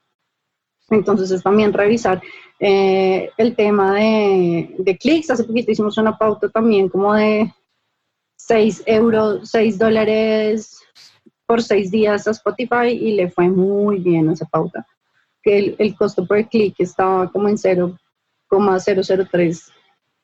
Entonces 0.92 1.32
es 1.32 1.42
también 1.42 1.74
revisar 1.74 2.22
eh, 2.60 3.32
el 3.38 3.56
tema 3.56 3.96
de, 3.96 4.76
de 4.78 4.98
clics. 4.98 5.32
Hace 5.32 5.44
poquito 5.44 5.72
hicimos 5.72 5.98
una 5.98 6.16
pauta 6.16 6.50
también 6.50 6.88
como 6.88 7.16
de 7.16 7.52
6 8.48 8.84
euros, 8.88 9.50
6 9.50 9.78
dólares 9.78 10.82
por 11.46 11.62
6 11.64 11.92
días 11.92 12.28
a 12.28 12.32
Spotify 12.32 12.90
y 12.90 13.16
le 13.16 13.32
fue 13.32 13.48
muy 13.48 14.00
bien 14.00 14.30
esa 14.30 14.44
pauta. 14.46 14.86
Que 15.42 15.76
el, 15.78 15.96
costo 15.96 16.26
por 16.26 16.50
clic 16.50 16.76
estaba 16.80 17.32
como 17.32 17.48
en 17.48 17.58
0,003 17.58 19.72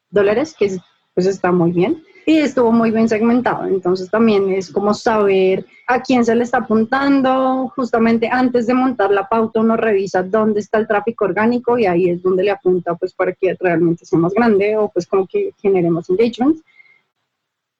dólares, 0.09 0.53
que 0.57 0.77
pues 1.13 1.27
está 1.27 1.51
muy 1.51 1.71
bien. 1.71 2.03
Y 2.25 2.37
estuvo 2.37 2.71
muy 2.71 2.91
bien 2.91 3.07
segmentado. 3.07 3.65
Entonces 3.65 4.09
también 4.09 4.51
es 4.51 4.69
como 4.69 4.93
saber 4.93 5.65
a 5.87 6.01
quién 6.01 6.25
se 6.25 6.35
le 6.35 6.43
está 6.43 6.57
apuntando. 6.59 7.71
Justamente 7.75 8.27
antes 8.29 8.67
de 8.67 8.73
montar 8.73 9.11
la 9.11 9.29
pauta 9.29 9.61
uno 9.61 9.77
revisa 9.77 10.23
dónde 10.23 10.59
está 10.59 10.77
el 10.77 10.87
tráfico 10.87 11.23
orgánico 11.25 11.77
y 11.77 11.85
ahí 11.85 12.09
es 12.09 12.21
donde 12.21 12.43
le 12.43 12.51
apunta 12.51 12.95
pues 12.95 13.13
para 13.13 13.31
que 13.33 13.55
realmente 13.59 14.05
sea 14.05 14.19
más 14.19 14.33
grande 14.33 14.75
o 14.77 14.89
pues 14.89 15.07
como 15.07 15.25
que 15.25 15.53
generemos 15.61 16.09
engagement 16.09 16.59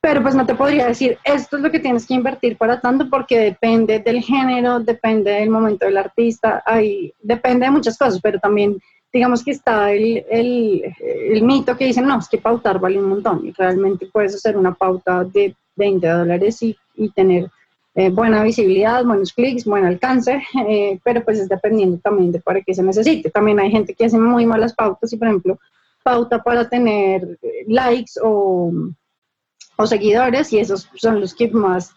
pero 0.02 0.22
pues 0.22 0.36
no 0.36 0.46
te 0.46 0.56
podría 0.56 0.88
decir, 0.88 1.18
esto 1.24 1.58
es 1.58 1.64
lo 1.64 1.72
que 1.72 1.80
tienes 1.80 2.06
que 2.06 2.14
invertir 2.14 2.58
para 2.58 2.80
tanto 2.80 3.10
porque 3.10 3.38
depende 3.38 4.00
del 4.00 4.22
género, 4.22 4.80
depende 4.80 5.32
del 5.32 5.50
momento 5.50 5.86
del 5.86 5.98
artista, 5.98 6.64
hay, 6.66 7.14
depende 7.22 7.66
de 7.66 7.72
muchas 7.72 7.98
cosas, 7.98 8.20
pero 8.22 8.40
también 8.40 8.80
digamos 9.12 9.44
que 9.44 9.52
está 9.52 9.92
el, 9.92 10.24
el, 10.30 11.42
mito 11.42 11.76
que 11.76 11.86
dicen, 11.86 12.06
no, 12.06 12.20
es 12.20 12.30
que 12.30 12.38
pautar 12.38 12.80
vale 12.80 13.00
un 13.00 13.10
montón 13.10 13.46
y 13.46 13.52
realmente 13.52 14.06
puedes 14.06 14.36
hacer 14.36 14.56
una 14.56 14.74
pauta 14.74 15.24
de 15.24 15.56
20 15.76 16.08
dólares 16.08 16.62
y, 16.62 16.78
y 16.96 17.10
tener 17.10 17.50
eh, 17.96 18.10
buena 18.10 18.44
visibilidad, 18.44 19.04
buenos 19.04 19.34
clics, 19.34 19.66
buen 19.66 19.84
alcance, 19.84 20.42
eh, 20.70 21.00
pero 21.04 21.24
pues 21.24 21.40
es 21.40 21.50
dependiendo 21.50 21.98
también 21.98 22.32
de 22.32 22.40
para 22.40 22.62
qué 22.62 22.74
se 22.74 22.84
necesite. 22.84 23.30
También 23.30 23.60
hay 23.60 23.72
gente 23.72 23.94
que 23.94 24.06
hace 24.06 24.18
muy 24.18 24.46
malas 24.46 24.74
pautas 24.74 25.12
y, 25.12 25.18
por 25.18 25.28
ejemplo, 25.28 25.60
pauta 26.04 26.42
para 26.42 26.70
tener 26.70 27.38
eh, 27.42 27.66
likes 27.68 28.14
o, 28.24 28.72
o 29.80 29.88
seguidores 29.88 30.52
y 30.52 30.60
esos 30.60 30.90
son 30.96 31.22
los 31.22 31.34
que 31.34 31.50
más, 31.52 31.96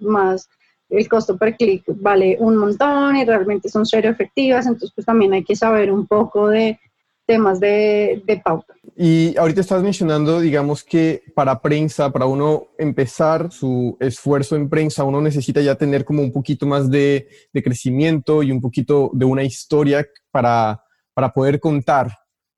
más 0.00 0.50
el 0.90 1.08
costo 1.08 1.38
per 1.38 1.56
clic 1.56 1.82
vale 1.86 2.36
un 2.38 2.58
montón 2.58 3.16
y 3.16 3.24
realmente 3.24 3.70
son 3.70 3.86
cero 3.86 4.10
efectivas, 4.10 4.66
entonces 4.66 4.92
pues 4.94 5.06
también 5.06 5.32
hay 5.32 5.42
que 5.42 5.56
saber 5.56 5.90
un 5.90 6.06
poco 6.06 6.48
de 6.48 6.78
temas 7.26 7.58
de, 7.58 8.22
de, 8.26 8.36
pauta. 8.36 8.74
Y 8.94 9.34
ahorita 9.36 9.62
estás 9.62 9.82
mencionando, 9.82 10.40
digamos 10.40 10.84
que 10.84 11.22
para 11.34 11.60
prensa, 11.62 12.12
para 12.12 12.26
uno 12.26 12.68
empezar 12.78 13.50
su 13.50 13.96
esfuerzo 13.98 14.54
en 14.54 14.68
prensa, 14.68 15.02
uno 15.02 15.22
necesita 15.22 15.62
ya 15.62 15.74
tener 15.74 16.04
como 16.04 16.22
un 16.22 16.32
poquito 16.32 16.66
más 16.66 16.90
de, 16.90 17.28
de 17.50 17.62
crecimiento 17.62 18.42
y 18.42 18.52
un 18.52 18.60
poquito 18.60 19.10
de 19.14 19.24
una 19.24 19.42
historia 19.42 20.06
para, 20.30 20.84
para 21.14 21.32
poder 21.32 21.60
contar, 21.60 22.12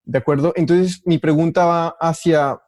¿de 0.04 0.18
acuerdo? 0.18 0.52
Entonces 0.56 1.00
mi 1.06 1.18
pregunta 1.18 1.64
va 1.64 1.96
hacia 2.00 2.58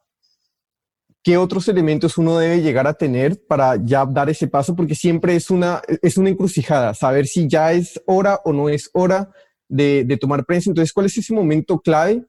¿qué 1.22 1.36
otros 1.36 1.68
elementos 1.68 2.18
uno 2.18 2.38
debe 2.38 2.62
llegar 2.62 2.86
a 2.86 2.94
tener 2.94 3.44
para 3.46 3.76
ya 3.76 4.04
dar 4.06 4.30
ese 4.30 4.48
paso? 4.48 4.74
Porque 4.74 4.94
siempre 4.94 5.36
es 5.36 5.50
una, 5.50 5.82
es 6.02 6.16
una 6.16 6.30
encrucijada, 6.30 6.94
saber 6.94 7.26
si 7.26 7.48
ya 7.48 7.72
es 7.72 8.00
hora 8.06 8.40
o 8.44 8.52
no 8.52 8.68
es 8.68 8.90
hora 8.92 9.30
de, 9.68 10.18
tomar 10.20 10.44
prensa. 10.44 10.70
Entonces, 10.70 10.92
¿cuál 10.92 11.06
es 11.06 11.16
ese 11.16 11.34
momento 11.34 11.78
clave 11.78 12.24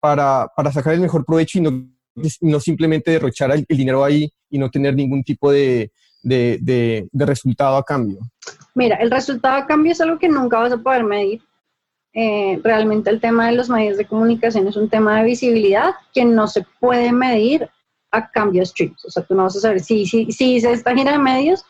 para, 0.00 0.50
sacar 0.72 0.94
el 0.94 1.00
mejor 1.00 1.24
provecho 1.24 1.58
y 1.58 1.62
no, 1.62 1.88
no 2.40 2.60
simplemente 2.60 3.10
derrochar 3.10 3.50
el, 3.52 3.64
dinero 3.68 4.04
ahí 4.04 4.32
y 4.50 4.58
no 4.58 4.70
tener 4.70 4.94
ningún 4.94 5.22
tipo 5.22 5.52
de, 5.52 5.92
de, 6.22 7.08
resultado 7.12 7.76
a 7.76 7.84
cambio? 7.84 8.20
Mira, 8.74 8.96
el 8.96 9.10
resultado 9.10 9.56
a 9.56 9.66
cambio 9.66 9.92
es 9.92 10.00
algo 10.00 10.18
que 10.18 10.28
nunca 10.28 10.58
vas 10.58 10.72
a 10.72 10.78
poder 10.78 11.04
medir. 11.04 11.42
Eh, 12.14 12.60
realmente 12.62 13.08
el 13.08 13.22
tema 13.22 13.46
de 13.46 13.56
los 13.56 13.70
medios 13.70 13.96
de 13.96 14.04
comunicación 14.04 14.68
es 14.68 14.76
un 14.76 14.90
tema 14.90 15.18
de 15.18 15.24
visibilidad 15.24 15.94
que 16.12 16.26
no 16.26 16.46
se 16.46 16.62
puede 16.78 17.10
medir 17.10 17.70
a 18.12 18.30
cambio 18.30 18.64
streams. 18.64 19.04
O 19.04 19.10
sea, 19.10 19.24
tú 19.24 19.34
no 19.34 19.44
vas 19.44 19.56
a 19.56 19.60
saber 19.60 19.80
si, 19.80 20.06
si, 20.06 20.30
si 20.30 20.54
hice 20.54 20.72
esta 20.72 20.94
gira 20.94 21.12
de 21.12 21.18
medios 21.18 21.64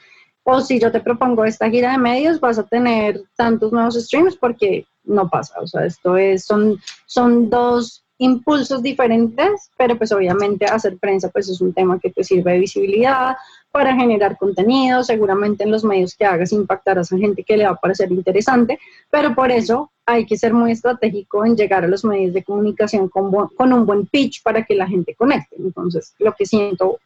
o 0.45 0.61
si 0.61 0.79
yo 0.79 0.91
te 0.91 1.01
propongo 1.01 1.45
esta 1.45 1.71
gira 1.71 1.93
de 1.93 1.99
medios, 1.99 2.41
vas 2.41 2.59
a 2.59 2.65
tener 2.65 3.23
tantos 3.37 3.73
nuevos 3.73 3.95
streams 3.95 4.37
porque 4.37 4.85
no 5.05 5.29
pasa. 5.31 5.61
O 5.61 5.67
sea, 5.67 5.87
esto 5.87 6.17
es, 6.17 6.45
son, 6.45 6.79
son 7.07 7.49
dos 7.49 8.05
impulsos 8.23 8.83
diferentes, 8.83 9.71
pero 9.77 9.99
pues 9.99 10.13
obviamente 10.13 10.65
hacer 10.65 10.97
prensa 10.97 11.29
pues 11.29 11.49
es 11.49 11.61
un 11.61 11.73
tema 11.73 11.99
que 11.99 12.11
te 12.11 12.23
sirve 12.23 12.53
de 12.53 12.61
visibilidad 12.61 13.37
para 13.73 13.97
generar 13.97 14.39
contenido, 14.39 15.03
seguramente 15.03 15.65
en 15.65 15.73
los 15.73 15.83
medios 15.83 16.15
que 16.15 16.25
hagas 16.25 16.53
impactar 16.53 16.99
a 16.99 17.05
gente 17.05 17.43
que 17.43 17.57
le 17.57 17.65
va 17.65 17.73
a 17.73 17.77
parecer 17.77 18.13
interesante, 18.13 18.79
pero 19.11 19.35
por 19.35 19.51
eso 19.51 19.91
hay 20.07 20.25
que 20.25 20.37
ser 20.37 20.55
muy 20.55 20.71
estratégico 20.71 21.45
en 21.45 21.57
llegar 21.57 21.85
a 21.85 21.89
los 21.89 22.05
medios 22.05 22.33
de 22.33 22.45
comunicación 22.45 23.09
con, 23.09 23.31
con 23.49 23.73
un 23.73 23.87
buen 23.87 24.07
pitch 24.07 24.43
para 24.43 24.65
que 24.65 24.75
la 24.75 24.87
gente 24.87 25.15
conecte. 25.15 25.57
Entonces, 25.59 26.15
lo 26.19 26.33
que 26.33 26.47
siento 26.47 26.99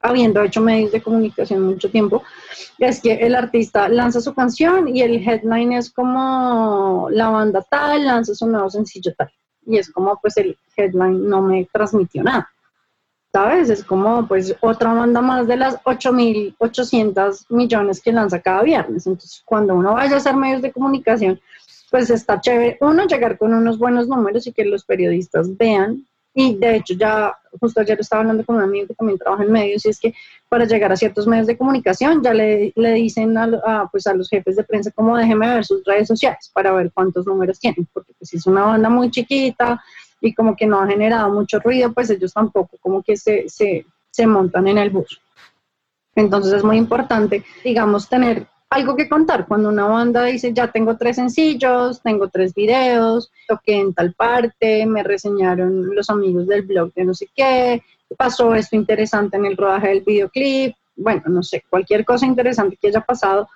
habiendo 0.00 0.40
hecho 0.44 0.60
medios 0.60 0.92
de 0.92 1.02
comunicación 1.02 1.62
mucho 1.62 1.90
tiempo, 1.90 2.22
es 2.78 3.00
que 3.00 3.14
el 3.14 3.34
artista 3.34 3.88
lanza 3.88 4.20
su 4.20 4.32
canción 4.32 4.94
y 4.94 5.02
el 5.02 5.16
headline 5.28 5.72
es 5.72 5.90
como 5.90 7.08
la 7.10 7.30
banda 7.30 7.66
tal, 7.68 8.04
lanza 8.04 8.32
su 8.36 8.46
nuevo 8.46 8.70
sencillo 8.70 9.12
tal 9.16 9.28
y 9.68 9.78
es 9.78 9.92
como 9.92 10.18
pues 10.20 10.36
el 10.38 10.56
headline 10.76 11.28
no 11.28 11.42
me 11.42 11.68
transmitió 11.72 12.22
nada. 12.22 12.50
¿Sabes? 13.30 13.68
Es 13.68 13.84
como 13.84 14.26
pues 14.26 14.56
otra 14.60 14.94
banda 14.94 15.20
más 15.20 15.46
de 15.46 15.56
las 15.56 15.76
8.800 15.84 17.44
millones 17.50 18.00
que 18.00 18.10
lanza 18.10 18.40
cada 18.40 18.62
viernes. 18.62 19.06
Entonces, 19.06 19.42
cuando 19.44 19.74
uno 19.74 19.92
vaya 19.92 20.14
a 20.14 20.16
hacer 20.16 20.34
medios 20.34 20.62
de 20.62 20.72
comunicación, 20.72 21.38
pues 21.90 22.08
está 22.08 22.40
chévere, 22.40 22.78
uno, 22.80 23.06
llegar 23.06 23.36
con 23.36 23.52
unos 23.52 23.78
buenos 23.78 24.08
números 24.08 24.46
y 24.46 24.52
que 24.52 24.64
los 24.64 24.84
periodistas 24.84 25.56
vean 25.56 26.06
y 26.34 26.56
de 26.56 26.76
hecho, 26.76 26.94
ya 26.94 27.36
justo 27.60 27.80
ayer 27.80 27.98
estaba 27.98 28.20
hablando 28.20 28.44
con 28.44 28.56
un 28.56 28.62
amigo 28.62 28.86
que 28.86 28.94
también 28.94 29.18
trabaja 29.18 29.42
en 29.42 29.50
medios 29.50 29.84
y 29.84 29.88
es 29.88 29.98
que 29.98 30.14
para 30.48 30.64
llegar 30.64 30.92
a 30.92 30.96
ciertos 30.96 31.26
medios 31.26 31.46
de 31.46 31.56
comunicación 31.56 32.22
ya 32.22 32.32
le, 32.32 32.72
le 32.76 32.92
dicen 32.92 33.36
a, 33.36 33.88
pues 33.90 34.06
a 34.06 34.14
los 34.14 34.28
jefes 34.28 34.56
de 34.56 34.64
prensa 34.64 34.90
como 34.92 35.16
déjeme 35.16 35.48
ver 35.48 35.64
sus 35.64 35.82
redes 35.84 36.08
sociales 36.08 36.50
para 36.54 36.72
ver 36.72 36.92
cuántos 36.92 37.26
números 37.26 37.58
tienen, 37.58 37.88
porque 37.92 38.12
pues 38.18 38.32
es 38.34 38.46
una 38.46 38.66
banda 38.66 38.88
muy 38.88 39.10
chiquita 39.10 39.82
y 40.20 40.34
como 40.34 40.54
que 40.54 40.66
no 40.66 40.80
ha 40.80 40.86
generado 40.86 41.32
mucho 41.32 41.58
ruido, 41.60 41.92
pues 41.92 42.10
ellos 42.10 42.32
tampoco 42.32 42.76
como 42.80 43.02
que 43.02 43.16
se, 43.16 43.48
se, 43.48 43.84
se 44.10 44.26
montan 44.26 44.68
en 44.68 44.78
el 44.78 44.90
bus. 44.90 45.20
Entonces 46.14 46.52
es 46.52 46.64
muy 46.64 46.76
importante, 46.76 47.44
digamos, 47.62 48.08
tener 48.08 48.46
algo 48.70 48.96
que 48.96 49.08
contar. 49.08 49.46
Cuando 49.46 49.68
una 49.68 49.86
banda 49.86 50.24
dice, 50.24 50.52
ya 50.52 50.70
tengo 50.70 50.96
tres 50.96 51.16
sencillos, 51.16 52.02
tengo 52.02 52.28
tres 52.28 52.54
videos, 52.54 53.30
toqué 53.46 53.76
en 53.80 53.94
tal 53.94 54.12
parte, 54.14 54.86
me 54.86 55.02
reseñaron 55.02 55.94
los 55.94 56.10
amigos 56.10 56.46
del 56.46 56.62
blog 56.62 56.92
de 56.94 57.04
no 57.04 57.14
sé 57.14 57.28
qué, 57.34 57.82
pasó 58.16 58.54
esto 58.54 58.76
interesante 58.76 59.36
en 59.36 59.46
el 59.46 59.56
rodaje 59.56 59.88
del 59.88 60.02
videoclip, 60.02 60.74
bueno, 60.96 61.22
no 61.26 61.42
sé, 61.42 61.62
cualquier 61.68 62.04
cosa 62.04 62.26
interesante 62.26 62.76
que 62.80 62.88
haya 62.88 63.00
pasado, 63.00 63.48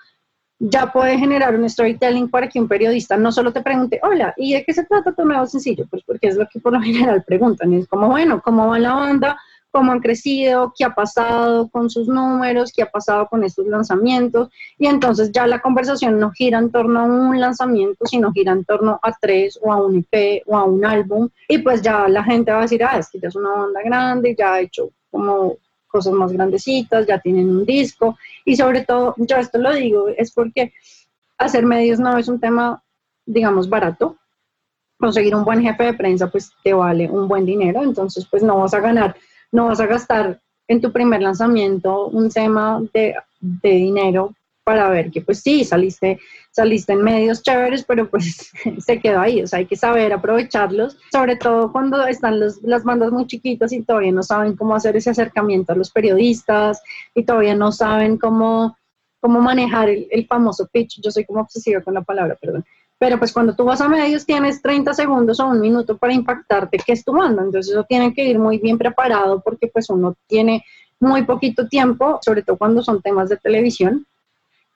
ya 0.59 0.93
puede 0.93 1.19
generar 1.19 1.57
un 1.57 1.69
storytelling 1.69 2.31
para 2.31 2.49
que 2.49 2.61
un 2.61 2.69
periodista 2.69 3.17
no 3.17 3.33
solo 3.33 3.53
te 3.53 3.63
pregunte, 3.63 3.99
hola, 4.03 4.33
¿y 4.37 4.55
de 4.55 4.65
qué 4.65 4.73
se 4.73 4.85
trata 4.85 5.13
tu 5.13 5.25
nuevo 5.25 5.45
sencillo? 5.47 5.87
Pues 5.91 6.05
porque 6.07 6.29
es 6.29 6.37
lo 6.37 6.47
que 6.47 6.61
por 6.61 6.73
lo 6.73 6.81
general 6.81 7.25
preguntan, 7.27 7.73
es 7.73 7.89
como, 7.89 8.09
bueno, 8.09 8.41
¿cómo 8.41 8.69
va 8.69 8.79
la 8.79 8.95
banda? 8.95 9.41
Cómo 9.73 9.91
han 9.91 10.01
crecido, 10.01 10.73
qué 10.77 10.85
ha 10.85 10.95
pasado 10.95 11.69
con 11.71 11.89
sus 11.89 12.07
números, 12.07 12.73
qué 12.73 12.83
ha 12.83 12.91
pasado 12.91 13.27
con 13.27 13.43
estos 13.43 13.67
lanzamientos. 13.67 14.51
Y 14.79 14.87
entonces 14.87 15.33
ya 15.33 15.47
la 15.47 15.61
conversación 15.61 16.21
no 16.21 16.31
gira 16.31 16.59
en 16.59 16.71
torno 16.71 17.01
a 17.01 17.05
un 17.05 17.41
lanzamiento, 17.41 18.05
sino 18.05 18.33
gira 18.33 18.53
en 18.53 18.65
torno 18.65 19.01
a 19.03 19.13
tres 19.19 19.59
o 19.61 19.73
a 19.73 19.83
un 19.83 20.07
EP 20.11 20.43
o 20.47 20.57
a 20.57 20.65
un 20.65 20.85
álbum. 20.85 21.31
Y 21.49 21.59
pues 21.59 21.81
ya 21.81 22.07
la 22.07 22.23
gente 22.23 22.53
va 22.53 22.59
a 22.59 22.63
decir, 22.63 22.85
ah, 22.85 22.99
es 22.99 23.11
que 23.11 23.19
ya 23.19 23.29
es 23.29 23.35
una 23.35 23.51
banda 23.51 23.81
grande, 23.83 24.37
ya 24.39 24.55
ha 24.55 24.61
hecho 24.61 24.91
como 25.11 25.57
cosas 25.89 26.13
más 26.13 26.33
grandecitas, 26.33 27.07
ya 27.07 27.19
tienen 27.19 27.49
un 27.49 27.65
disco. 27.65 28.19
Y 28.45 28.57
sobre 28.57 28.83
todo, 28.83 29.15
yo 29.17 29.37
esto 29.37 29.59
lo 29.59 29.73
digo, 29.73 30.09
es 30.09 30.33
porque 30.33 30.75
hacer 31.39 31.65
medios 31.65 31.99
no 31.99 32.19
es 32.19 32.29
un 32.29 32.39
tema, 32.39 32.83
digamos, 33.25 33.71
barato. 33.71 34.17
Conseguir 34.99 35.35
un 35.35 35.45
buen 35.45 35.63
jefe 35.63 35.85
de 35.85 35.95
prensa, 35.95 36.31
pues 36.31 36.53
te 36.63 36.75
vale 36.75 37.11
un 37.11 37.27
buen 37.27 37.47
dinero, 37.47 37.83
entonces 37.83 38.27
pues 38.31 38.43
no 38.43 38.59
vas 38.59 38.75
a 38.75 38.81
ganar 38.81 39.17
no 39.53 39.67
vas 39.67 39.81
a 39.81 39.87
gastar 39.87 40.41
en 40.69 40.81
tu 40.81 40.91
primer 40.93 41.23
lanzamiento 41.23 42.07
un 42.09 42.31
tema 42.31 42.83
de, 42.93 43.15
dinero 43.63 44.35
para 44.65 44.89
ver 44.89 45.11
que 45.11 45.21
pues 45.21 45.41
sí, 45.41 45.65
saliste, 45.65 46.21
saliste 46.53 46.93
en 46.93 47.03
medios 47.03 47.43
chéveres, 47.43 47.85
pero 47.85 48.09
pues 48.09 48.53
se 48.79 49.01
quedó 49.01 49.21
ahí, 49.21 49.43
o 49.43 49.47
sea, 49.47 49.59
hay 49.59 49.67
que 49.67 49.77
saber 49.77 50.13
aprovecharlos, 50.13 50.97
sobre 51.11 51.37
todo 51.37 51.73
cuando 51.73 52.07
están 52.07 52.41
las 52.41 52.85
bandas 52.85 53.11
muy 53.11 53.27
chiquitas 53.27 53.73
y 53.73 53.83
todavía 53.83 54.13
no 54.13 54.23
saben 54.23 54.57
cómo 54.57 54.75
hacer 54.75 54.97
ese 54.97 55.11
acercamiento 55.11 55.73
a 55.73 55.77
los 55.77 55.91
periodistas 55.91 56.81
y 57.15 57.25
todavía 57.25 57.57
no 57.57 57.73
saben 57.73 58.17
cómo, 58.19 58.77
cómo 59.21 59.41
manejar 59.41 59.89
el, 59.89 60.07
el 60.11 60.27
famoso 60.27 60.69
pitch, 60.73 61.01
yo 61.03 61.11
soy 61.11 61.25
como 61.25 61.41
obsesiva 61.41 61.81
con 61.81 61.95
la 61.95 62.03
palabra, 62.03 62.37
perdón, 62.41 62.65
pero 63.03 63.19
pues 63.19 63.33
cuando 63.33 63.57
tú 63.57 63.65
vas 63.65 63.81
a 63.81 63.89
medios 63.89 64.25
tienes 64.25 64.63
30 64.63 64.95
segundos 64.95 65.41
o 65.41 65.49
un 65.49 65.61
minuto 65.61 65.99
para 65.99 66.13
impactarte 66.13 66.79
que 66.79 66.93
es 66.93 67.05
tu 67.05 67.11
banda, 67.11 67.43
entonces 67.43 67.73
eso 67.73 67.83
tiene 67.83 68.15
que 68.15 68.25
ir 68.25 68.39
muy 68.39 68.59
bien 68.59 68.79
preparado 68.79 69.43
porque 69.45 69.67
pues 69.67 69.91
uno 69.91 70.15
tiene 70.29 70.65
muy 71.01 71.25
poquito 71.25 71.67
tiempo, 71.67 72.21
sobre 72.23 72.45
todo 72.45 72.57
cuando 72.59 72.81
son 72.81 73.03
temas 73.03 73.29
de 73.29 73.39
televisión. 73.39 74.07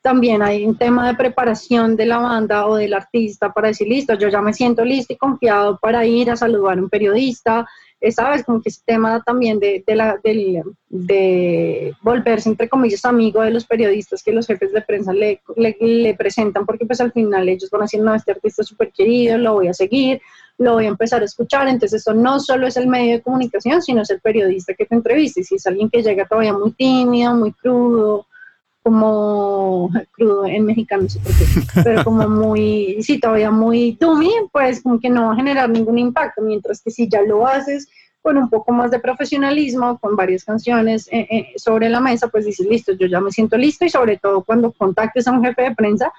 También 0.02 0.42
hay 0.42 0.66
un 0.66 0.76
tema 0.76 1.06
de 1.06 1.14
preparación 1.14 1.94
de 1.94 2.06
la 2.06 2.18
banda 2.18 2.66
o 2.66 2.74
del 2.74 2.94
artista 2.94 3.52
para 3.52 3.68
decir, 3.68 3.86
listo, 3.86 4.14
yo 4.14 4.28
ya 4.28 4.42
me 4.42 4.52
siento 4.52 4.84
listo 4.84 5.12
y 5.12 5.16
confiado 5.16 5.78
para 5.80 6.04
ir 6.04 6.28
a 6.28 6.34
saludar 6.34 6.78
a 6.78 6.82
un 6.82 6.90
periodista, 6.90 7.64
¿sabes? 8.10 8.44
Como 8.44 8.60
que 8.60 8.68
ese 8.68 8.82
tema 8.84 9.22
también 9.24 9.58
de, 9.58 9.82
de, 9.86 9.96
la, 9.96 10.18
de, 10.22 11.94
volverse, 12.02 12.48
entre 12.48 12.68
comillas, 12.68 13.04
amigo 13.04 13.42
de 13.42 13.50
los 13.50 13.66
periodistas 13.66 14.22
que 14.22 14.32
los 14.32 14.46
jefes 14.46 14.72
de 14.72 14.82
prensa 14.82 15.12
le, 15.12 15.40
le, 15.56 16.14
presentan, 16.14 16.66
porque 16.66 16.86
pues 16.86 17.00
al 17.00 17.12
final 17.12 17.48
ellos 17.48 17.70
van 17.70 17.82
a 17.82 17.84
decir, 17.84 18.00
no, 18.00 18.14
este 18.14 18.32
artista 18.32 18.62
es 18.62 18.68
súper 18.68 18.92
querido, 18.92 19.38
lo 19.38 19.54
voy 19.54 19.68
a 19.68 19.74
seguir, 19.74 20.20
lo 20.58 20.74
voy 20.74 20.86
a 20.86 20.88
empezar 20.88 21.22
a 21.22 21.26
escuchar, 21.26 21.68
entonces 21.68 22.02
eso 22.02 22.14
no 22.14 22.38
solo 22.40 22.66
es 22.66 22.76
el 22.76 22.86
medio 22.86 23.14
de 23.14 23.22
comunicación, 23.22 23.82
sino 23.82 24.02
es 24.02 24.10
el 24.10 24.20
periodista 24.20 24.74
que 24.74 24.86
te 24.86 24.94
entrevista, 24.94 25.40
y 25.40 25.44
si 25.44 25.56
es 25.56 25.66
alguien 25.66 25.90
que 25.90 26.02
llega 26.02 26.26
todavía 26.26 26.52
muy 26.52 26.72
tímido, 26.72 27.34
muy 27.34 27.52
crudo, 27.52 28.26
como 28.86 29.90
crudo 30.12 30.46
en 30.46 30.64
mexicano, 30.64 31.02
no 31.02 31.08
sé 31.08 31.18
por 31.18 31.32
qué, 31.32 31.82
pero 31.82 32.04
como 32.04 32.28
muy, 32.28 32.98
sí, 33.02 33.18
todavía 33.18 33.50
muy 33.50 33.96
tumi, 33.96 34.30
pues 34.52 34.80
como 34.80 35.00
que 35.00 35.10
no 35.10 35.26
va 35.26 35.32
a 35.32 35.36
generar 35.36 35.68
ningún 35.68 35.98
impacto, 35.98 36.40
mientras 36.40 36.80
que 36.80 36.92
si 36.92 37.08
ya 37.08 37.20
lo 37.22 37.48
haces 37.48 37.88
con 38.22 38.36
un 38.36 38.48
poco 38.48 38.70
más 38.70 38.92
de 38.92 39.00
profesionalismo, 39.00 39.98
con 39.98 40.14
varias 40.14 40.44
canciones 40.44 41.08
eh, 41.10 41.26
eh, 41.28 41.46
sobre 41.56 41.88
la 41.88 41.98
mesa, 41.98 42.28
pues 42.28 42.44
dices, 42.44 42.64
listo, 42.64 42.92
yo 42.92 43.08
ya 43.08 43.20
me 43.20 43.32
siento 43.32 43.56
listo 43.56 43.84
y 43.84 43.90
sobre 43.90 44.18
todo 44.18 44.44
cuando 44.44 44.70
contactes 44.70 45.26
a 45.26 45.32
un 45.32 45.42
jefe 45.42 45.62
de 45.62 45.74
prensa, 45.74 46.12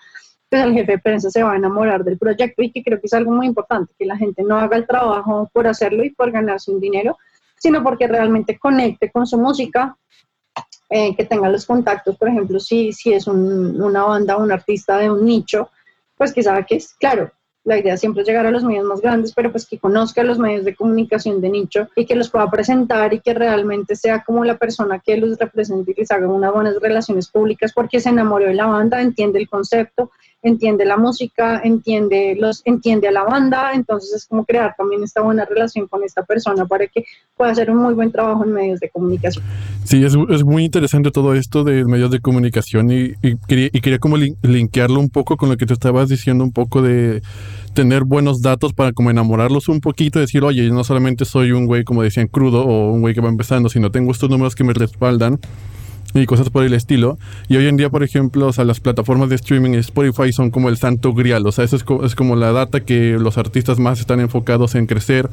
pues 0.50 0.62
el 0.62 0.74
jefe 0.74 0.92
de 0.92 1.00
prensa 1.00 1.30
se 1.30 1.44
va 1.44 1.54
a 1.54 1.56
enamorar 1.56 2.04
del 2.04 2.18
proyecto 2.18 2.64
y 2.64 2.72
que 2.74 2.84
creo 2.84 3.00
que 3.00 3.08
es 3.08 3.14
algo 3.14 3.32
muy 3.32 3.48
importante, 3.48 3.94
que 3.98 4.06
la 4.06 4.18
gente 4.18 4.44
no 4.44 4.58
haga 4.58 4.76
el 4.76 4.86
trabajo 4.86 5.50
por 5.54 5.68
hacerlo 5.68 6.04
y 6.04 6.10
por 6.10 6.32
ganarse 6.32 6.70
un 6.70 6.82
dinero, 6.82 7.18
sino 7.56 7.82
porque 7.82 8.08
realmente 8.08 8.60
conecte 8.60 9.10
con 9.10 9.26
su 9.26 9.38
música, 9.38 9.96
eh, 10.90 11.16
que 11.16 11.26
tenga 11.26 11.50
los 11.50 11.66
contactos, 11.66 12.18
por 12.18 12.30
ejemplo, 12.30 12.60
si, 12.60 12.94
si 12.94 13.14
es 13.14 13.28
una 13.28 14.04
banda, 14.04 14.38
un 14.38 14.52
artista 14.52 14.98
de 14.98 15.12
un 15.12 15.26
nicho, 15.26 15.70
pues 16.16 16.34
que 16.34 16.44
sabe 16.44 16.66
que 16.66 16.76
es, 16.76 16.94
claro, 16.94 17.32
la 17.68 17.78
idea 17.78 17.98
siempre 17.98 18.22
es 18.22 18.28
llegar 18.28 18.46
a 18.46 18.52
los 18.52 18.64
medios 18.64 18.86
más 18.86 19.02
grandes, 19.02 19.34
pero 19.34 19.52
pues 19.52 19.68
que 19.68 19.78
conozca 19.78 20.24
los 20.24 20.40
medios 20.40 20.64
de 20.64 20.74
comunicación 20.74 21.42
de 21.42 21.50
nicho 21.50 21.90
y 21.98 22.06
que 22.06 22.16
los 22.16 22.30
pueda 22.30 22.50
presentar 22.50 23.14
y 23.14 23.20
que 23.20 23.34
realmente 23.34 23.98
sea 23.98 24.24
como 24.24 24.46
la 24.46 24.58
persona 24.58 25.00
que 25.00 25.18
los 25.18 25.38
represente 25.38 25.92
y 25.92 26.00
les 26.00 26.10
haga 26.10 26.30
unas 26.30 26.54
buenas 26.54 26.80
relaciones 26.80 27.28
públicas 27.28 27.74
porque 27.74 28.00
se 28.00 28.08
enamoró 28.08 28.46
de 28.46 28.54
la 28.54 28.68
banda, 28.68 29.02
entiende 29.02 29.40
el 29.40 29.50
concepto, 29.50 30.12
entiende 30.48 30.86
la 30.86 30.98
música, 30.98 31.62
entiende, 31.64 32.36
los, 32.40 32.62
entiende 32.66 33.08
a 33.08 33.12
la 33.12 33.24
banda, 33.24 33.72
entonces 33.74 34.14
es 34.14 34.26
como 34.26 34.46
crear 34.46 34.76
también 34.78 35.04
esta 35.04 35.22
buena 35.22 35.46
relación 35.46 35.88
con 35.88 36.04
esta 36.04 36.24
persona 36.24 36.66
para 36.66 36.88
que 36.88 37.06
pueda 37.36 37.52
hacer 37.52 37.70
un 37.72 37.78
muy 37.78 37.94
buen 37.94 38.12
trabajo 38.12 38.44
en 38.44 38.54
medios 38.54 38.80
de 38.80 38.90
comunicación. 38.90 39.44
Sí, 39.84 40.04
es, 40.04 40.16
es 40.30 40.44
muy 40.44 40.66
interesante 40.66 41.12
todo 41.12 41.34
esto 41.34 41.64
de 41.64 41.86
medios 41.86 42.12
de 42.12 42.20
comunicación 42.20 42.92
y, 42.92 43.14
quería, 43.48 43.70
y 43.72 43.82
quería 43.82 44.00
como 44.00 44.18
linkearlo 44.18 45.00
un 45.00 45.10
poco 45.10 45.38
con 45.38 45.50
lo 45.50 45.58
que 45.58 45.66
te 45.66 45.74
estabas 45.74 46.10
diciendo 46.10 46.44
un 46.44 46.52
poco 46.52 46.82
de 46.82 47.22
tener 47.74 48.06
buenos 48.06 48.42
datos 48.42 48.74
para 48.74 48.92
como 48.92 49.12
enamorarlos 49.12 49.70
un 49.70 49.82
poquito 49.82 50.18
y 50.18 50.22
decir, 50.22 50.44
oye, 50.44 50.66
yo 50.66 50.74
no 50.74 50.84
solamente 50.84 51.26
soy 51.26 51.52
un 51.52 51.68
güey, 51.68 51.84
como 51.84 52.02
decían, 52.02 52.28
crudo 52.28 52.66
o 52.66 52.92
un 52.92 53.02
güey 53.02 53.14
que 53.14 53.22
va 53.22 53.30
empezando, 53.30 53.70
sino 53.70 53.92
tengo 53.92 54.12
estos 54.12 54.30
números 54.30 54.56
que 54.56 54.64
me 54.64 54.74
respaldan 54.74 55.40
y 56.22 56.26
cosas 56.26 56.50
por 56.50 56.64
el 56.64 56.74
estilo. 56.74 57.18
Y 57.48 57.58
hoy 57.58 57.68
en 57.68 57.78
día, 57.78 57.90
por 57.90 58.04
ejemplo, 58.04 58.48
o 58.48 58.54
sea, 58.54 58.66
las 58.66 58.80
plataformas 58.80 59.30
de 59.30 59.36
streaming 59.36 59.72
Spotify 59.76 60.32
son 60.32 60.52
como 60.52 60.70
el 60.70 60.78
santo 60.78 61.14
grial. 61.14 61.46
O 61.46 61.52
sea, 61.52 61.66
eso 61.66 61.76
es, 61.76 61.86
es 62.04 62.16
como 62.16 62.36
la 62.36 62.52
data 62.52 62.82
que 62.82 63.18
los 63.20 63.38
artistas 63.38 63.80
más 63.80 64.00
están 64.00 64.20
enfocados 64.20 64.76
en 64.76 64.86
crecer, 64.86 65.30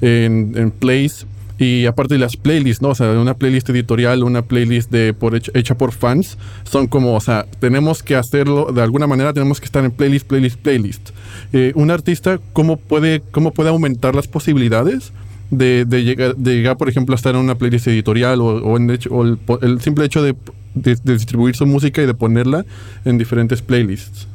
en, 0.00 0.52
en 0.56 0.70
plays 0.70 1.26
y 1.58 1.86
aparte 1.86 2.16
las 2.18 2.36
playlists, 2.36 2.80
¿no? 2.80 2.90
O 2.90 2.94
sea, 2.94 3.10
una 3.18 3.34
playlist 3.34 3.68
editorial, 3.70 4.22
una 4.22 4.42
playlist 4.42 4.90
de 4.90 5.12
por 5.12 5.34
hecha, 5.34 5.76
por 5.76 5.92
fans, 5.92 6.38
son 6.64 6.86
como, 6.86 7.14
o 7.14 7.20
sea, 7.20 7.46
tenemos 7.58 8.02
que 8.02 8.14
hacerlo, 8.14 8.70
de 8.72 8.80
alguna 8.80 9.08
manera 9.08 9.32
tenemos 9.32 9.58
que 9.58 9.66
estar 9.66 9.84
en 9.84 9.90
playlist, 9.90 10.26
playlist, 10.26 10.58
playlist. 10.60 11.10
Eh, 11.52 11.72
un 11.74 11.90
artista, 11.90 12.38
¿cómo 12.52 12.76
puede, 12.76 13.22
¿cómo 13.32 13.52
puede 13.52 13.70
aumentar 13.70 14.14
las 14.14 14.28
posibilidades? 14.28 15.12
De, 15.50 15.86
de, 15.86 16.04
llegar, 16.04 16.36
de 16.36 16.56
llegar, 16.56 16.76
por 16.76 16.90
ejemplo, 16.90 17.14
a 17.14 17.16
estar 17.16 17.34
en 17.34 17.40
una 17.40 17.54
playlist 17.54 17.86
editorial 17.86 18.40
o, 18.42 18.76
en 18.76 18.90
el, 18.90 19.80
simple 19.80 20.04
hecho 20.04 20.22
de, 20.22 20.36
distribuir 20.74 21.56
su 21.56 21.64
música 21.64 22.02
y 22.02 22.06
de 22.06 22.14
ponerla 22.14 22.66
en 23.04 23.16
diferentes 23.16 23.62
playlists. 23.62 24.28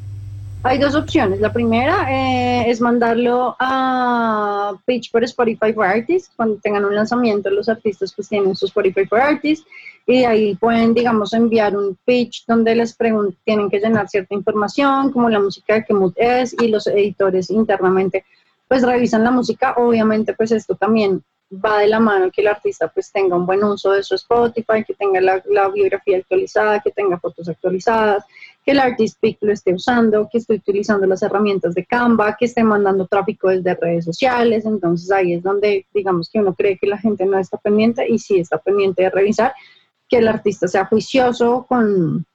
Hay 0.64 0.78
dos 0.78 0.95
opciones. 0.95 1.41
La 1.41 1.51
primera 1.51 2.07
eh, 2.09 2.72
es 2.72 2.80
mandarlo 2.80 3.55
a 3.59 4.74
pitch 4.86 5.11
por 5.11 5.24
Spotify 5.26 5.74
for 5.74 5.86
Artists. 5.86 6.32
Cuando 6.36 6.55
tengan 6.64 6.86
un 6.86 6.95
lanzamiento, 6.95 7.49
los 7.49 7.68
artistas 7.68 8.14
pues 8.16 8.30
tienen 8.30 8.55
su 8.55 8.66
Spotify 8.66 9.05
for 9.05 9.20
Artists 9.20 9.68
y 10.05 10.24
ahí 10.24 10.55
pueden, 10.55 10.93
digamos, 10.93 11.34
enviar 11.34 11.76
un 11.76 11.97
pitch 12.05 12.45
donde 12.45 12.76
les 12.76 12.97
tienen 13.45 13.70
que 13.70 13.80
llenar 13.80 14.09
cierta 14.09 14.36
información, 14.36 15.11
como 15.11 15.30
la 15.30 15.39
música 15.39 15.76
de 15.76 15.86
qué 15.86 15.93
mood 15.93 16.14
es 16.16 16.55
y 16.61 16.68
los 16.68 16.88
editores 16.88 17.49
internamente 17.49 18.26
pues 18.74 18.82
revisan 18.82 19.24
la 19.24 19.30
música. 19.30 19.76
Obviamente 19.78 20.34
pues 20.34 20.52
esto 20.52 20.74
también 20.74 21.22
va 21.64 21.78
de 21.78 21.88
la 21.88 22.00
mano 22.00 22.32
que 22.32 22.42
el 22.42 22.48
artista 22.48 22.88
pues 22.88 23.12
tenga 23.12 23.36
un 23.36 23.46
buen 23.46 23.64
uso 23.64 23.92
de 23.92 24.02
su 24.02 24.16
Spotify, 24.16 24.84
que 24.84 24.96
tenga 24.96 25.22
la, 25.22 25.44
la 25.46 25.70
biografía 25.70 26.18
actualizada, 26.18 26.80
que 26.80 26.90
tenga 26.90 27.20
fotos 27.20 27.48
actualizadas, 27.48 28.26
que 28.66 28.72
el 28.72 28.80
Artist 28.80 29.20
Pick 29.22 29.38
lo 29.42 29.54
esté 29.54 29.76
usando, 29.76 30.28
que 30.28 30.40
esté 30.40 30.56
utilizando 30.56 31.06
las 31.06 31.22
herramientas 31.22 31.76
de 31.76 31.86
Canva, 31.86 32.36
que 32.36 32.46
esté 32.46 32.64
mandando 32.64 33.06
tráfico 33.06 33.50
desde 33.50 33.76
redes 33.76 34.06
sociales. 34.06 34.66
Entonces 34.66 35.12
ahí 35.12 35.36
es 35.36 35.44
donde 35.44 35.86
digamos 35.94 36.28
que 36.32 36.40
uno 36.40 36.56
cree 36.56 36.80
que 36.80 36.88
la 36.88 36.98
gente 36.98 37.28
no 37.28 37.38
está 37.38 37.60
pendiente 37.60 38.10
y 38.10 38.18
sí 38.18 38.40
está 38.40 38.58
pendiente 38.58 39.04
de 39.04 39.12
revisar 39.12 39.54
que 40.10 40.18
el 40.18 40.28
artista 40.28 40.68
sea 40.68 40.88
juicioso 40.88 41.68
con, 41.70 42.26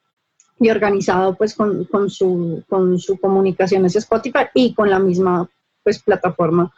y 0.57 0.69
organizado 0.69 1.35
pues 1.35 1.53
con, 1.53 1.83
con, 1.83 2.09
su, 2.09 2.63
con 2.69 2.97
su 2.97 3.19
comunicación 3.19 3.85
hacia 3.85 3.99
Spotify 3.99 4.45
y 4.53 4.73
con 4.73 4.89
la 4.89 4.99
misma 4.99 5.49
pues 5.89 6.03
plataforma 6.03 6.71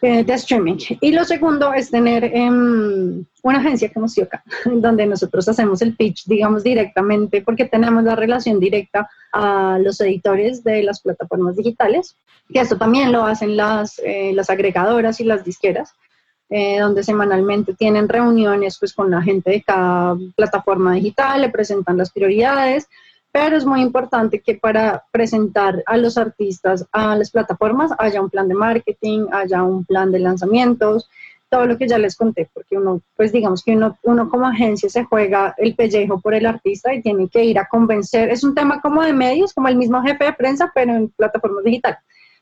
eh, 0.00 0.22
de 0.22 0.32
streaming. 0.34 0.76
Y 1.00 1.10
lo 1.10 1.24
segundo 1.24 1.74
es 1.74 1.90
tener 1.90 2.22
em, 2.24 3.24
una 3.42 3.58
agencia 3.58 3.92
como 3.92 4.06
Sioca, 4.06 4.44
donde 4.64 5.04
nosotros 5.06 5.48
hacemos 5.48 5.82
el 5.82 5.96
pitch, 5.96 6.24
digamos, 6.26 6.62
directamente, 6.62 7.42
porque 7.42 7.64
tenemos 7.64 8.04
la 8.04 8.14
relación 8.14 8.60
directa 8.60 9.10
a 9.32 9.76
los 9.82 10.00
editores 10.00 10.62
de 10.62 10.84
las 10.84 11.00
plataformas 11.00 11.56
digitales, 11.56 12.14
que 12.52 12.60
esto 12.60 12.78
también 12.78 13.10
lo 13.10 13.24
hacen 13.24 13.56
las, 13.56 14.00
eh, 14.04 14.30
las 14.34 14.50
agregadoras 14.50 15.18
y 15.20 15.24
las 15.24 15.44
disqueras. 15.44 15.92
Eh, 16.50 16.78
donde 16.80 17.02
semanalmente 17.02 17.74
tienen 17.74 18.08
reuniones 18.08 18.78
pues 18.78 18.94
con 18.94 19.10
la 19.10 19.20
gente 19.20 19.50
de 19.50 19.62
cada 19.62 20.16
plataforma 20.34 20.94
digital, 20.94 21.42
le 21.42 21.50
presentan 21.50 21.98
las 21.98 22.10
prioridades, 22.10 22.88
pero 23.32 23.56
es 23.56 23.64
muy 23.64 23.82
importante 23.82 24.40
que 24.40 24.54
para 24.54 25.04
presentar 25.12 25.82
a 25.86 25.96
los 25.96 26.16
artistas 26.16 26.86
a 26.92 27.16
las 27.16 27.30
plataformas 27.30 27.92
haya 27.98 28.20
un 28.20 28.30
plan 28.30 28.48
de 28.48 28.54
marketing, 28.54 29.26
haya 29.32 29.62
un 29.62 29.84
plan 29.84 30.10
de 30.10 30.18
lanzamientos, 30.18 31.08
todo 31.50 31.66
lo 31.66 31.78
que 31.78 31.88
ya 31.88 31.98
les 31.98 32.16
conté, 32.16 32.48
porque 32.52 32.76
uno, 32.76 33.00
pues 33.16 33.32
digamos 33.32 33.62
que 33.62 33.72
uno, 33.72 33.96
uno 34.02 34.28
como 34.28 34.46
agencia 34.46 34.88
se 34.88 35.04
juega 35.04 35.54
el 35.56 35.74
pellejo 35.74 36.20
por 36.20 36.34
el 36.34 36.46
artista 36.46 36.92
y 36.92 37.02
tiene 37.02 37.28
que 37.28 37.44
ir 37.44 37.58
a 37.58 37.66
convencer, 37.66 38.30
es 38.30 38.44
un 38.44 38.54
tema 38.54 38.80
como 38.80 39.02
de 39.02 39.12
medios, 39.12 39.54
como 39.54 39.68
el 39.68 39.76
mismo 39.76 40.02
jefe 40.02 40.24
de 40.24 40.32
prensa, 40.34 40.70
pero 40.74 40.94
en 40.94 41.08
plataformas 41.08 41.64
digitales, 41.64 41.98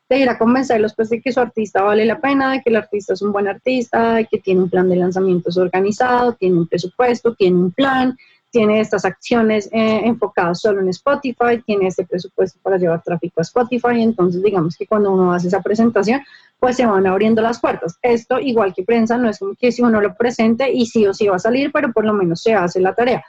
de 0.08 0.18
ir 0.18 0.28
a 0.28 0.38
convencerlos 0.38 0.94
pues 0.94 1.10
de 1.10 1.20
que 1.20 1.32
su 1.32 1.40
artista 1.40 1.82
vale 1.82 2.04
la 2.04 2.20
pena, 2.20 2.52
de 2.52 2.62
que 2.62 2.70
el 2.70 2.76
artista 2.76 3.12
es 3.12 3.22
un 3.22 3.32
buen 3.32 3.48
artista, 3.48 4.14
de 4.14 4.26
que 4.26 4.38
tiene 4.38 4.62
un 4.62 4.70
plan 4.70 4.88
de 4.88 4.96
lanzamientos 4.96 5.56
organizado, 5.56 6.32
tiene 6.34 6.58
un 6.58 6.68
presupuesto, 6.68 7.34
tiene 7.34 7.58
un 7.58 7.72
plan, 7.72 8.16
tiene 8.56 8.80
estas 8.80 9.04
acciones 9.04 9.68
eh, 9.70 10.00
enfocadas 10.04 10.62
solo 10.62 10.80
en 10.80 10.88
Spotify, 10.88 11.60
tiene 11.66 11.88
este 11.88 12.06
presupuesto 12.06 12.58
para 12.62 12.78
llevar 12.78 13.02
tráfico 13.02 13.40
a 13.40 13.42
Spotify, 13.42 14.00
entonces 14.00 14.42
digamos 14.42 14.78
que 14.78 14.86
cuando 14.86 15.12
uno 15.12 15.30
hace 15.30 15.48
esa 15.48 15.60
presentación, 15.60 16.22
pues 16.58 16.76
se 16.76 16.86
van 16.86 17.06
abriendo 17.06 17.42
las 17.42 17.60
puertas. 17.60 17.98
Esto, 18.00 18.40
igual 18.40 18.72
que 18.72 18.82
prensa, 18.82 19.18
no 19.18 19.28
es 19.28 19.40
como 19.40 19.54
que 19.56 19.72
si 19.72 19.82
uno 19.82 20.00
lo 20.00 20.14
presente 20.14 20.72
y 20.72 20.86
sí 20.86 21.06
o 21.06 21.12
sí 21.12 21.26
va 21.26 21.36
a 21.36 21.38
salir, 21.38 21.70
pero 21.70 21.92
por 21.92 22.06
lo 22.06 22.14
menos 22.14 22.40
se 22.40 22.54
hace 22.54 22.80
la 22.80 22.94
tarea 22.94 23.22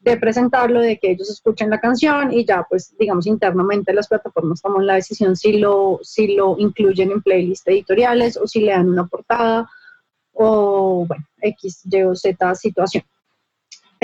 de 0.00 0.16
presentarlo, 0.16 0.80
de 0.80 0.98
que 0.98 1.10
ellos 1.10 1.28
escuchen 1.28 1.68
la 1.68 1.78
canción 1.78 2.32
y 2.32 2.46
ya 2.46 2.64
pues 2.66 2.96
digamos 2.98 3.26
internamente 3.26 3.92
las 3.92 4.08
plataformas 4.08 4.62
toman 4.62 4.86
la 4.86 4.94
decisión 4.94 5.36
si 5.36 5.58
lo, 5.58 6.00
si 6.02 6.34
lo 6.34 6.56
incluyen 6.58 7.10
en 7.10 7.20
playlists 7.20 7.68
editoriales 7.68 8.38
o 8.38 8.46
si 8.46 8.62
le 8.62 8.72
dan 8.72 8.88
una 8.88 9.06
portada 9.06 9.68
o 10.32 11.04
bueno, 11.06 11.24
X, 11.42 11.82
Y 11.84 12.02
o 12.04 12.16
Z 12.16 12.54
situación. 12.54 13.04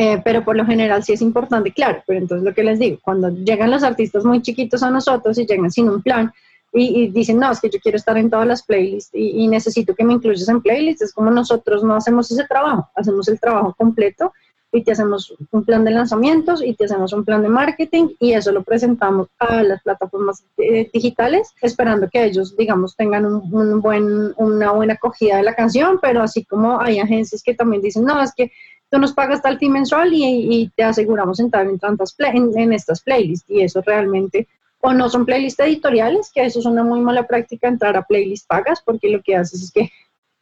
Eh, 0.01 0.23
pero 0.25 0.45
por 0.45 0.57
lo 0.57 0.65
general 0.65 1.03
sí 1.03 1.15
es 1.15 1.23
importante, 1.23 1.73
claro, 1.73 2.05
pero 2.07 2.21
entonces 2.21 2.45
lo 2.45 2.55
que 2.55 2.63
les 2.63 2.79
digo, 2.79 2.99
cuando 3.03 3.31
llegan 3.31 3.73
los 3.73 3.83
artistas 3.83 4.25
muy 4.25 4.41
chiquitos 4.41 4.85
a 4.85 4.93
nosotros 4.93 5.37
y 5.39 5.45
llegan 5.45 5.73
sin 5.73 5.89
un 5.89 6.01
plan 6.01 6.33
y, 6.73 7.09
dicen, 7.09 7.41
no, 7.41 7.51
es 7.51 7.61
que 7.61 7.69
yo 7.69 7.81
quiero 7.83 7.97
estar 7.97 8.17
en 8.17 8.31
todas 8.31 8.47
las 8.47 8.63
playlists 8.63 9.11
y, 9.13 9.49
necesito 9.49 9.97
que 9.97 10.05
me 10.05 10.13
incluyas 10.13 10.49
en 10.49 10.63
playlists, 10.63 11.03
es 11.03 11.13
como 11.13 11.33
nosotros 11.33 11.83
no 11.83 11.97
hacemos 11.97 12.31
ese 12.31 12.45
trabajo, 12.45 12.89
hacemos 12.95 13.27
el 13.27 13.41
trabajo 13.41 13.75
completo 13.77 14.33
y 14.71 14.85
te 14.85 14.93
hacemos 14.93 15.35
un 15.51 15.65
plan 15.65 15.85
de 15.85 15.91
lanzamientos 15.91 16.63
y 16.63 16.75
te 16.75 16.85
hacemos 16.85 17.13
un 17.13 17.25
plan 17.25 17.43
de 17.43 17.49
marketing 17.49 18.11
y 18.21 18.35
eso 18.35 18.53
lo 18.53 18.63
presentamos 18.63 19.27
a 19.41 19.65
las 19.65 19.83
plataformas 19.83 20.45
eh, 20.59 20.89
digitales 20.93 21.51
esperando 21.61 22.09
que 22.09 22.23
ellos 22.23 22.57
digamos 22.57 22.95
tengan 22.95 23.25
un, 23.25 23.81
buen 23.81 24.35
una 24.37 24.71
buena 24.73 24.93
acogida 24.93 25.39
de 25.39 25.43
la 25.43 25.55
canción 25.55 25.99
pero 26.03 26.23
así 26.23 26.45
como 26.45 26.81
hay 26.81 26.99
agencias 26.99 27.43
que 27.43 27.55
también 27.55 27.81
dicen 27.81 28.05
no 28.05 28.21
es 28.21 28.35
que 28.35 28.53
tú 28.91 28.99
nos 28.99 29.13
pagas 29.13 29.43
tal 29.43 29.59
fee 29.59 29.69
mensual 29.69 30.11
y, 30.13 30.71
te 30.77 30.85
aseguramos 30.85 31.41
entrar 31.41 31.67
en, 31.67 31.79
tantas 31.79 32.15
en, 32.19 32.73
estas 32.73 33.03
playlists. 33.03 33.51
Y 33.51 33.63
eso 33.63 33.83
realmente, 33.83 34.49
o 34.81 34.93
no 34.93 35.09
son 35.09 35.27
playlists 35.27 35.61
editoriales, 35.61 36.31
que 36.35 36.45
eso 36.45 36.61
es 36.61 36.67
una 36.67 36.85
muy 36.85 37.01
mala 37.01 37.27
práctica 37.27 37.69
entrar 37.69 37.97
a 37.97 38.03
playlists 38.03 38.47
pagas, 38.47 38.83
porque 38.85 39.09
lo 39.09 39.23
que 39.23 39.37
haces 39.37 39.63
es 39.63 39.71
que 39.73 39.91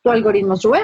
tu 0.03 0.11
algoritmo 0.11 0.57
sube 0.57 0.81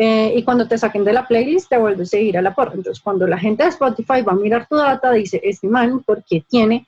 eh, 0.00 0.32
y 0.36 0.44
cuando 0.44 0.68
te 0.68 0.78
saquen 0.78 1.04
de 1.04 1.12
la 1.12 1.26
playlist 1.26 1.68
te 1.68 1.76
vuelves 1.76 2.14
a 2.14 2.18
ir 2.18 2.38
a 2.38 2.42
la 2.42 2.54
porra. 2.54 2.74
Entonces, 2.74 3.02
cuando 3.02 3.26
la 3.26 3.36
gente 3.36 3.64
de 3.64 3.70
Spotify 3.70 4.22
va 4.22 4.32
a 4.32 4.36
mirar 4.36 4.68
tu 4.68 4.76
data, 4.76 5.10
dice, 5.10 5.40
este 5.42 5.66
man, 5.66 6.04
porque 6.06 6.44
tiene 6.48 6.86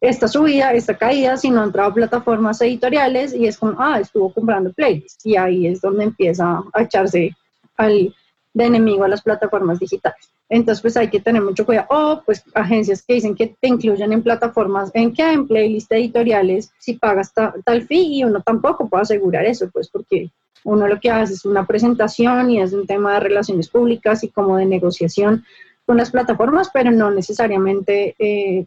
esta 0.00 0.26
subida, 0.26 0.72
esta 0.72 0.98
caída, 0.98 1.36
si 1.36 1.48
no 1.48 1.60
ha 1.60 1.64
entrado 1.64 1.90
a 1.90 1.94
plataformas 1.94 2.60
editoriales 2.60 3.32
y 3.32 3.46
es 3.46 3.56
como, 3.56 3.76
ah, 3.78 4.00
estuvo 4.00 4.34
comprando 4.34 4.72
playlists. 4.72 5.24
Y 5.24 5.36
ahí 5.36 5.68
es 5.68 5.80
donde 5.80 6.04
empieza 6.04 6.60
a 6.72 6.82
echarse 6.82 7.36
al, 7.76 8.12
de 8.54 8.64
enemigo 8.64 9.04
a 9.04 9.08
las 9.08 9.22
plataformas 9.22 9.80
digitales. 9.80 10.30
Entonces, 10.48 10.80
pues 10.80 10.96
hay 10.96 11.10
que 11.10 11.20
tener 11.20 11.42
mucho 11.42 11.66
cuidado. 11.66 11.88
O, 11.90 12.22
pues, 12.24 12.44
agencias 12.54 13.02
que 13.02 13.14
dicen 13.14 13.34
que 13.34 13.54
te 13.60 13.68
incluyen 13.68 14.12
en 14.12 14.22
plataformas, 14.22 14.90
en 14.94 15.12
que 15.12 15.22
en 15.22 15.46
playlist 15.46 15.90
editoriales, 15.92 16.72
si 16.78 16.94
pagas 16.94 17.32
tal 17.32 17.82
fee, 17.82 18.18
y 18.18 18.24
uno 18.24 18.40
tampoco 18.40 18.88
puede 18.88 19.02
asegurar 19.02 19.44
eso, 19.44 19.68
pues, 19.70 19.88
porque 19.88 20.30
uno 20.62 20.86
lo 20.86 20.98
que 21.00 21.10
hace 21.10 21.34
es 21.34 21.44
una 21.44 21.66
presentación 21.66 22.50
y 22.50 22.62
es 22.62 22.72
un 22.72 22.86
tema 22.86 23.14
de 23.14 23.20
relaciones 23.20 23.68
públicas 23.68 24.22
y 24.24 24.28
como 24.28 24.56
de 24.56 24.66
negociación 24.66 25.44
con 25.84 25.96
las 25.96 26.10
plataformas, 26.10 26.70
pero 26.72 26.90
no 26.90 27.10
necesariamente, 27.10 28.14
eh, 28.18 28.64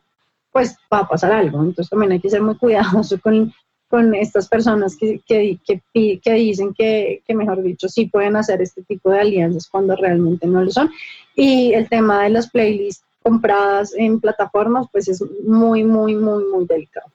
pues 0.51 0.77
va 0.93 0.99
a 0.99 1.07
pasar 1.07 1.31
algo. 1.31 1.59
Entonces 1.59 1.89
también 1.89 2.11
hay 2.11 2.19
que 2.19 2.29
ser 2.29 2.41
muy 2.41 2.55
cuidadoso 2.57 3.19
con, 3.19 3.53
con 3.89 4.13
estas 4.13 4.47
personas 4.47 4.97
que, 4.97 5.21
que, 5.25 5.57
que, 5.65 6.19
que 6.19 6.33
dicen 6.33 6.73
que, 6.73 7.21
que, 7.25 7.33
mejor 7.33 7.63
dicho, 7.63 7.87
sí 7.87 8.07
pueden 8.07 8.35
hacer 8.35 8.61
este 8.61 8.83
tipo 8.83 9.09
de 9.11 9.21
alianzas 9.21 9.67
cuando 9.67 9.95
realmente 9.95 10.45
no 10.47 10.63
lo 10.63 10.71
son. 10.71 10.89
Y 11.35 11.73
el 11.73 11.87
tema 11.87 12.23
de 12.23 12.31
las 12.31 12.49
playlists 12.49 13.03
compradas 13.23 13.93
en 13.95 14.19
plataformas, 14.19 14.87
pues 14.91 15.07
es 15.07 15.23
muy, 15.45 15.83
muy, 15.83 16.15
muy, 16.15 16.45
muy 16.45 16.65
delicado. 16.65 17.07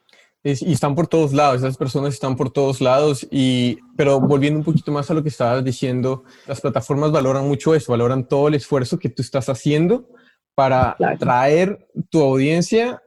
y 0.43 0.73
están 0.73 0.95
por 0.95 1.07
todos 1.07 1.33
lados, 1.33 1.59
esas 1.59 1.77
personas 1.77 2.15
están 2.15 2.37
por 2.37 2.51
todos 2.51 2.81
lados, 2.81 3.27
y, 3.31 3.79
pero 3.97 4.21
volviendo 4.21 4.59
un 4.59 4.65
poquito 4.65 4.93
más 4.93 5.11
a 5.11 5.15
lo 5.15 5.23
que 5.23 5.29
estabas 5.29 5.65
diciendo, 5.65 6.25
las 6.47 6.61
plataformas 6.61 7.13
valoran 7.13 7.47
mucho 7.47 7.75
eso, 7.75 7.93
valoran 7.93 8.27
todo 8.27 8.49
el 8.49 8.55
esfuerzo 8.55 8.99
que 8.99 9.09
tú 9.09 9.23
estás 9.23 9.49
haciendo 9.49 10.09
para 10.55 10.97
traer 11.19 11.89
tu 12.11 12.21
audiencia 12.21 13.03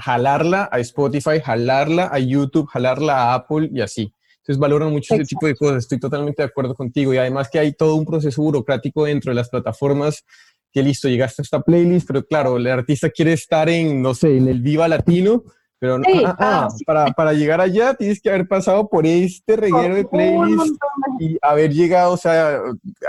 jalarla 0.00 0.68
a 0.70 0.78
Spotify, 0.80 1.40
jalarla 1.44 2.10
a 2.12 2.18
YouTube, 2.18 2.66
jalarla 2.66 3.16
a 3.16 3.34
Apple 3.34 3.68
y 3.72 3.80
así. 3.80 4.12
Entonces 4.38 4.58
valoran 4.58 4.90
mucho 4.90 5.14
ese 5.14 5.24
tipo 5.24 5.46
de 5.46 5.56
cosas, 5.56 5.78
estoy 5.78 5.98
totalmente 5.98 6.42
de 6.42 6.48
acuerdo 6.48 6.74
contigo 6.74 7.14
y 7.14 7.16
además 7.16 7.48
que 7.50 7.58
hay 7.58 7.72
todo 7.72 7.94
un 7.94 8.04
proceso 8.04 8.42
burocrático 8.42 9.04
dentro 9.04 9.30
de 9.30 9.36
las 9.36 9.48
plataformas 9.48 10.22
que 10.70 10.82
listo, 10.82 11.08
llegaste 11.08 11.40
a 11.40 11.44
esta 11.44 11.60
playlist, 11.60 12.06
pero 12.06 12.26
claro, 12.26 12.56
el 12.56 12.66
artista 12.66 13.08
quiere 13.08 13.32
estar 13.32 13.68
en, 13.68 14.02
no 14.02 14.12
sé, 14.12 14.36
en 14.36 14.48
el 14.48 14.60
Viva 14.60 14.88
Latino, 14.88 15.44
pero 15.78 15.98
no, 15.98 16.04
ah, 16.26 16.36
ah, 16.38 16.68
para, 16.84 17.06
para, 17.12 17.32
llegar 17.32 17.60
allá 17.60 17.94
tienes 17.94 18.20
que 18.20 18.28
haber 18.28 18.48
pasado 18.48 18.88
por 18.88 19.06
este 19.06 19.56
reguero 19.56 19.94
de 19.94 20.04
playlists 20.04 20.78
y 21.20 21.38
haber 21.40 21.72
llegado, 21.72 22.12
o 22.12 22.16
sea, 22.16 22.60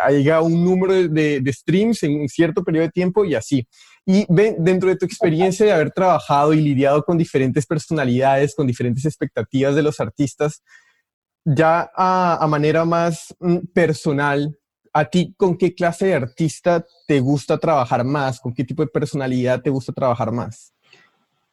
ha 0.04 0.12
llegado 0.12 0.46
un 0.46 0.64
número 0.64 0.94
de, 0.94 1.40
de 1.40 1.54
streams 1.54 2.04
en 2.04 2.20
un 2.20 2.30
cierto 2.30 2.64
periodo 2.64 2.86
de 2.86 2.92
tiempo 2.92 3.26
y 3.26 3.34
así. 3.34 3.68
Y 4.06 4.26
dentro 4.30 4.90
de 4.90 4.98
tu 4.98 5.06
experiencia 5.06 5.66
de 5.66 5.72
haber 5.72 5.92
trabajado 5.92 6.54
y 6.54 6.62
lidiado 6.62 7.04
con 7.04 7.18
diferentes 7.18 7.66
personalidades, 7.66 8.54
con 8.56 8.68
diferentes 8.68 9.04
expectativas 9.06 9.76
de 9.76 9.82
los 9.82 10.00
artistas, 10.00 10.62
ya 11.44 11.90
a, 11.96 12.46
manera 12.48 12.86
más 12.86 13.36
mm, 13.40 13.58
personal, 13.74 14.58
¿a 14.94 15.06
ti 15.06 15.34
con 15.38 15.58
qué 15.58 15.74
clase 15.74 16.08
de 16.08 16.16
artista 16.16 16.86
te 17.08 17.20
gusta 17.20 17.58
trabajar 17.58 18.04
más? 18.04 18.40
¿Con 18.40 18.54
qué 18.54 18.64
tipo 18.64 18.84
de 18.84 18.90
personalidad 18.90 19.62
te 19.62 19.70
gusta 19.70 19.92
trabajar 19.92 20.32
más? 20.32 20.74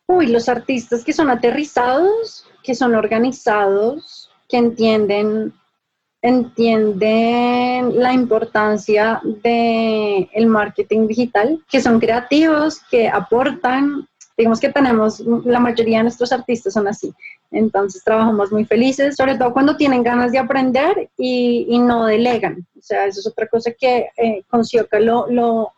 Uy, 0.06 0.26
los 0.26 0.48
artistas 0.48 1.04
que 1.04 1.12
son 1.12 1.30
aterrizados, 1.30 2.46
que 2.62 2.74
son 2.74 2.94
organizados, 2.94 4.30
que 4.48 4.58
entienden 4.58 5.54
entienden 6.22 7.98
la 7.98 8.12
importancia 8.12 9.20
del 9.24 10.30
el 10.32 10.46
marketing 10.46 11.08
digital, 11.08 11.60
que 11.68 11.80
son 11.80 11.98
creativos, 11.98 12.80
que 12.90 13.08
aportan, 13.08 14.08
digamos 14.38 14.60
que 14.60 14.68
tenemos, 14.68 15.18
la 15.20 15.58
mayoría 15.58 15.98
de 15.98 16.04
nuestros 16.04 16.30
artistas 16.32 16.74
son 16.74 16.86
así, 16.86 17.12
entonces 17.50 18.04
trabajamos 18.04 18.52
muy 18.52 18.64
felices, 18.64 19.16
sobre 19.16 19.36
todo 19.36 19.52
cuando 19.52 19.76
tienen 19.76 20.04
ganas 20.04 20.30
de 20.30 20.38
aprender 20.38 21.10
y, 21.18 21.66
y 21.68 21.78
no 21.80 22.06
delegan, 22.06 22.64
o 22.78 22.82
sea, 22.82 23.06
eso 23.06 23.18
es 23.18 23.26
otra 23.26 23.48
cosa 23.48 23.72
que 23.72 24.08
eh, 24.16 24.44
con 24.48 24.64
Sioca 24.64 25.00
lo, 25.00 25.26
lo, 25.28 25.72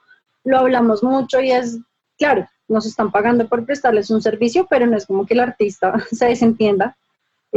lo 0.44 0.58
hablamos 0.58 1.02
mucho 1.02 1.40
y 1.40 1.52
es, 1.52 1.78
claro, 2.18 2.46
nos 2.68 2.84
están 2.86 3.10
pagando 3.10 3.48
por 3.48 3.64
prestarles 3.64 4.10
un 4.10 4.20
servicio, 4.20 4.66
pero 4.68 4.86
no 4.86 4.96
es 4.96 5.06
como 5.06 5.24
que 5.24 5.34
el 5.34 5.40
artista 5.40 5.94
se 6.12 6.26
desentienda 6.26 6.96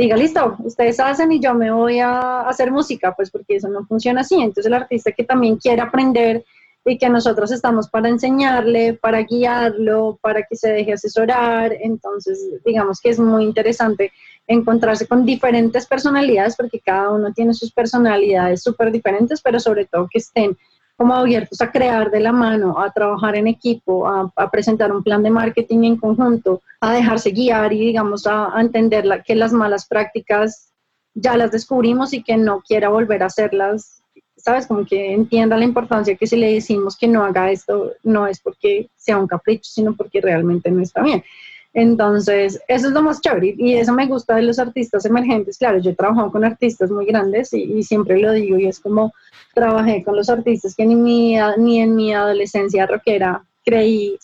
diga, 0.02 0.16
listo, 0.16 0.56
ustedes 0.60 1.00
hacen 1.00 1.32
y 1.32 1.40
yo 1.40 1.56
me 1.56 1.72
voy 1.72 2.00
a 2.00 2.42
hacer 2.42 2.72
música, 2.72 3.14
pues 3.16 3.32
porque 3.32 3.56
eso 3.56 3.68
no 3.68 3.86
funciona 3.86 4.22
así. 4.22 4.36
Entonces 4.36 4.68
el 4.68 4.74
artista 4.76 5.12
que 5.12 5.24
también 5.24 5.58
quiere 5.58 5.82
aprender 5.82 6.46
y 6.86 6.98
que 6.98 7.10
nosotros 7.10 7.52
estamos 7.52 7.90
para 7.90 8.08
enseñarle, 8.08 8.94
para 8.94 9.24
guiarlo, 9.24 10.20
para 10.22 10.44
que 10.44 10.56
se 10.56 10.72
deje 10.72 10.94
asesorar. 10.94 11.74
Entonces, 11.82 12.40
digamos 12.64 13.02
que 13.02 13.10
es 13.10 13.20
muy 13.20 13.44
interesante 13.44 14.12
encontrarse 14.46 15.08
con 15.08 15.26
diferentes 15.26 15.86
personalidades, 15.86 16.56
porque 16.56 16.80
cada 16.80 17.10
uno 17.10 17.34
tiene 17.34 17.54
sus 17.54 17.74
personalidades 17.74 18.64
súper 18.64 18.92
diferentes, 18.92 19.42
pero 19.42 19.60
sobre 19.60 19.86
todo 19.86 20.08
que 20.10 20.20
estén 20.20 20.58
como 20.98 21.14
abiertos 21.14 21.62
a 21.62 21.72
crear 21.72 22.10
de 22.10 22.20
la 22.20 22.32
mano, 22.32 22.80
a 22.80 22.92
trabajar 22.92 23.36
en 23.36 23.48
equipo, 23.48 24.08
a, 24.08 24.52
presentar 24.52 24.92
un 24.92 25.04
plan 25.04 25.22
de 25.22 25.30
marketing 25.30 25.84
en 25.84 25.98
conjunto, 25.98 26.64
a 26.82 26.92
dejarse 26.92 27.30
guiar 27.30 27.72
y 27.72 27.80
digamos 27.80 28.26
a, 28.26 28.52
entender 28.60 29.06
que 29.24 29.36
las 29.36 29.54
malas 29.54 29.88
prácticas 29.88 30.74
ya 31.14 31.38
las 31.38 31.52
descubrimos 31.52 32.14
y 32.14 32.24
que 32.24 32.36
no 32.36 32.62
quiera 32.62 32.90
volver 32.90 33.22
a 33.22 33.28
hacerlas, 33.28 34.02
¿sabes? 34.36 34.66
Como 34.66 34.86
que 34.86 35.14
entienda 35.14 35.56
la 35.56 35.66
importancia 35.66 36.16
que 36.16 36.26
si 36.26 36.36
le 36.36 36.54
decimos 36.54 36.98
que 36.98 37.08
no 37.08 37.24
haga 37.24 37.52
esto, 37.52 37.94
no 38.04 38.26
es 38.26 38.40
porque 38.40 38.90
sea 38.96 39.20
un 39.20 39.28
capricho, 39.28 39.70
sino 39.72 39.96
porque 39.96 40.20
realmente 40.20 40.72
no 40.72 40.82
está 40.82 41.04
bien. 41.04 41.24
Entonces, 41.74 42.60
eso 42.68 42.88
es 42.88 42.94
lo 42.94 43.02
más 43.02 43.22
chévere 43.22 43.56
y 43.58 43.76
eso 43.76 43.94
me 43.94 44.08
gusta 44.08 44.36
de 44.36 44.44
los 44.44 44.58
artistas 44.60 45.06
emergentes. 45.06 45.58
Claro, 45.58 45.80
yo 45.80 45.92
he 45.92 45.96
trabajado 45.96 46.32
con 46.32 46.44
artistas 46.44 46.90
muy 46.90 47.06
grandes 47.06 47.54
y, 47.54 47.84
siempre 47.84 48.20
lo 48.20 48.32
digo 48.32 48.58
y 48.58 48.68
es 48.68 48.80
como 48.80 49.14
trabajé 49.54 50.04
con 50.04 50.16
los 50.16 50.30
artistas 50.30 50.76
que 50.76 50.86
ni, 50.86 50.96
mi, 50.96 51.36
ni 51.58 51.80
en 51.80 51.96
mi 51.96 52.14
adolescencia 52.14 52.86
rockera 52.86 53.44
creí 53.66 54.18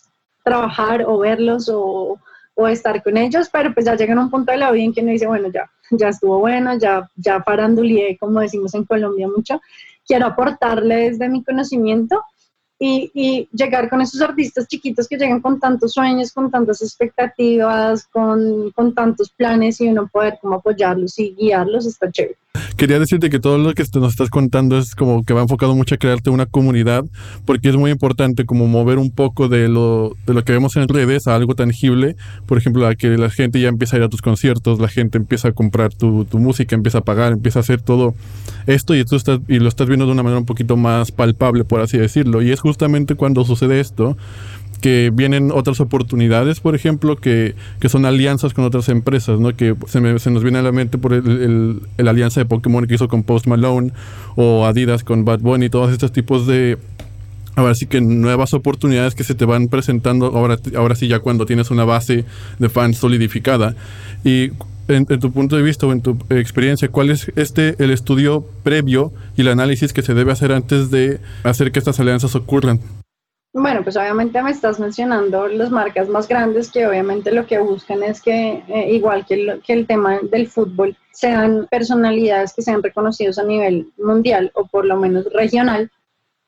trabajar 0.43 1.03
o 1.07 1.17
verlos 1.19 1.69
o, 1.69 2.17
o, 2.55 2.67
estar 2.67 3.01
con 3.03 3.17
ellos, 3.17 3.49
pero 3.51 3.73
pues 3.73 3.85
ya 3.85 3.95
llegan 3.95 4.19
a 4.19 4.23
un 4.23 4.29
punto 4.29 4.51
de 4.51 4.57
la 4.57 4.71
vida 4.71 4.83
en 4.83 4.93
que 4.93 5.01
uno 5.01 5.11
dice, 5.11 5.27
bueno, 5.27 5.49
ya, 5.51 5.69
ya 5.91 6.09
estuvo 6.09 6.39
bueno, 6.39 6.77
ya, 6.77 7.09
ya 7.15 7.39
parandulié, 7.39 8.17
como 8.17 8.39
decimos 8.41 8.73
en 8.73 8.83
Colombia 8.85 9.27
mucho, 9.27 9.61
quiero 10.05 10.27
aportarle 10.27 11.11
desde 11.11 11.29
mi 11.29 11.43
conocimiento 11.43 12.23
y, 12.85 13.47
llegar 13.53 13.89
con 13.89 14.01
esos 14.01 14.21
artistas 14.21 14.67
chiquitos 14.67 15.07
que 15.07 15.17
llegan 15.17 15.41
con 15.41 15.59
tantos 15.59 15.93
sueños, 15.93 16.31
con 16.31 16.51
tantas 16.51 16.81
expectativas, 16.81 18.05
con, 18.07 18.71
con 18.71 18.93
tantos 18.93 19.29
planes 19.29 19.79
y 19.81 19.87
uno 19.87 20.07
poder 20.07 20.37
como 20.41 20.55
apoyarlos 20.55 21.17
y 21.19 21.33
guiarlos, 21.35 21.85
está 21.85 22.11
chévere. 22.11 22.37
Quería 22.77 22.99
decirte 22.99 23.29
que 23.31 23.39
todo 23.39 23.57
lo 23.57 23.73
que 23.73 23.83
nos 23.95 24.11
estás 24.11 24.29
contando 24.29 24.77
es 24.77 24.93
como 24.93 25.23
que 25.23 25.33
va 25.33 25.41
enfocado 25.41 25.75
mucho 25.75 25.95
a 25.95 25.97
crearte 25.97 26.29
una 26.29 26.45
comunidad, 26.45 27.03
porque 27.45 27.69
es 27.69 27.75
muy 27.75 27.89
importante 27.89 28.45
como 28.45 28.67
mover 28.67 28.99
un 28.99 29.09
poco 29.09 29.47
de 29.47 29.67
lo, 29.69 30.15
de 30.27 30.33
lo 30.35 30.43
que 30.43 30.51
vemos 30.51 30.75
en 30.75 30.87
redes 30.87 31.27
a 31.27 31.35
algo 31.35 31.55
tangible. 31.55 32.15
Por 32.45 32.59
ejemplo, 32.59 32.85
a 32.85 32.93
que 32.93 33.09
la 33.17 33.31
gente 33.31 33.59
ya 33.59 33.69
empieza 33.69 33.95
a 33.95 33.99
ir 33.99 34.03
a 34.03 34.09
tus 34.09 34.21
conciertos, 34.21 34.79
la 34.79 34.87
gente 34.87 35.17
empieza 35.17 35.47
a 35.47 35.51
comprar 35.53 35.93
tu, 35.93 36.25
tu 36.25 36.37
música, 36.37 36.75
empieza 36.75 36.99
a 36.99 37.01
pagar, 37.01 37.33
empieza 37.33 37.59
a 37.59 37.61
hacer 37.61 37.81
todo 37.81 38.13
esto 38.67 38.95
y 38.95 39.03
tú 39.03 39.15
estás, 39.15 39.39
y 39.47 39.57
lo 39.57 39.67
estás 39.67 39.87
viendo 39.87 40.05
de 40.05 40.11
una 40.11 40.21
manera 40.21 40.39
un 40.39 40.45
poquito 40.45 40.77
más 40.77 41.11
palpable, 41.11 41.63
por 41.63 41.81
así 41.81 41.97
decirlo. 41.97 42.43
Y 42.43 42.51
es 42.51 42.59
justamente 42.73 43.13
cuando 43.13 43.45
sucede 43.45 43.79
esto 43.79 44.17
que 44.81 45.11
vienen 45.13 45.51
otras 45.51 45.79
oportunidades, 45.79 46.59
por 46.59 46.75
ejemplo, 46.75 47.15
que, 47.15 47.55
que 47.79 47.87
son 47.87 48.03
alianzas 48.05 48.53
con 48.53 48.65
otras 48.65 48.89
empresas, 48.89 49.39
¿no? 49.39 49.55
Que 49.55 49.75
se, 49.87 50.01
nos 50.01 50.43
viene 50.43 50.57
a 50.57 50.61
la 50.63 50.73
mente 50.73 50.97
por 50.97 51.13
el, 51.13 51.79
el, 51.97 52.07
alianza 52.07 52.41
de 52.41 52.45
Pokémon 52.45 52.85
que 52.85 52.95
hizo 52.95 53.07
con 53.07 53.23
Post 53.23 53.45
Malone 53.47 53.93
o 54.35 54.65
Adidas 54.65 55.03
con 55.05 55.23
Bad 55.23 55.39
Bunny, 55.39 55.69
todos 55.69 55.91
estos 55.91 56.11
tipos 56.11 56.47
de, 56.47 56.79
ahora 57.55 57.75
sí 57.75 57.85
que 57.85 58.01
nuevas 58.01 58.53
oportunidades 58.53 59.15
que 59.15 59.23
se 59.23 59.35
te 59.35 59.45
van 59.45 59.67
presentando 59.67 60.25
ahora, 60.25 60.57
ahora 60.75 60.95
sí 60.95 61.07
ya 61.07 61.19
cuando 61.19 61.45
tienes 61.45 61.71
una 61.71 61.85
base 61.85 62.25
de 62.59 62.69
fans 62.69 62.97
solidificada. 62.97 63.75
Y 64.25 64.49
en, 64.87 65.05
tu 65.05 65.31
punto 65.31 65.55
de 65.55 65.61
vista 65.61 65.87
o 65.87 65.91
en 65.91 66.01
tu 66.01 66.17
experiencia, 66.29 66.89
¿cuál 66.89 67.09
es 67.09 67.31
este 67.35 67.75
el 67.83 67.91
estudio 67.91 68.45
previo 68.63 69.11
y 69.35 69.41
el 69.41 69.47
análisis 69.49 69.93
que 69.93 70.01
se 70.01 70.13
debe 70.13 70.31
hacer 70.31 70.51
antes 70.51 70.91
de 70.91 71.19
hacer 71.43 71.71
que 71.71 71.79
estas 71.79 71.99
alianzas 71.99 72.35
ocurran? 72.35 72.79
Bueno, 73.53 73.83
pues 73.83 73.95
obviamente 73.97 74.41
me 74.41 74.49
estás 74.49 74.79
mencionando 74.79 75.47
las 75.47 75.69
marcas 75.69 76.09
más 76.09 76.27
grandes 76.27 76.71
que 76.71 76.87
obviamente 76.87 77.31
lo 77.31 77.45
que 77.45 77.59
buscan 77.59 78.01
es 78.01 78.19
que, 78.19 78.63
eh, 78.67 78.91
igual 78.91 79.25
que 79.27 79.35
el, 79.35 79.61
que 79.61 79.73
el 79.73 79.85
tema 79.85 80.19
del 80.31 80.47
fútbol, 80.47 80.97
sean 81.11 81.67
personalidades 81.69 82.53
que 82.53 82.63
sean 82.63 82.81
reconocidos 82.81 83.37
a 83.37 83.43
nivel 83.43 83.93
mundial 83.97 84.51
o 84.55 84.65
por 84.65 84.85
lo 84.85 84.97
menos 84.97 85.25
regional, 85.31 85.91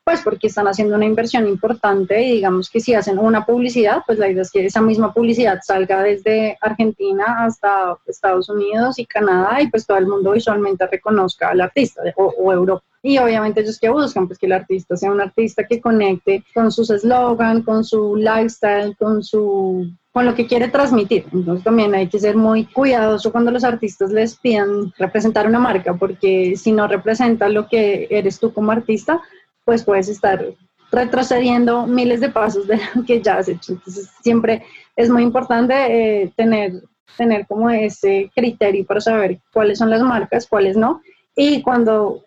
pues 0.06 0.20
porque 0.22 0.46
están 0.46 0.68
haciendo 0.68 0.94
una 0.94 1.04
inversión 1.04 1.48
importante 1.48 2.22
y 2.22 2.34
digamos 2.34 2.70
que 2.70 2.78
si 2.78 2.94
hacen 2.94 3.18
una 3.18 3.44
publicidad, 3.44 4.04
pues 4.06 4.20
la 4.20 4.30
idea 4.30 4.42
es 4.42 4.52
que 4.52 4.64
esa 4.64 4.80
misma 4.80 5.12
publicidad 5.12 5.58
salga 5.64 6.00
desde 6.00 6.56
Argentina 6.60 7.44
hasta 7.44 7.98
Estados 8.06 8.48
Unidos 8.48 9.00
y 9.00 9.06
Canadá 9.06 9.60
y 9.60 9.68
pues 9.68 9.84
todo 9.84 9.98
el 9.98 10.06
mundo 10.06 10.30
visualmente 10.30 10.86
reconozca 10.86 11.48
al 11.48 11.60
artista 11.60 12.02
o, 12.14 12.52
Europa. 12.52 12.84
Y 13.02 13.18
obviamente 13.18 13.62
ellos 13.62 13.80
que 13.80 13.88
buscan, 13.88 14.28
pues 14.28 14.38
que 14.38 14.46
el 14.46 14.52
artista 14.52 14.96
sea 14.96 15.10
un 15.10 15.20
artista 15.20 15.66
que 15.66 15.80
conecte 15.80 16.44
con 16.54 16.70
sus 16.70 16.88
eslogan, 16.90 17.62
con 17.62 17.82
su 17.82 18.14
lifestyle, 18.14 18.96
con 18.96 19.24
su 19.24 19.90
con 20.12 20.24
lo 20.24 20.34
que 20.34 20.46
quiere 20.46 20.68
transmitir. 20.68 21.26
Entonces 21.32 21.64
también 21.64 21.94
hay 21.94 22.08
que 22.08 22.20
ser 22.20 22.36
muy 22.36 22.64
cuidadoso 22.64 23.32
cuando 23.32 23.50
los 23.50 23.64
artistas 23.64 24.12
les 24.12 24.36
pidan 24.36 24.92
representar 24.96 25.48
una 25.48 25.58
marca, 25.58 25.94
porque 25.94 26.54
si 26.56 26.72
no 26.72 26.86
representa 26.86 27.48
lo 27.48 27.66
que 27.68 28.06
eres 28.08 28.38
tú 28.38 28.52
como 28.52 28.70
artista, 28.72 29.20
pues 29.66 29.84
puedes 29.84 30.08
estar 30.08 30.42
retrocediendo 30.92 31.86
miles 31.86 32.20
de 32.20 32.30
pasos 32.30 32.66
de 32.66 32.80
lo 32.94 33.04
que 33.04 33.20
ya 33.20 33.38
has 33.38 33.48
hecho. 33.48 33.72
Entonces 33.72 34.08
siempre 34.22 34.64
es 34.94 35.10
muy 35.10 35.22
importante 35.22 35.74
eh, 35.74 36.32
tener, 36.36 36.82
tener 37.18 37.46
como 37.46 37.68
ese 37.68 38.30
criterio 38.34 38.86
para 38.86 39.00
saber 39.00 39.40
cuáles 39.52 39.78
son 39.78 39.90
las 39.90 40.00
marcas, 40.02 40.46
cuáles 40.46 40.76
no. 40.76 41.02
Y 41.34 41.60
cuando 41.62 42.22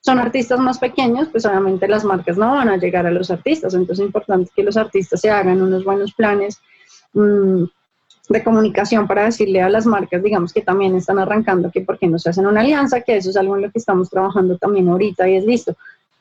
son 0.00 0.18
artistas 0.18 0.58
más 0.58 0.78
pequeños, 0.78 1.28
pues 1.28 1.46
obviamente 1.46 1.86
las 1.88 2.04
marcas 2.04 2.36
no 2.36 2.52
van 2.52 2.68
a 2.68 2.76
llegar 2.76 3.06
a 3.06 3.10
los 3.10 3.30
artistas, 3.30 3.74
entonces 3.74 4.00
es 4.00 4.06
importante 4.06 4.50
que 4.54 4.62
los 4.62 4.76
artistas 4.76 5.20
se 5.20 5.30
hagan 5.30 5.62
unos 5.62 5.84
buenos 5.84 6.12
planes, 6.12 6.60
mm, 7.12 7.64
de 8.28 8.42
comunicación 8.42 9.06
para 9.06 9.24
decirle 9.24 9.62
a 9.62 9.68
las 9.68 9.86
marcas, 9.86 10.22
digamos, 10.22 10.52
que 10.52 10.62
también 10.62 10.96
están 10.96 11.18
arrancando, 11.18 11.70
que 11.70 11.80
por 11.80 11.98
qué 11.98 12.08
no 12.08 12.18
se 12.18 12.30
hacen 12.30 12.46
una 12.46 12.60
alianza, 12.60 13.00
que 13.00 13.16
eso 13.16 13.30
es 13.30 13.36
algo 13.36 13.56
en 13.56 13.62
lo 13.62 13.70
que 13.70 13.78
estamos 13.78 14.10
trabajando 14.10 14.58
también 14.58 14.88
ahorita 14.88 15.28
y 15.28 15.36
es 15.36 15.44
listo. 15.44 15.76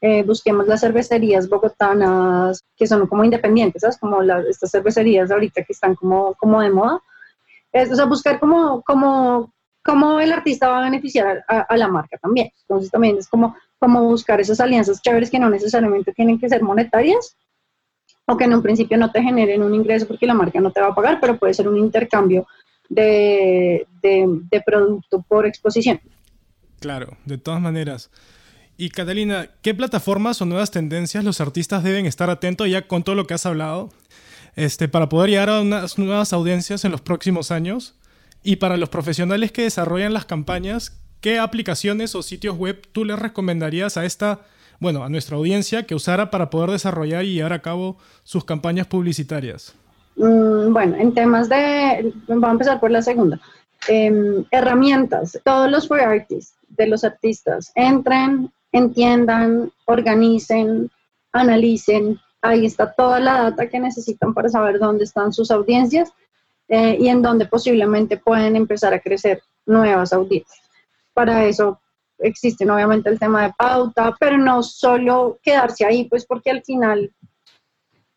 Eh, 0.08 0.22
busquemos 0.22 0.68
las 0.68 0.82
cervecerías 0.82 1.50
bogotanas 1.50 2.64
que 2.78 2.86
son 2.86 3.08
como 3.08 3.24
independientes, 3.24 3.82
¿sabes? 3.82 3.98
Como 3.98 4.22
estas 4.22 4.70
cervecerías 4.70 5.32
ahorita 5.32 5.64
que 5.64 5.74
están 5.74 5.96
como, 5.96 6.36
como 6.36 6.62
de 6.62 6.70
moda. 6.70 7.02
Es, 7.72 7.92
o 7.92 7.96
sea, 7.96 8.06
buscar 8.06 8.40
como, 8.40 8.84
como, 8.84 9.52
cómo 9.84 10.20
el 10.20 10.32
artista 10.32 10.68
va 10.68 10.82
a 10.82 10.84
beneficiar 10.84 11.44
a, 11.48 11.76
la 11.76 11.88
marca 11.88 12.20
también. 12.20 12.52
Entonces 12.62 12.92
también 12.92 13.18
es 13.18 13.28
como, 13.28 13.56
como 13.80 14.04
buscar 14.04 14.40
esas 14.40 14.60
alianzas 14.60 15.02
chéveres 15.02 15.32
que 15.32 15.40
no 15.40 15.50
necesariamente 15.50 16.14
tienen 16.14 16.40
que 16.40 16.50
ser 16.50 16.62
monetarias, 16.62 17.36
o 18.28 18.38
que 18.38 18.44
en 18.44 18.54
un 18.54 18.62
principio 18.62 19.00
no 19.00 19.12
te 19.12 19.24
generen 19.24 19.64
un 19.64 19.74
ingreso 19.74 20.06
porque 20.06 20.28
la 20.28 20.36
marca 20.36 20.62
no 20.62 20.72
te 20.72 20.82
va 20.82 20.90
a 20.90 20.96
pagar, 20.96 21.20
pero 21.20 21.40
puede 21.40 21.56
ser 21.56 21.68
un 21.68 21.78
intercambio 21.78 22.46
de, 22.90 23.88
de, 24.04 24.62
producto 24.64 25.26
por 25.28 25.48
exposición. 25.48 26.00
Claro, 26.80 27.18
de 27.26 27.40
todas 27.40 27.60
maneras. 27.60 28.12
Y 28.78 28.90
Catalina, 28.90 29.48
¿qué 29.62 29.74
plataformas 29.74 30.42
o 30.42 30.46
nuevas 30.46 30.72
tendencias 30.72 31.24
los 31.24 31.40
artistas 31.40 31.84
deben 31.84 32.06
estar 32.06 32.30
atentos 32.30 32.70
ya 32.70 32.88
con 32.88 33.04
todo 33.04 33.16
lo 33.16 33.26
que 33.26 33.34
has 33.34 33.46
hablado 33.46 33.90
este, 34.56 34.88
para 34.88 35.08
poder 35.08 35.30
llegar 35.30 35.50
a 35.50 35.62
unas 35.62 35.98
nuevas 35.98 36.34
audiencias 36.34 36.84
en 36.84 36.92
los 36.92 37.02
próximos 37.02 37.52
años? 37.52 37.96
Y 38.44 38.58
para 38.58 38.78
los 38.78 38.90
profesionales 38.90 39.52
que 39.52 39.64
desarrollan 39.64 40.14
las 40.14 40.26
campañas, 40.26 41.02
¿qué 41.22 41.40
aplicaciones 41.40 42.16
o 42.16 42.22
sitios 42.22 42.58
web 42.58 42.86
tú 42.92 43.06
les 43.06 43.18
recomendarías 43.18 43.98
a 43.98 44.06
esta 44.06 44.42
bueno, 44.80 45.04
a 45.04 45.10
nuestra 45.10 45.38
audiencia 45.38 45.84
que 45.84 45.96
usara 45.96 46.30
para 46.30 46.50
poder 46.50 46.72
desarrollar 46.72 47.24
y 47.24 47.34
llevar 47.34 47.54
a 47.54 47.62
cabo 47.62 47.98
sus 48.24 48.46
campañas 48.46 48.88
publicitarias? 48.88 49.74
Mm, 50.16 50.74
bueno, 50.74 50.96
en 50.98 51.14
temas 51.14 51.50
de, 51.50 52.14
vamos 52.28 52.48
a 52.48 52.52
empezar 52.52 52.80
por 52.80 52.92
la 52.92 53.02
segunda. 53.02 53.40
Em, 53.88 54.44
herramientas, 54.52 55.40
todos 55.44 55.70
los 55.70 55.88
free 55.88 56.02
artists 56.02 56.56
de 56.70 56.88
los 56.88 57.04
artistas 57.04 57.72
entren, 57.76 58.52
entiendan, 58.78 59.72
organicen, 59.86 60.90
analicen, 61.32 62.20
ahí 62.42 62.66
está 62.66 62.92
toda 62.92 63.20
la 63.20 63.44
data 63.44 63.68
que 63.70 63.80
necesitan 63.80 64.34
para 64.34 64.50
saber 64.50 64.80
dónde 64.80 65.04
están 65.04 65.34
sus 65.34 65.52
audiencias 65.52 66.12
eh, 66.68 66.98
y 67.00 67.08
en 67.10 67.22
dónde 67.22 67.46
posiblemente 67.46 68.18
pueden 68.18 68.56
empezar 68.56 68.94
a 68.94 69.00
crecer 69.00 69.42
nuevas 69.66 70.14
audiencias. 70.14 70.62
Para 71.14 71.46
eso 71.46 71.80
existen 72.20 72.70
obviamente 72.70 73.10
el 73.10 73.20
tema 73.20 73.44
de 73.44 73.54
pauta, 73.58 74.16
pero 74.20 74.38
no 74.38 74.64
solo 74.64 75.38
quedarse 75.42 75.86
ahí, 75.86 76.06
pues 76.06 76.26
porque 76.26 76.52
al 76.52 76.64
final 76.64 77.12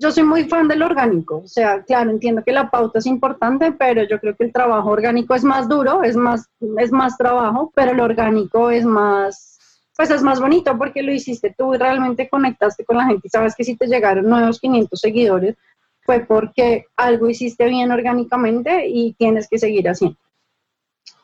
yo 0.01 0.13
soy 0.13 0.23
muy 0.23 0.45
fan 0.45 0.69
del 0.69 0.83
orgánico, 0.83 1.39
o 1.39 1.49
sea, 1.49 1.83
claro, 1.83 2.11
entiendo 2.11 2.45
que 2.45 2.53
la 2.53 2.71
pauta 2.71 3.01
es 3.01 3.07
importante, 3.07 3.73
pero 3.73 4.05
yo 4.05 4.21
creo 4.21 4.37
que 4.37 4.45
el 4.45 4.53
trabajo 4.53 4.91
orgánico 4.91 5.35
es 5.35 5.43
más 5.43 5.69
duro, 5.69 6.05
es 6.05 6.17
más, 6.17 6.49
es 6.79 6.93
más 6.93 7.19
trabajo, 7.19 7.73
pero 7.75 7.91
el 7.91 8.01
orgánico 8.01 8.71
es 8.71 8.85
más, 8.85 9.58
pues 9.99 10.11
es 10.11 10.23
más 10.23 10.41
bonito 10.41 10.79
porque 10.79 11.03
lo 11.03 11.13
hiciste 11.13 11.55
tú 11.59 11.75
y 11.75 11.79
realmente 11.79 12.29
conectaste 12.29 12.85
con 12.85 12.97
la 12.99 13.07
gente 13.07 13.27
y 13.27 13.31
sabes 13.31 13.55
que 13.57 13.65
si 13.65 13.77
te 13.77 13.89
llegaron 13.89 14.29
nuevos 14.29 14.61
500 14.61 14.99
seguidores 14.99 15.57
fue 16.03 16.21
porque 16.21 16.87
algo 16.97 17.29
hiciste 17.29 17.67
bien 17.67 17.91
orgánicamente 17.91 18.87
y 18.87 19.15
tienes 19.15 19.49
que 19.49 19.59
seguir 19.59 19.89
haciendo. 19.89 20.17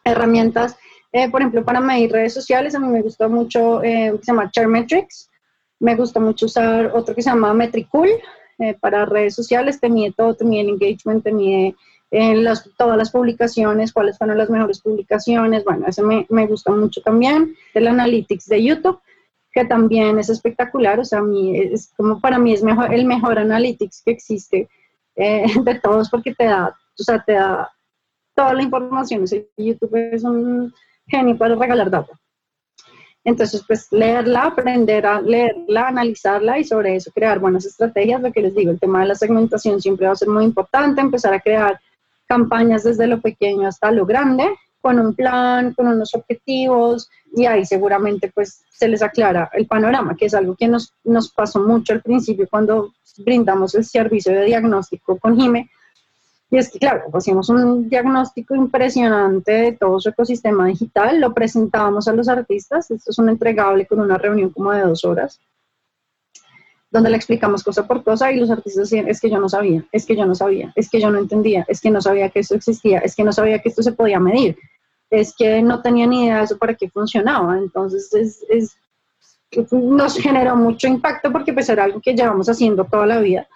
Herramientas 0.04 0.76
eh, 1.16 1.30
por 1.30 1.42
ejemplo, 1.42 1.64
para 1.64 1.80
medir 1.80 2.10
redes 2.10 2.34
sociales, 2.34 2.74
a 2.74 2.80
mí 2.80 2.88
me 2.88 3.00
gusta 3.00 3.28
mucho, 3.28 3.84
eh, 3.84 4.12
que 4.18 4.24
se 4.24 4.32
llama 4.32 4.50
Charmetrics. 4.50 5.30
Me 5.78 5.94
gusta 5.94 6.18
mucho 6.18 6.46
usar 6.46 6.90
otro 6.92 7.14
que 7.14 7.22
se 7.22 7.30
llama 7.30 7.54
Metricool 7.54 8.08
eh, 8.58 8.74
para 8.80 9.06
redes 9.06 9.36
sociales. 9.36 9.78
Te 9.78 9.88
mide 9.88 10.12
todo, 10.16 10.34
te 10.34 10.44
mide 10.44 10.62
el 10.62 10.70
engagement, 10.70 11.22
te 11.22 11.30
mide 11.30 11.76
las, 12.14 12.70
todas 12.76 12.96
las 12.96 13.10
publicaciones, 13.10 13.92
cuáles 13.92 14.18
fueron 14.18 14.38
las 14.38 14.50
mejores 14.50 14.80
publicaciones. 14.80 15.64
Bueno, 15.64 15.86
ese 15.86 16.02
me, 16.02 16.26
me 16.30 16.46
gusta 16.46 16.70
mucho 16.70 17.00
también. 17.00 17.54
El 17.74 17.88
Analytics 17.88 18.46
de 18.46 18.62
YouTube, 18.62 19.00
que 19.52 19.64
también 19.64 20.18
es 20.18 20.28
espectacular. 20.28 21.00
O 21.00 21.04
sea, 21.04 21.18
a 21.18 21.22
mí 21.22 21.58
es 21.58 21.92
como 21.96 22.20
para 22.20 22.38
mí 22.38 22.52
es 22.52 22.62
mejor, 22.62 22.92
el 22.92 23.04
mejor 23.04 23.38
Analytics 23.38 24.02
que 24.04 24.12
existe 24.12 24.68
de 25.16 25.80
todos 25.82 26.10
porque 26.10 26.34
te 26.34 26.44
da, 26.44 26.68
o 26.98 27.02
sea, 27.02 27.22
te 27.24 27.32
da 27.32 27.70
toda 28.34 28.54
la 28.54 28.62
información. 28.62 29.24
YouTube 29.56 29.94
es 30.12 30.24
un 30.24 30.72
genio 31.06 31.36
para 31.36 31.54
regalar 31.54 31.90
data. 31.90 32.12
Entonces, 33.24 33.64
pues 33.66 33.90
leerla, 33.90 34.42
aprender 34.42 35.06
a 35.06 35.20
leerla, 35.20 35.88
analizarla 35.88 36.58
y 36.58 36.64
sobre 36.64 36.96
eso 36.96 37.10
crear 37.10 37.38
buenas 37.38 37.64
estrategias. 37.64 38.20
Lo 38.20 38.30
que 38.30 38.42
les 38.42 38.54
digo, 38.54 38.70
el 38.70 38.78
tema 38.78 39.00
de 39.00 39.06
la 39.06 39.14
segmentación 39.14 39.80
siempre 39.80 40.06
va 40.06 40.12
a 40.12 40.16
ser 40.16 40.28
muy 40.28 40.44
importante, 40.44 41.00
empezar 41.00 41.32
a 41.32 41.40
crear 41.40 41.80
campañas 42.26 42.84
desde 42.84 43.06
lo 43.06 43.20
pequeño 43.20 43.68
hasta 43.68 43.90
lo 43.90 44.06
grande, 44.06 44.48
con 44.80 44.98
un 44.98 45.14
plan, 45.14 45.72
con 45.72 45.86
unos 45.86 46.14
objetivos 46.14 47.08
y 47.34 47.46
ahí 47.46 47.64
seguramente 47.64 48.30
pues 48.34 48.64
se 48.70 48.86
les 48.86 49.02
aclara 49.02 49.50
el 49.54 49.66
panorama, 49.66 50.14
que 50.14 50.26
es 50.26 50.34
algo 50.34 50.54
que 50.54 50.68
nos, 50.68 50.92
nos 51.04 51.32
pasó 51.32 51.60
mucho 51.60 51.94
al 51.94 52.02
principio 52.02 52.46
cuando 52.50 52.92
brindamos 53.24 53.74
el 53.74 53.84
servicio 53.84 54.32
de 54.32 54.44
diagnóstico 54.44 55.18
con 55.18 55.38
Jime, 55.38 55.70
y 56.50 56.58
es 56.58 56.70
que, 56.70 56.78
claro, 56.78 57.04
hacíamos 57.12 57.48
un 57.48 57.88
diagnóstico 57.88 58.54
impresionante 58.54 59.50
de 59.50 59.72
todo 59.72 59.98
su 59.98 60.10
ecosistema 60.10 60.66
digital, 60.66 61.20
lo 61.20 61.34
presentábamos 61.34 62.06
a 62.06 62.12
los 62.12 62.28
artistas, 62.28 62.90
esto 62.90 63.10
es 63.10 63.18
un 63.18 63.28
entregable 63.28 63.86
con 63.86 64.00
una 64.00 64.18
reunión 64.18 64.50
como 64.50 64.70
de 64.70 64.82
dos 64.82 65.04
horas, 65.04 65.40
donde 66.94 67.10
le 67.10 67.16
explicamos 67.16 67.64
cosa 67.64 67.88
por 67.88 68.04
cosa 68.04 68.30
y 68.30 68.38
los 68.38 68.52
artistas 68.52 68.88
decían, 68.88 69.08
es 69.08 69.20
que 69.20 69.28
yo 69.28 69.40
no 69.40 69.48
sabía, 69.48 69.84
es 69.90 70.06
que 70.06 70.14
yo 70.14 70.24
no 70.26 70.34
sabía, 70.36 70.72
es 70.76 70.88
que 70.88 71.00
yo 71.00 71.10
no 71.10 71.18
entendía, 71.18 71.64
es 71.66 71.80
que 71.80 71.90
no 71.90 72.00
sabía 72.00 72.30
que 72.30 72.38
esto 72.38 72.54
existía, 72.54 73.00
es 73.00 73.16
que 73.16 73.24
no 73.24 73.32
sabía 73.32 73.58
que 73.58 73.68
esto 73.68 73.82
se 73.82 73.90
podía 73.90 74.20
medir, 74.20 74.56
es 75.10 75.34
que 75.36 75.60
no 75.60 75.82
tenía 75.82 76.06
ni 76.06 76.26
idea 76.26 76.38
de 76.38 76.44
eso 76.44 76.56
para 76.56 76.74
qué 76.74 76.88
funcionaba. 76.88 77.58
Entonces, 77.58 78.14
es, 78.14 78.44
es, 78.48 78.76
nos 79.72 80.16
generó 80.18 80.54
mucho 80.54 80.86
impacto 80.86 81.32
porque 81.32 81.52
pues 81.52 81.68
era 81.68 81.82
algo 81.82 82.00
que 82.00 82.14
llevamos 82.14 82.48
haciendo 82.48 82.84
toda 82.84 83.06
la 83.06 83.18
vida 83.18 83.48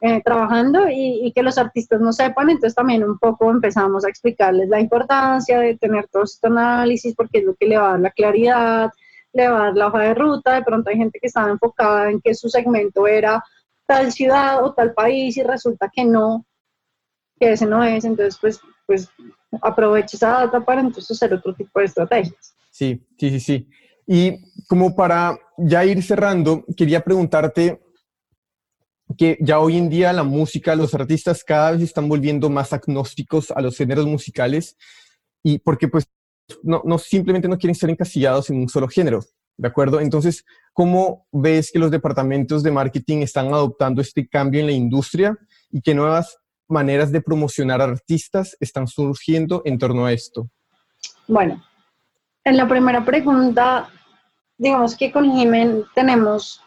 eh, 0.00 0.22
trabajando 0.24 0.88
y, 0.90 1.30
que 1.34 1.42
los 1.42 1.58
artistas 1.58 2.00
no 2.00 2.14
sepan, 2.14 2.48
entonces 2.48 2.74
también 2.74 3.04
un 3.04 3.18
poco 3.18 3.50
empezamos 3.50 4.06
a 4.06 4.08
explicarles 4.08 4.70
la 4.70 4.80
importancia 4.80 5.60
de 5.60 5.76
tener 5.76 6.08
todo 6.08 6.22
este 6.22 6.46
análisis 6.46 7.14
porque 7.14 7.38
es 7.40 7.44
lo 7.44 7.54
que 7.54 7.66
le 7.66 7.76
va 7.76 7.88
a 7.88 7.90
dar 7.92 8.00
la 8.00 8.10
claridad, 8.10 8.90
le 9.36 9.48
va 9.48 9.60
a 9.60 9.64
dar 9.64 9.76
la 9.76 9.86
hoja 9.88 10.00
de 10.00 10.14
ruta, 10.14 10.54
de 10.54 10.62
pronto 10.62 10.90
hay 10.90 10.96
gente 10.96 11.18
que 11.20 11.26
estaba 11.26 11.50
enfocada 11.50 12.10
en 12.10 12.20
que 12.20 12.34
su 12.34 12.48
segmento 12.48 13.06
era 13.06 13.42
tal 13.86 14.10
ciudad 14.10 14.64
o 14.64 14.72
tal 14.72 14.94
país 14.94 15.36
y 15.36 15.42
resulta 15.42 15.90
que 15.94 16.04
no, 16.04 16.46
que 17.38 17.52
ese 17.52 17.66
no 17.66 17.84
es, 17.84 18.04
entonces 18.04 18.38
pues, 18.40 18.60
pues 18.86 19.08
aproveche 19.62 20.16
esa 20.16 20.30
data 20.30 20.64
para 20.64 20.80
entonces 20.80 21.10
hacer 21.10 21.34
otro 21.34 21.54
tipo 21.54 21.78
de 21.78 21.86
estrategias. 21.86 22.56
Sí, 22.70 23.06
sí, 23.18 23.30
sí, 23.30 23.40
sí. 23.40 23.68
Y 24.06 24.38
como 24.66 24.94
para 24.94 25.38
ya 25.58 25.84
ir 25.84 26.02
cerrando, 26.02 26.64
quería 26.76 27.02
preguntarte 27.02 27.80
que 29.18 29.36
ya 29.40 29.60
hoy 29.60 29.76
en 29.76 29.88
día 29.88 30.12
la 30.12 30.24
música, 30.24 30.74
los 30.74 30.94
artistas 30.94 31.44
cada 31.44 31.72
vez 31.72 31.82
están 31.82 32.08
volviendo 32.08 32.48
más 32.50 32.72
agnósticos 32.72 33.50
a 33.50 33.60
los 33.60 33.76
géneros 33.76 34.06
musicales 34.06 34.76
y 35.42 35.58
porque 35.58 35.88
pues 35.88 36.08
no, 36.62 36.82
no 36.84 36.98
simplemente 36.98 37.48
no 37.48 37.58
quieren 37.58 37.74
ser 37.74 37.90
encasillados 37.90 38.50
en 38.50 38.60
un 38.60 38.68
solo 38.68 38.88
género, 38.88 39.20
¿de 39.56 39.68
acuerdo? 39.68 40.00
Entonces, 40.00 40.44
¿cómo 40.72 41.26
ves 41.32 41.70
que 41.72 41.78
los 41.78 41.90
departamentos 41.90 42.62
de 42.62 42.70
marketing 42.70 43.18
están 43.18 43.46
adoptando 43.48 44.00
este 44.00 44.28
cambio 44.28 44.60
en 44.60 44.66
la 44.66 44.72
industria 44.72 45.36
y 45.70 45.80
qué 45.80 45.94
nuevas 45.94 46.38
maneras 46.68 47.12
de 47.12 47.20
promocionar 47.20 47.80
artistas 47.80 48.56
están 48.60 48.86
surgiendo 48.86 49.62
en 49.64 49.78
torno 49.78 50.06
a 50.06 50.12
esto? 50.12 50.48
Bueno, 51.28 51.62
en 52.44 52.56
la 52.56 52.68
primera 52.68 53.04
pregunta, 53.04 53.88
digamos 54.56 54.96
que 54.96 55.12
con 55.12 55.36
Jimen 55.36 55.84
tenemos 55.94 56.60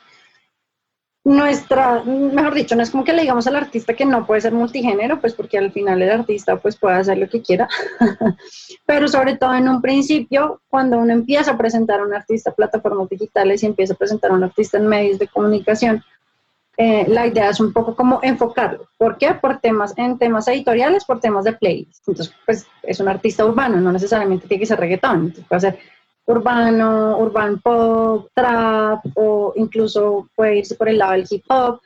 nuestra, 1.23 2.01
mejor 2.03 2.53
dicho, 2.53 2.75
no 2.75 2.83
es 2.83 2.91
como 2.91 3.03
que 3.03 3.13
le 3.13 3.21
digamos 3.21 3.45
al 3.47 3.57
artista 3.57 3.93
que 3.93 4.05
no 4.05 4.25
puede 4.25 4.41
ser 4.41 4.53
multigénero, 4.53 5.19
pues 5.19 5.33
porque 5.33 5.57
al 5.57 5.71
final 5.71 6.01
el 6.01 6.09
artista 6.09 6.57
pues 6.57 6.77
puede 6.77 6.95
hacer 6.95 7.17
lo 7.17 7.27
que 7.27 7.41
quiera, 7.41 7.67
pero 8.85 9.07
sobre 9.07 9.37
todo 9.37 9.53
en 9.53 9.67
un 9.67 9.81
principio, 9.81 10.61
cuando 10.69 10.97
uno 10.97 11.13
empieza 11.13 11.51
a 11.51 11.57
presentar 11.57 11.99
a 11.99 12.03
un 12.03 12.13
artista 12.13 12.51
en 12.51 12.55
plataformas 12.55 13.09
digitales 13.09 13.61
y 13.61 13.65
empieza 13.65 13.93
a 13.93 13.97
presentar 13.97 14.31
a 14.31 14.35
un 14.35 14.43
artista 14.43 14.77
en 14.77 14.87
medios 14.87 15.19
de 15.19 15.27
comunicación, 15.27 16.03
eh, 16.77 17.05
la 17.09 17.27
idea 17.27 17.49
es 17.49 17.59
un 17.59 17.73
poco 17.73 17.93
como 17.93 18.21
enfocarlo. 18.23 18.87
¿Por 18.97 19.17
qué? 19.17 19.33
Por 19.33 19.59
temas, 19.59 19.93
en 19.97 20.17
temas 20.17 20.47
editoriales, 20.47 21.03
por 21.03 21.19
temas 21.19 21.43
de 21.43 21.51
playlist. 21.51 22.07
Entonces, 22.07 22.33
pues 22.45 22.65
es 22.83 23.01
un 23.01 23.09
artista 23.09 23.43
urbano, 23.43 23.81
no 23.81 23.91
necesariamente 23.91 24.47
tiene 24.47 24.61
que 24.61 24.65
ser 24.65 24.79
reggaetón, 24.79 25.25
entonces 25.25 25.45
puede 25.45 25.59
ser 25.59 25.79
urbano, 26.29 27.17
urban 27.17 27.59
pop, 27.59 28.29
trap 28.35 29.03
o 29.15 29.51
incluso 29.55 30.29
puede 30.35 30.57
irse 30.59 30.75
por 30.75 30.87
el 30.87 30.99
lado 30.99 31.13
del 31.13 31.27
hip 31.29 31.43
hop. 31.49 31.81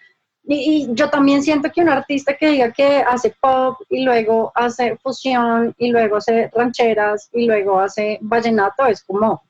Y, 0.45 0.89
yo 0.91 1.09
también 1.09 1.41
siento 1.41 1.71
que 1.71 1.81
un 1.81 1.87
artista 1.87 2.35
que 2.35 2.49
diga 2.49 2.71
que 2.73 2.97
hace 2.97 3.33
pop 3.39 3.77
y 3.89 4.03
luego 4.03 4.51
hace 4.53 4.97
fusión 4.97 5.73
y 5.77 5.89
luego 5.89 6.17
hace 6.17 6.51
rancheras 6.53 7.29
y 7.31 7.45
luego 7.45 7.79
hace 7.79 8.19
vallenato 8.21 8.85
es 8.85 9.01
como, 9.03 9.41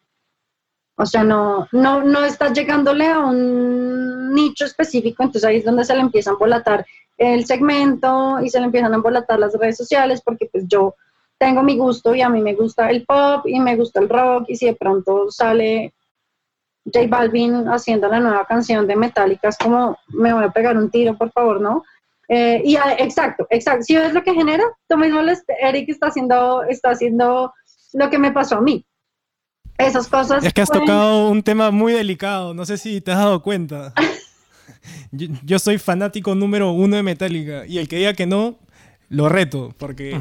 o 0.95 1.05
sea, 1.07 1.23
no, 1.23 1.67
no, 1.71 2.03
no 2.03 2.23
está 2.23 2.53
llegándole 2.53 3.07
a 3.07 3.17
un 3.17 4.31
nicho 4.35 4.65
específico, 4.65 5.23
entonces 5.23 5.49
ahí 5.49 5.57
es 5.57 5.65
donde 5.65 5.85
se 5.85 5.95
le 5.95 6.01
empiezan 6.01 6.35
a 6.35 6.37
volatar 6.37 6.85
el 7.17 7.45
segmento 7.47 8.39
y 8.43 8.49
se 8.49 8.59
le 8.59 8.65
empiezan 8.65 8.93
a 8.93 8.97
embolatar 8.97 9.39
las 9.39 9.53
redes 9.55 9.77
sociales 9.77 10.21
porque 10.23 10.47
pues 10.51 10.65
yo 10.67 10.93
tengo 11.43 11.61
mi 11.61 11.77
gusto 11.77 12.15
y 12.15 12.21
a 12.21 12.29
mí 12.29 12.41
me 12.41 12.53
gusta 12.53 12.89
el 12.89 13.05
pop 13.05 13.45
y 13.45 13.59
me 13.59 13.75
gusta 13.75 13.99
el 13.99 14.07
rock 14.07 14.45
y 14.47 14.55
si 14.55 14.67
de 14.67 14.75
pronto 14.75 15.29
sale 15.29 15.93
J 16.85 17.07
Balvin 17.09 17.67
haciendo 17.67 18.07
la 18.07 18.21
nueva 18.21 18.45
canción 18.45 18.87
de 18.87 18.95
Metallica 18.95 19.49
es 19.49 19.57
como 19.57 19.97
me 20.07 20.33
voy 20.33 20.45
a 20.45 20.51
pegar 20.51 20.77
un 20.77 20.89
tiro, 20.89 21.17
por 21.17 21.31
favor, 21.33 21.59
¿no? 21.59 21.83
Eh, 22.29 22.61
y 22.63 22.77
exacto, 22.97 23.45
exacto. 23.49 23.83
Si 23.83 23.97
ves 23.97 24.13
lo 24.13 24.23
que 24.23 24.33
genera, 24.33 24.63
tú 24.87 24.97
mismo, 24.97 25.19
Eric, 25.59 25.89
está 25.89 26.07
haciendo, 26.07 26.63
está 26.63 26.91
haciendo 26.91 27.53
lo 27.91 28.09
que 28.09 28.17
me 28.17 28.31
pasó 28.31 28.55
a 28.55 28.61
mí. 28.61 28.85
Esas 29.77 30.07
cosas. 30.07 30.45
Es 30.45 30.53
que 30.53 30.61
has 30.61 30.71
tocado 30.71 31.29
un 31.29 31.43
tema 31.43 31.71
muy 31.71 31.91
delicado, 31.91 32.53
no 32.53 32.65
sé 32.65 32.77
si 32.77 33.01
te 33.01 33.11
has 33.11 33.17
dado 33.17 33.41
cuenta. 33.41 33.93
yo, 35.11 35.59
soy 35.59 35.77
fanático 35.77 36.35
número 36.35 36.71
uno 36.71 36.95
de 36.95 37.03
Metallica 37.03 37.65
y 37.67 37.79
el 37.79 37.89
que 37.89 37.97
diga 37.97 38.13
que 38.13 38.25
no, 38.25 38.59
lo 39.13 39.29
reto, 39.29 39.73
porque 39.77 40.19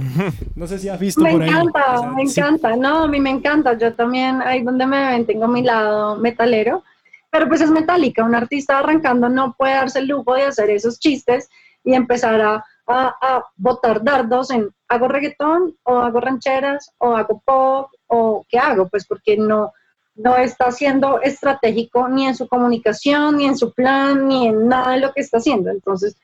no 0.54 0.66
sé 0.66 0.78
si 0.78 0.88
has 0.88 1.00
visto 1.00 1.22
me 1.22 1.32
por 1.32 1.42
encanta, 1.42 2.02
me 2.14 2.22
encanta, 2.22 2.76
no, 2.76 3.04
a 3.04 3.08
mí 3.08 3.20
me 3.20 3.30
encanta, 3.30 3.76
yo 3.76 3.94
también, 3.94 4.42
ahí 4.42 4.62
donde 4.62 4.86
me 4.86 5.08
ven, 5.08 5.26
tengo 5.26 5.48
mi 5.48 5.62
lado 5.62 6.16
metalero, 6.16 6.84
pero 7.30 7.48
pues 7.48 7.62
es 7.62 7.70
Metallica, 7.70 8.22
un 8.22 8.34
artista 8.34 8.78
arrancando 8.78 9.30
no 9.30 9.54
puede 9.56 9.74
darse 9.74 10.00
el 10.00 10.08
lujo 10.08 10.34
de 10.34 10.44
hacer 10.44 10.68
esos 10.68 10.98
chistes 10.98 11.48
y 11.82 11.94
empezar 11.94 12.40
a, 12.42 12.64
a, 12.86 13.42
botar 13.56 14.04
dardos 14.04 14.50
en 14.50 14.68
hago 14.88 15.08
reggaetón 15.08 15.74
o 15.84 15.98
hago 15.98 16.20
rancheras 16.20 16.90
o 16.98 17.16
hago 17.16 17.42
pop 17.46 17.90
o 18.08 18.44
qué 18.50 18.58
hago, 18.58 18.88
pues 18.90 19.06
porque 19.06 19.38
no, 19.38 19.72
no 20.16 20.36
está 20.36 20.70
siendo 20.70 21.22
estratégico 21.22 22.08
ni 22.08 22.26
en 22.26 22.36
su 22.36 22.46
comunicación, 22.46 23.38
ni 23.38 23.46
en 23.46 23.56
su 23.56 23.72
plan, 23.72 24.28
ni 24.28 24.48
en 24.48 24.68
nada 24.68 24.92
de 24.92 25.00
lo 25.00 25.12
que 25.14 25.22
está 25.22 25.38
haciendo. 25.38 25.70
Entonces, 25.70 26.14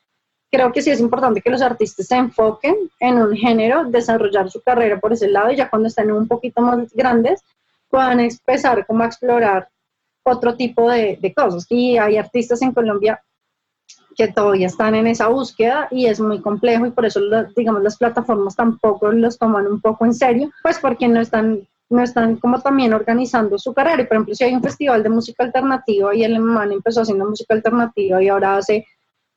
creo 0.51 0.73
que 0.73 0.83
sí 0.83 0.91
es 0.91 1.01
importante 1.01 1.43
que 1.43 1.51
los 1.51 1.63
artistas 1.63 2.07
se 2.07 2.17
enfoquen 2.17 2.75
en 3.01 3.19
un 3.19 3.37
género, 3.37 3.85
desarrollar 3.85 4.51
su 4.51 4.61
carrera 4.63 4.99
por 4.99 5.13
ese 5.13 5.29
lado 5.29 5.51
y 5.51 5.57
ya 5.57 5.69
cuando 5.69 5.89
estén 5.89 6.11
un 6.11 6.27
poquito 6.27 6.63
más 6.63 6.93
grandes 6.95 7.43
puedan 7.91 8.21
empezar 8.21 8.87
como 8.87 9.03
a 9.03 9.07
explorar 9.07 9.69
otro 10.23 10.57
tipo 10.57 10.91
de, 10.91 11.33
cosas. 11.35 11.67
Y 11.71 11.97
hay 11.97 12.17
artistas 12.17 12.63
en 12.63 12.73
Colombia 12.73 13.23
que 14.17 14.29
todavía 14.29 14.67
están 14.67 14.95
en 14.95 15.07
esa 15.07 15.29
búsqueda 15.29 15.89
y 15.91 16.07
es 16.07 16.21
muy 16.21 16.41
complejo 16.41 16.87
y 16.87 16.91
por 16.91 17.07
eso, 17.07 17.21
digamos, 17.57 17.83
las 17.83 17.97
plataformas 17.97 18.57
tampoco 18.57 19.13
los 19.13 19.39
toman 19.39 19.67
un 19.67 19.81
poco 19.81 20.05
en 20.05 20.13
serio, 20.13 20.51
pues 20.63 20.79
porque 20.81 21.07
no 21.07 21.21
están, 21.21 21.67
no 21.89 22.03
están 22.03 22.37
como 22.37 22.61
también 22.61 22.93
organizando 22.93 23.59
su 23.59 23.73
carrera. 23.73 24.03
Y 24.03 24.07
por 24.07 24.17
ejemplo, 24.17 24.35
si 24.35 24.45
hay 24.45 24.55
un 24.55 24.63
festival 24.63 25.03
de 25.03 25.09
música 25.09 25.45
alternativa 25.45 26.15
y 26.15 26.25
el 26.25 26.41
man 26.41 26.73
empezó 26.73 27.03
haciendo 27.03 27.27
música 27.27 27.55
alternativa 27.55 28.23
y 28.23 28.29
ahora 28.29 28.57
hace 28.57 28.87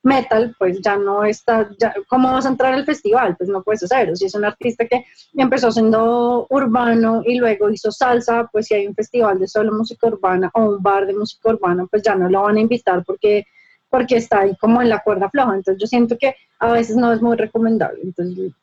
metal, 0.03 0.55
pues 0.57 0.81
ya 0.81 0.97
no 0.97 1.23
está, 1.23 1.69
ya, 1.79 1.93
¿cómo 2.07 2.31
vas 2.31 2.45
a 2.45 2.49
entrar 2.49 2.73
al 2.73 2.85
festival? 2.85 3.35
Pues 3.37 3.49
no 3.49 3.61
puedes 3.61 3.83
hacerlo. 3.83 4.15
Si 4.15 4.25
es 4.25 4.35
un 4.35 4.45
artista 4.45 4.85
que 4.87 5.05
empezó 5.35 5.71
siendo 5.71 6.47
urbano 6.49 7.21
y 7.25 7.37
luego 7.37 7.69
hizo 7.69 7.91
salsa, 7.91 8.49
pues 8.51 8.67
si 8.67 8.73
hay 8.73 8.87
un 8.87 8.95
festival 8.95 9.39
de 9.39 9.47
solo 9.47 9.71
música 9.71 10.07
urbana 10.07 10.49
o 10.53 10.63
un 10.63 10.83
bar 10.83 11.05
de 11.05 11.13
música 11.13 11.49
urbana, 11.49 11.85
pues 11.89 12.01
ya 12.01 12.15
no 12.15 12.29
lo 12.29 12.41
van 12.43 12.57
a 12.57 12.61
invitar 12.61 13.03
porque 13.05 13.45
porque 13.91 14.15
está 14.15 14.39
ahí 14.39 14.55
como 14.55 14.81
en 14.81 14.89
la 14.89 15.03
cuerda 15.03 15.29
floja. 15.29 15.53
Entonces 15.53 15.79
yo 15.79 15.85
siento 15.85 16.17
que 16.17 16.33
a 16.59 16.71
veces 16.71 16.95
no 16.95 17.11
es 17.11 17.21
muy 17.21 17.35
recomendable. 17.35 17.99
Entonces, 18.01 18.53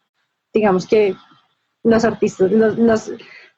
digamos 0.52 0.86
que 0.86 1.14
los 1.84 2.04
artistas, 2.04 2.50
los, 2.50 3.10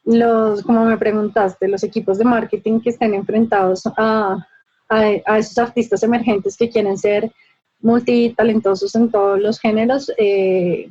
los, 0.04 0.62
como 0.62 0.84
me 0.84 0.98
preguntaste, 0.98 1.68
los 1.68 1.84
equipos 1.84 2.18
de 2.18 2.24
marketing 2.24 2.80
que 2.80 2.90
estén 2.90 3.14
enfrentados 3.14 3.84
a, 3.96 4.44
a, 4.88 5.38
esos 5.38 5.58
artistas 5.58 6.02
emergentes 6.02 6.56
que 6.56 6.68
quieren 6.68 6.98
ser 6.98 7.32
multitalentosos 7.82 8.94
en 8.94 9.10
todos 9.10 9.40
los 9.40 9.58
géneros, 9.58 10.10
eh, 10.18 10.88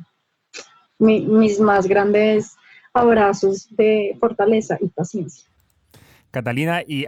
mis 0.98 1.60
más 1.60 1.86
grandes 1.86 2.56
abrazos 2.92 3.68
de 3.70 4.16
fortaleza 4.20 4.76
y 4.80 4.88
paciencia. 4.88 5.48
Catalina, 6.30 6.82
y 6.86 7.06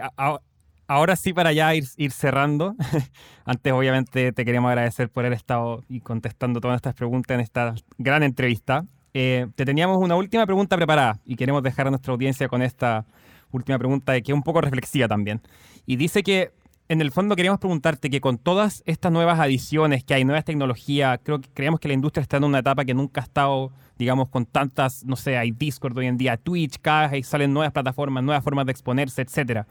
ahora 0.87 1.15
sí 1.15 1.33
para 1.33 1.53
ya 1.53 1.73
ir, 1.75 1.85
ir 1.97 2.11
cerrando, 2.11 2.75
antes 3.45 3.73
obviamente 3.73 4.31
te 4.31 4.45
queríamos 4.45 4.69
agradecer 4.69 5.09
por 5.09 5.25
haber 5.25 5.37
estado 5.37 5.83
y 5.87 6.01
contestando 6.01 6.59
todas 6.59 6.77
estas 6.77 6.95
preguntas 6.95 7.35
en 7.35 7.41
esta 7.41 7.75
gran 7.97 8.23
entrevista. 8.23 8.85
Eh, 9.13 9.47
te 9.55 9.65
teníamos 9.65 9.97
una 9.97 10.15
última 10.15 10.45
pregunta 10.45 10.75
preparada 10.75 11.19
y 11.23 11.35
queremos 11.35 11.61
dejar 11.61 11.87
a 11.87 11.91
nuestra 11.91 12.13
audiencia 12.13 12.47
con 12.47 12.61
esta 12.61 13.05
última 13.51 13.77
pregunta 13.77 14.19
que 14.19 14.31
es 14.31 14.35
un 14.35 14.43
poco 14.43 14.61
reflexiva 14.61 15.07
también. 15.07 15.41
Y 15.85 15.95
dice 15.97 16.23
que 16.23 16.51
en 16.93 17.01
el 17.01 17.11
fondo 17.11 17.35
queríamos 17.35 17.59
preguntarte 17.59 18.11
que 18.11 18.21
con 18.21 18.37
todas 18.37 18.83
estas 18.85 19.11
nuevas 19.11 19.39
adiciones 19.39 20.03
que 20.03 20.13
hay, 20.13 20.25
nuevas 20.25 20.45
tecnologías, 20.45 21.19
creo 21.23 21.41
que 21.41 21.49
creemos 21.51 21.79
que 21.79 21.87
la 21.87 21.95
industria 21.95 22.21
está 22.21 22.37
en 22.37 22.43
una 22.43 22.59
etapa 22.59 22.85
que 22.85 22.93
nunca 22.93 23.21
ha 23.21 23.23
estado, 23.23 23.71
digamos, 23.97 24.29
con 24.29 24.45
tantas, 24.45 25.03
no 25.03 25.15
sé, 25.15 25.35
hay 25.35 25.49
Discord 25.49 25.97
hoy 25.97 26.05
en 26.05 26.17
día, 26.17 26.37
Twitch, 26.37 26.77
cada 26.79 27.07
vez 27.07 27.25
salen 27.27 27.51
nuevas 27.51 27.73
plataformas, 27.73 28.23
nuevas 28.23 28.43
formas 28.43 28.67
de 28.67 28.73
exponerse, 28.73 29.23
etcétera. 29.23 29.65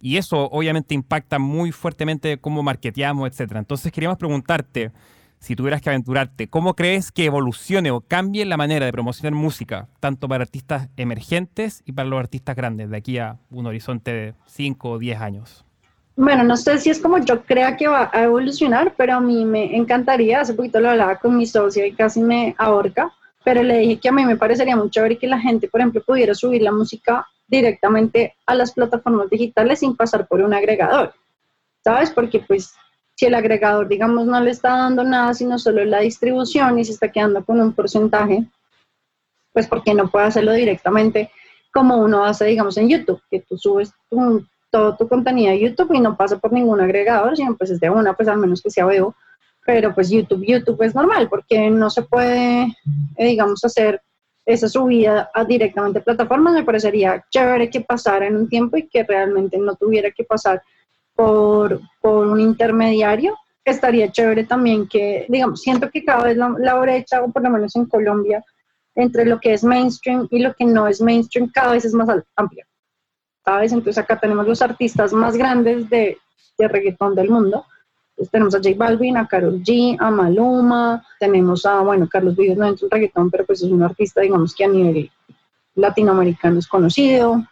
Y 0.00 0.16
eso 0.16 0.48
obviamente 0.50 0.94
impacta 0.94 1.40
muy 1.40 1.72
fuertemente 1.72 2.38
cómo 2.38 2.62
marketeamos, 2.62 3.28
etc. 3.28 3.56
Entonces 3.56 3.90
queríamos 3.90 4.16
preguntarte, 4.16 4.92
si 5.40 5.56
tuvieras 5.56 5.82
que 5.82 5.90
aventurarte, 5.90 6.46
¿cómo 6.46 6.74
crees 6.74 7.10
que 7.10 7.24
evolucione 7.24 7.90
o 7.90 8.00
cambie 8.00 8.44
la 8.44 8.56
manera 8.56 8.86
de 8.86 8.92
promocionar 8.92 9.34
música, 9.34 9.88
tanto 9.98 10.28
para 10.28 10.44
artistas 10.44 10.88
emergentes 10.96 11.82
y 11.84 11.90
para 11.90 12.08
los 12.08 12.20
artistas 12.20 12.54
grandes, 12.54 12.90
de 12.90 12.96
aquí 12.96 13.18
a 13.18 13.38
un 13.50 13.66
horizonte 13.66 14.12
de 14.12 14.34
5 14.46 14.88
o 14.88 14.98
10 15.00 15.20
años? 15.20 15.63
Bueno, 16.16 16.44
no 16.44 16.56
sé 16.56 16.78
si 16.78 16.90
es 16.90 17.00
como 17.00 17.18
yo 17.18 17.42
crea 17.42 17.76
que 17.76 17.88
va 17.88 18.08
a 18.12 18.22
evolucionar, 18.22 18.94
pero 18.96 19.14
a 19.14 19.20
mí 19.20 19.44
me 19.44 19.76
encantaría, 19.76 20.40
hace 20.40 20.54
poquito 20.54 20.78
lo 20.78 20.90
hablaba 20.90 21.16
con 21.18 21.36
mi 21.36 21.44
socia 21.44 21.84
y 21.86 21.92
casi 21.92 22.20
me 22.20 22.54
ahorca, 22.56 23.12
pero 23.44 23.64
le 23.64 23.78
dije 23.78 23.98
que 23.98 24.08
a 24.08 24.12
mí 24.12 24.24
me 24.24 24.36
parecería 24.36 24.76
mucho 24.76 25.02
ver 25.02 25.18
que 25.18 25.26
la 25.26 25.40
gente, 25.40 25.68
por 25.68 25.80
ejemplo, 25.80 26.02
pudiera 26.06 26.34
subir 26.34 26.62
la 26.62 26.70
música 26.70 27.26
directamente 27.48 28.36
a 28.46 28.54
las 28.54 28.72
plataformas 28.72 29.28
digitales 29.28 29.80
sin 29.80 29.96
pasar 29.96 30.28
por 30.28 30.40
un 30.40 30.54
agregador, 30.54 31.12
¿sabes? 31.82 32.10
Porque 32.10 32.38
pues 32.38 32.72
si 33.16 33.26
el 33.26 33.34
agregador, 33.34 33.88
digamos, 33.88 34.24
no 34.26 34.40
le 34.40 34.50
está 34.50 34.70
dando 34.70 35.02
nada, 35.02 35.34
sino 35.34 35.58
solo 35.58 35.84
la 35.84 36.00
distribución 36.00 36.78
y 36.78 36.84
se 36.84 36.92
está 36.92 37.10
quedando 37.10 37.44
con 37.44 37.60
un 37.60 37.72
porcentaje, 37.72 38.46
pues 39.52 39.66
porque 39.66 39.94
no 39.94 40.08
puede 40.08 40.26
hacerlo 40.26 40.52
directamente 40.52 41.30
como 41.72 41.96
uno 41.98 42.24
hace, 42.24 42.44
digamos, 42.44 42.76
en 42.76 42.88
YouTube, 42.88 43.20
que 43.28 43.40
tú 43.40 43.58
subes 43.58 43.92
todo 44.74 44.96
tu 44.96 45.06
contenido 45.06 45.52
a 45.52 45.54
YouTube 45.54 45.94
y 45.94 46.00
no 46.00 46.16
pasa 46.16 46.36
por 46.36 46.52
ningún 46.52 46.80
agregador, 46.80 47.36
sino 47.36 47.56
pues 47.56 47.70
es 47.70 47.78
de 47.78 47.90
una, 47.90 48.12
pues 48.14 48.26
al 48.26 48.38
menos 48.38 48.60
que 48.60 48.70
sea 48.70 48.84
veo, 48.84 49.14
pero 49.64 49.94
pues 49.94 50.10
YouTube, 50.10 50.44
YouTube 50.44 50.82
es 50.82 50.96
normal, 50.96 51.28
porque 51.28 51.70
no 51.70 51.90
se 51.90 52.02
puede, 52.02 52.64
eh, 53.16 53.24
digamos, 53.24 53.64
hacer 53.64 54.02
esa 54.44 54.68
subida 54.68 55.30
a 55.32 55.44
directamente 55.44 56.00
a 56.00 56.02
plataformas, 56.02 56.54
me 56.54 56.64
parecería 56.64 57.24
chévere 57.30 57.70
que 57.70 57.82
pasara 57.82 58.26
en 58.26 58.36
un 58.36 58.48
tiempo 58.48 58.76
y 58.76 58.88
que 58.88 59.04
realmente 59.04 59.58
no 59.58 59.76
tuviera 59.76 60.10
que 60.10 60.24
pasar 60.24 60.60
por, 61.14 61.80
por 62.00 62.26
un 62.26 62.40
intermediario. 62.40 63.36
Estaría 63.64 64.10
chévere 64.10 64.42
también 64.42 64.88
que, 64.88 65.24
digamos, 65.28 65.62
siento 65.62 65.88
que 65.88 66.04
cada 66.04 66.24
vez 66.24 66.36
la, 66.36 66.52
la 66.58 66.74
brecha, 66.80 67.22
o 67.22 67.30
por 67.30 67.44
lo 67.44 67.50
menos 67.50 67.76
en 67.76 67.86
Colombia, 67.86 68.44
entre 68.96 69.24
lo 69.24 69.38
que 69.38 69.52
es 69.52 69.62
mainstream 69.62 70.26
y 70.32 70.40
lo 70.40 70.52
que 70.52 70.64
no 70.64 70.88
es 70.88 71.00
mainstream, 71.00 71.48
cada 71.54 71.74
vez 71.74 71.84
es 71.84 71.94
más 71.94 72.08
amplia. 72.34 72.66
¿Sabes? 73.44 73.72
Entonces 73.72 73.98
acá 73.98 74.18
tenemos 74.18 74.46
los 74.46 74.62
artistas 74.62 75.12
más 75.12 75.36
grandes 75.36 75.88
de, 75.90 76.18
de 76.58 76.68
reggaetón 76.68 77.14
del 77.14 77.30
mundo 77.30 77.64
tenemos 78.30 78.54
a 78.54 78.58
J 78.58 78.70
Balvin, 78.76 79.16
a 79.16 79.26
Carol 79.26 79.60
G, 79.62 79.96
a 79.98 80.10
Maluma, 80.10 81.04
tenemos 81.18 81.66
a, 81.66 81.80
bueno, 81.80 82.08
Carlos 82.08 82.36
Vives 82.36 82.56
no 82.56 82.66
entra 82.66 82.86
en 82.86 82.90
reggaetón, 82.90 83.30
pero 83.30 83.44
pues 83.44 83.62
es 83.62 83.70
un 83.70 83.82
artista, 83.82 84.20
digamos 84.20 84.54
que 84.54 84.64
a 84.64 84.68
nivel 84.68 85.10
latinoamericano 85.74 86.58
es 86.58 86.68
conocido. 86.68 87.44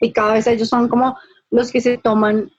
Y 0.00 0.12
cada 0.12 0.34
vez 0.34 0.46
ellos 0.46 0.68
son 0.68 0.88
como 0.88 1.16
los 1.50 1.70
que 1.70 1.80
se 1.80 1.98
toman 1.98 2.50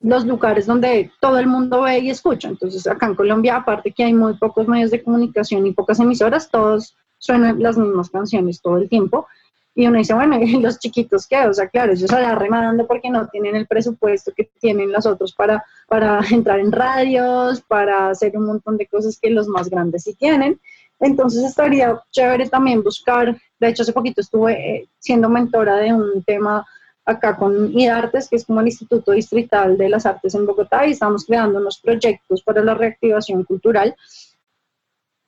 los 0.00 0.26
lugares 0.26 0.66
donde 0.66 1.10
todo 1.20 1.38
el 1.38 1.46
mundo 1.46 1.82
ve 1.82 2.00
y 2.00 2.10
escucha. 2.10 2.48
Entonces, 2.48 2.86
acá 2.86 3.06
en 3.06 3.14
Colombia, 3.14 3.56
aparte 3.56 3.92
que 3.92 4.04
hay 4.04 4.12
muy 4.12 4.34
pocos 4.34 4.68
medios 4.68 4.90
de 4.90 5.02
comunicación 5.02 5.66
y 5.66 5.72
pocas 5.72 5.98
emisoras, 5.98 6.50
todos 6.50 6.94
suenan 7.18 7.62
las 7.62 7.78
mismas 7.78 8.10
canciones 8.10 8.60
todo 8.60 8.76
el 8.76 8.88
tiempo. 8.88 9.26
Y 9.74 9.86
uno 9.86 9.98
dice, 9.98 10.14
bueno, 10.14 10.38
¿y 10.42 10.60
los 10.60 10.78
chiquitos 10.78 11.26
qué? 11.26 11.46
O 11.46 11.52
sea, 11.52 11.68
claro, 11.68 11.92
ellos 11.92 12.08
se 12.08 12.20
la 12.20 12.34
remando 12.34 12.86
porque 12.86 13.10
no 13.10 13.26
tienen 13.28 13.56
el 13.56 13.66
presupuesto 13.66 14.32
que 14.34 14.48
tienen 14.60 14.92
los 14.92 15.06
otros 15.06 15.34
para, 15.34 15.64
para 15.88 16.20
entrar 16.30 16.60
en 16.60 16.72
radios, 16.72 17.60
para 17.62 18.10
hacer 18.10 18.36
un 18.36 18.46
montón 18.46 18.76
de 18.76 18.86
cosas 18.86 19.18
que 19.20 19.30
los 19.30 19.48
más 19.48 19.68
grandes 19.68 20.04
sí 20.04 20.14
tienen. 20.14 20.60
Entonces 21.00 21.44
estaría 21.44 22.00
chévere 22.12 22.48
también 22.48 22.82
buscar, 22.82 23.36
de 23.58 23.68
hecho 23.68 23.82
hace 23.82 23.92
poquito 23.92 24.20
estuve 24.20 24.52
eh, 24.52 24.88
siendo 24.98 25.28
mentora 25.28 25.76
de 25.76 25.92
un 25.92 26.22
tema 26.22 26.64
acá 27.04 27.36
con 27.36 27.76
IDARTES, 27.78 28.28
que 28.28 28.36
es 28.36 28.46
como 28.46 28.60
el 28.60 28.68
Instituto 28.68 29.12
Distrital 29.12 29.76
de 29.76 29.88
las 29.88 30.06
Artes 30.06 30.34
en 30.34 30.46
Bogotá, 30.46 30.86
y 30.86 30.92
estamos 30.92 31.26
creando 31.26 31.58
unos 31.58 31.78
proyectos 31.78 32.42
para 32.42 32.62
la 32.62 32.74
reactivación 32.74 33.44
cultural. 33.44 33.94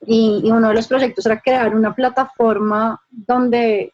Y, 0.07 0.41
y 0.45 0.51
uno 0.51 0.69
de 0.69 0.75
los 0.75 0.87
proyectos 0.87 1.27
era 1.27 1.41
crear 1.41 1.75
una 1.75 1.95
plataforma 1.95 2.99
donde 3.11 3.93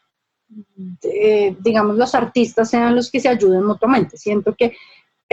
digamos, 1.60 1.96
los 1.96 2.14
artistas 2.14 2.70
sean 2.70 2.94
los 2.96 3.10
que 3.10 3.20
se 3.20 3.28
ayuden 3.28 3.64
mutuamente. 3.64 4.16
Siento 4.16 4.54
que 4.54 4.74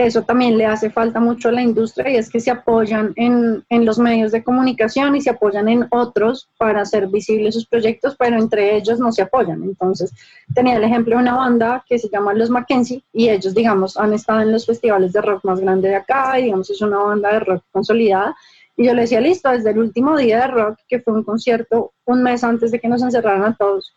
eso 0.06 0.22
también 0.22 0.56
le 0.56 0.64
hace 0.64 0.88
falta 0.90 1.20
mucho 1.20 1.48
a 1.48 1.52
la 1.52 1.62
industria 1.62 2.10
y 2.10 2.16
es 2.16 2.30
que 2.30 2.40
se 2.40 2.50
apoyan 2.50 3.12
en, 3.16 3.64
en, 3.68 3.84
los 3.84 3.98
medios 3.98 4.32
de 4.32 4.42
comunicación 4.42 5.14
y 5.14 5.20
se 5.20 5.30
apoyan 5.30 5.68
en 5.68 5.86
otros 5.90 6.48
para 6.56 6.82
hacer 6.82 7.08
visibles 7.08 7.54
sus 7.54 7.66
proyectos, 7.66 8.16
pero 8.18 8.38
entre 8.38 8.76
ellos 8.76 8.98
no 8.98 9.12
se 9.12 9.22
apoyan. 9.22 9.62
Entonces, 9.62 10.10
tenía 10.54 10.76
el 10.76 10.84
ejemplo 10.84 11.16
de 11.16 11.22
una 11.22 11.36
banda 11.36 11.84
que 11.86 11.98
se 11.98 12.08
llama 12.08 12.32
Los 12.32 12.48
Mackenzie 12.48 13.02
y 13.12 13.28
ellos, 13.28 13.54
digamos, 13.54 13.98
han 13.98 14.14
estado 14.14 14.40
en 14.40 14.52
los 14.52 14.64
festivales 14.64 15.12
de 15.12 15.20
rock 15.20 15.44
más 15.44 15.60
grandes 15.60 15.90
de 15.90 15.96
acá 15.96 16.38
y, 16.38 16.44
digamos, 16.44 16.70
es 16.70 16.80
una 16.80 16.98
banda 16.98 17.32
de 17.34 17.40
rock 17.40 17.62
consolidada. 17.70 18.34
Y 18.78 18.86
yo 18.86 18.94
le 18.94 19.02
decía, 19.02 19.20
listo, 19.20 19.50
desde 19.50 19.70
el 19.70 19.78
último 19.78 20.16
día 20.16 20.40
de 20.40 20.46
rock, 20.46 20.78
que 20.88 21.00
fue 21.00 21.12
un 21.12 21.24
concierto 21.24 21.92
un 22.06 22.22
mes 22.22 22.42
antes 22.42 22.70
de 22.70 22.80
que 22.80 22.88
nos 22.88 23.02
encerraran 23.02 23.44
a 23.44 23.54
todos, 23.54 23.92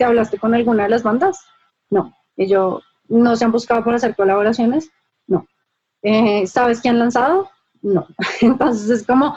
¿te 0.00 0.06
hablaste 0.06 0.38
con 0.38 0.54
alguna 0.54 0.84
de 0.84 0.88
las 0.88 1.02
bandas? 1.02 1.44
No. 1.90 2.16
Y 2.34 2.46
yo, 2.46 2.80
¿no 3.08 3.36
se 3.36 3.44
han 3.44 3.52
buscado 3.52 3.84
por 3.84 3.94
hacer 3.94 4.16
colaboraciones? 4.16 4.90
No. 5.26 5.46
Eh, 6.00 6.46
¿Sabes 6.46 6.80
qué 6.80 6.88
han 6.88 6.98
lanzado? 6.98 7.50
No. 7.82 8.06
Entonces 8.40 8.88
es 8.88 9.06
como, 9.06 9.36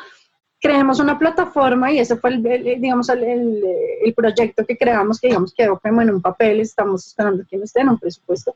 creemos 0.61 1.01
una 1.01 1.19
plataforma 1.19 1.91
y 1.91 1.99
ese 1.99 2.15
fue 2.15 2.29
el, 2.29 2.41
digamos, 2.79 3.09
el, 3.09 3.61
proyecto 4.15 4.65
que 4.65 4.77
creamos, 4.77 5.19
que 5.19 5.27
digamos 5.27 5.53
quedó 5.53 5.77
como 5.77 6.01
en 6.01 6.11
un 6.11 6.21
papel, 6.21 6.61
estamos 6.61 7.07
esperando 7.07 7.43
que 7.45 7.57
nos 7.57 7.73
den 7.73 7.89
un 7.89 7.99
presupuesto. 7.99 8.55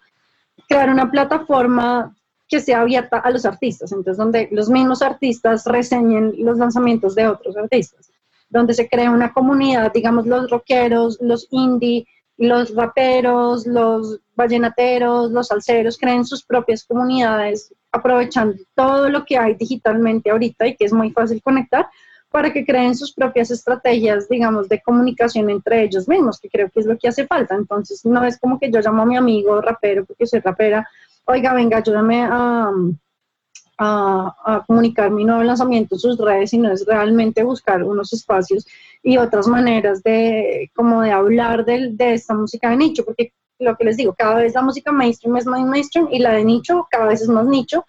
Crear 0.70 0.90
una 0.90 1.12
plataforma 1.12 2.16
que 2.48 2.62
sea 2.62 2.80
abierta 2.80 3.18
a 3.18 3.30
los 3.32 3.46
artistas, 3.46 3.92
entonces 3.92 4.16
donde 4.16 4.48
los 4.54 4.70
mismos 4.70 5.02
artistas 5.02 5.66
reseñen 5.66 6.36
los 6.38 6.58
lanzamientos 6.58 7.16
de 7.16 7.28
otros 7.28 7.58
artistas, 7.58 8.10
donde 8.50 8.74
se 8.74 8.88
crea 8.88 9.12
una 9.12 9.34
comunidad, 9.34 9.92
digamos 9.94 10.26
los 10.26 10.50
rockeros, 10.50 11.18
los 11.22 11.48
indie, 11.52 12.08
los 12.38 12.74
raperos, 12.76 13.66
los 13.66 14.20
vallenateros, 14.36 15.32
los 15.32 15.48
salseros 15.48 15.98
creen 15.98 16.24
sus 16.26 16.46
propias 16.46 16.84
comunidades 16.86 17.74
aprovechando 17.92 18.58
todo 18.76 19.10
lo 19.10 19.26
que 19.26 19.38
hay 19.38 19.56
digitalmente 19.56 20.30
ahorita 20.30 20.68
y 20.68 20.76
que 20.76 20.86
es 20.86 20.94
muy 20.94 21.12
fácil 21.12 21.42
conectar 21.42 21.88
para 22.30 22.52
que 22.52 22.66
creen 22.66 22.96
sus 22.96 23.14
propias 23.14 23.50
estrategias, 23.52 24.28
digamos, 24.30 24.68
de 24.70 24.82
comunicación 24.82 25.50
entre 25.50 25.84
ellos 25.84 26.08
mismos, 26.08 26.40
que 26.40 26.50
creo 26.50 26.70
que 26.70 26.82
es 26.82 26.86
lo 26.86 26.98
que 26.98 27.08
hace 27.08 27.26
falta. 27.26 27.56
Entonces, 27.56 28.06
no 28.06 28.24
es 28.24 28.38
como 28.38 28.60
que 28.60 28.70
yo 28.70 28.82
llamo 28.82 29.04
a 29.04 29.06
mi 29.06 29.16
amigo 29.18 29.60
rapero 29.62 30.06
porque 30.06 30.28
soy 30.28 30.42
rapera, 30.42 30.88
oiga, 31.26 31.54
venga, 31.54 31.78
ayúdame 31.78 32.24
a, 32.24 32.72
a, 33.78 34.36
a 34.44 34.66
comunicar 34.66 35.12
mi 35.12 35.24
nuevo 35.24 35.44
lanzamiento 35.44 35.96
en 35.96 36.00
sus 36.00 36.18
redes, 36.18 36.50
sino 36.50 36.72
es 36.72 36.86
realmente 36.86 37.44
buscar 37.44 37.84
unos 37.84 38.14
espacios 38.14 38.66
y 39.04 39.18
otras 39.18 39.48
maneras 39.48 40.04
de, 40.04 40.72
como 40.76 41.02
de 41.02 41.12
hablar 41.12 41.66
de, 41.66 41.92
de 41.92 42.14
esta 42.14 42.34
música 42.34 42.70
de 42.70 42.78
nicho, 42.78 43.06
porque 43.06 43.34
lo 43.60 43.76
que 43.76 43.86
les 43.86 43.98
digo, 43.98 44.14
cada 44.18 44.36
vez 44.36 44.54
la 44.54 44.62
música 44.62 44.92
mainstream 44.92 45.38
es 45.38 45.46
más 45.46 45.62
mainstream 45.62 46.08
y 46.12 46.20
la 46.20 46.34
de 46.34 46.44
nicho 46.44 46.88
cada 46.90 47.08
vez 47.08 47.22
es 47.22 47.28
más 47.28 47.46
nicho 47.46 47.86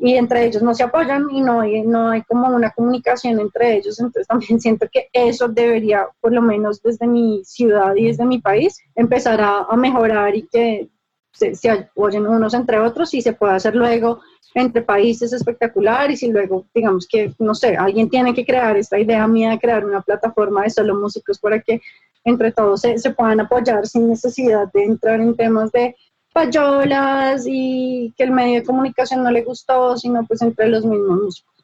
y 0.00 0.14
entre 0.14 0.46
ellos 0.46 0.62
no 0.62 0.74
se 0.74 0.82
apoyan 0.82 1.28
y 1.30 1.42
no 1.42 1.60
hay, 1.60 1.82
no 1.82 2.08
hay 2.08 2.22
como 2.22 2.48
una 2.48 2.70
comunicación 2.70 3.38
entre 3.38 3.76
ellos, 3.76 4.00
entonces 4.00 4.26
también 4.26 4.58
siento 4.60 4.86
que 4.90 5.08
eso 5.12 5.48
debería, 5.48 6.08
por 6.20 6.32
lo 6.32 6.40
menos 6.40 6.82
desde 6.82 7.06
mi 7.06 7.42
ciudad 7.44 7.94
y 7.94 8.06
desde 8.06 8.24
mi 8.24 8.38
país, 8.38 8.78
empezar 8.94 9.40
a, 9.40 9.66
a 9.68 9.76
mejorar 9.76 10.34
y 10.34 10.48
que 10.48 10.88
se, 11.32 11.54
se, 11.54 11.70
apoyen 11.70 12.26
unos 12.26 12.54
entre 12.54 12.78
otros 12.78 13.12
y 13.14 13.20
se 13.20 13.34
pueda 13.34 13.54
hacer 13.54 13.76
luego 13.76 14.20
entre 14.54 14.82
países 14.82 15.32
espectacular 15.32 16.10
y 16.10 16.16
si 16.16 16.30
luego 16.30 16.66
digamos 16.74 17.06
que, 17.06 17.32
no 17.38 17.54
sé, 17.54 17.76
alguien 17.76 18.08
tiene 18.08 18.34
que 18.34 18.44
crear 18.44 18.76
esta 18.76 18.98
idea 18.98 19.26
mía 19.26 19.50
de 19.50 19.58
crear 19.58 19.84
una 19.84 20.00
plataforma 20.00 20.64
de 20.64 20.70
solo 20.70 20.94
músicos 20.96 21.38
para 21.38 21.60
que 21.60 21.80
entre 22.24 22.52
todos 22.52 22.80
se, 22.80 22.98
se 22.98 23.10
puedan 23.10 23.40
apoyar 23.40 23.86
sin 23.86 24.08
necesidad 24.08 24.70
de 24.72 24.84
entrar 24.84 25.20
en 25.20 25.36
temas 25.36 25.72
de 25.72 25.94
payolas 26.32 27.44
y 27.46 28.12
que 28.16 28.24
el 28.24 28.30
medio 28.30 28.60
de 28.60 28.64
comunicación 28.64 29.22
no 29.22 29.30
le 29.30 29.42
gustó, 29.42 29.96
sino 29.96 30.24
pues 30.26 30.42
entre 30.42 30.68
los 30.68 30.84
mismos 30.84 31.22
músicos. 31.22 31.54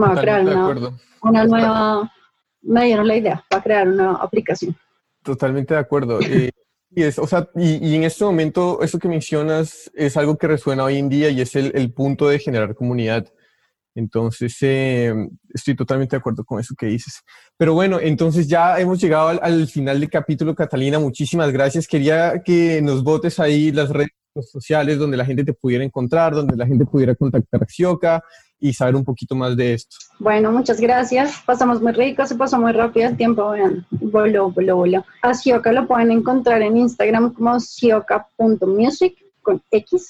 Va 0.00 0.12
a 0.12 0.20
crear 0.20 0.42
una, 0.42 0.92
una, 1.22 1.44
nueva, 1.44 2.12
me 2.62 2.84
dieron 2.84 3.08
la 3.08 3.16
idea, 3.16 3.44
para 3.48 3.62
crear 3.62 3.88
una 3.88 4.12
aplicación. 4.12 4.76
Totalmente 5.22 5.74
de 5.74 5.80
acuerdo. 5.80 6.20
Eh, 6.20 6.50
y, 6.90 7.02
es, 7.02 7.18
o 7.18 7.26
sea, 7.26 7.48
y, 7.54 7.86
y, 7.86 7.94
en 7.96 8.04
este 8.04 8.24
momento, 8.24 8.82
eso 8.82 8.98
que 8.98 9.08
mencionas 9.08 9.90
es 9.94 10.16
algo 10.16 10.38
que 10.38 10.46
resuena 10.46 10.84
hoy 10.84 10.96
en 10.96 11.08
día 11.08 11.28
y 11.30 11.40
es 11.40 11.54
el, 11.54 11.72
el 11.74 11.92
punto 11.92 12.28
de 12.28 12.38
generar 12.38 12.74
comunidad. 12.74 13.26
Entonces, 13.94 14.56
eh, 14.60 15.12
estoy 15.52 15.74
totalmente 15.74 16.16
de 16.16 16.20
acuerdo 16.20 16.44
con 16.44 16.60
eso 16.60 16.74
que 16.78 16.86
dices. 16.86 17.22
Pero 17.56 17.74
bueno, 17.74 17.98
entonces 18.00 18.46
ya 18.46 18.78
hemos 18.78 19.00
llegado 19.00 19.28
al, 19.28 19.40
al, 19.42 19.66
final 19.66 20.00
del 20.00 20.08
capítulo, 20.08 20.54
Catalina. 20.54 20.98
Muchísimas 20.98 21.52
gracias. 21.52 21.88
Quería 21.88 22.42
que 22.44 22.80
nos 22.80 23.02
votes 23.02 23.40
ahí 23.40 23.72
las 23.72 23.90
redes 23.90 24.12
sociales 24.50 24.98
donde 24.98 25.16
la 25.16 25.24
gente 25.24 25.44
te 25.44 25.52
pudiera 25.52 25.84
encontrar, 25.84 26.34
donde 26.34 26.56
la 26.56 26.66
gente 26.66 26.86
pudiera 26.86 27.14
contactar 27.14 27.62
a 27.62 27.66
Xioca 27.66 28.22
y 28.60 28.72
saber 28.72 28.96
un 28.96 29.04
poquito 29.04 29.34
más 29.34 29.56
de 29.56 29.74
esto. 29.74 29.96
Bueno, 30.18 30.50
muchas 30.50 30.80
gracias. 30.80 31.42
Pasamos 31.46 31.80
muy 31.80 31.92
rico, 31.92 32.26
se 32.26 32.34
pasó 32.34 32.58
muy 32.58 32.72
rápido 32.72 33.08
el 33.08 33.16
tiempo. 33.16 33.50
Vean, 33.50 33.86
voló, 33.90 34.50
voló, 34.50 34.76
voló. 34.76 35.04
A 35.22 35.34
Xioca 35.34 35.72
lo 35.72 35.86
pueden 35.86 36.10
encontrar 36.10 36.62
en 36.62 36.76
Instagram 36.76 37.32
como 37.32 37.58
xioca.music 37.60 39.16
con 39.42 39.62
X 39.70 40.08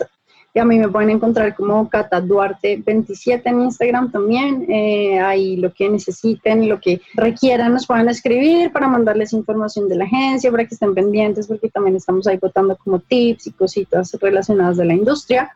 y 0.54 0.58
a 0.60 0.64
mí 0.64 0.78
me 0.78 0.88
pueden 0.88 1.10
encontrar 1.10 1.54
como 1.54 1.88
Cata 1.88 2.20
Duarte 2.20 2.82
27 2.84 3.48
en 3.48 3.62
Instagram 3.62 4.10
también. 4.10 4.66
Eh, 4.68 5.20
ahí 5.20 5.56
lo 5.56 5.72
que 5.72 5.88
necesiten, 5.88 6.68
lo 6.68 6.80
que 6.80 7.00
requieran, 7.14 7.74
nos 7.74 7.86
pueden 7.86 8.08
escribir 8.08 8.72
para 8.72 8.88
mandarles 8.88 9.34
información 9.34 9.88
de 9.88 9.96
la 9.96 10.04
agencia, 10.04 10.50
para 10.50 10.66
que 10.66 10.74
estén 10.74 10.94
pendientes, 10.94 11.46
porque 11.46 11.68
también 11.68 11.96
estamos 11.96 12.26
ahí 12.26 12.38
votando 12.38 12.76
como 12.76 12.98
tips 12.98 13.48
y 13.48 13.52
cositas 13.52 14.16
relacionadas 14.20 14.78
de 14.78 14.86
la 14.86 14.94
industria. 14.94 15.50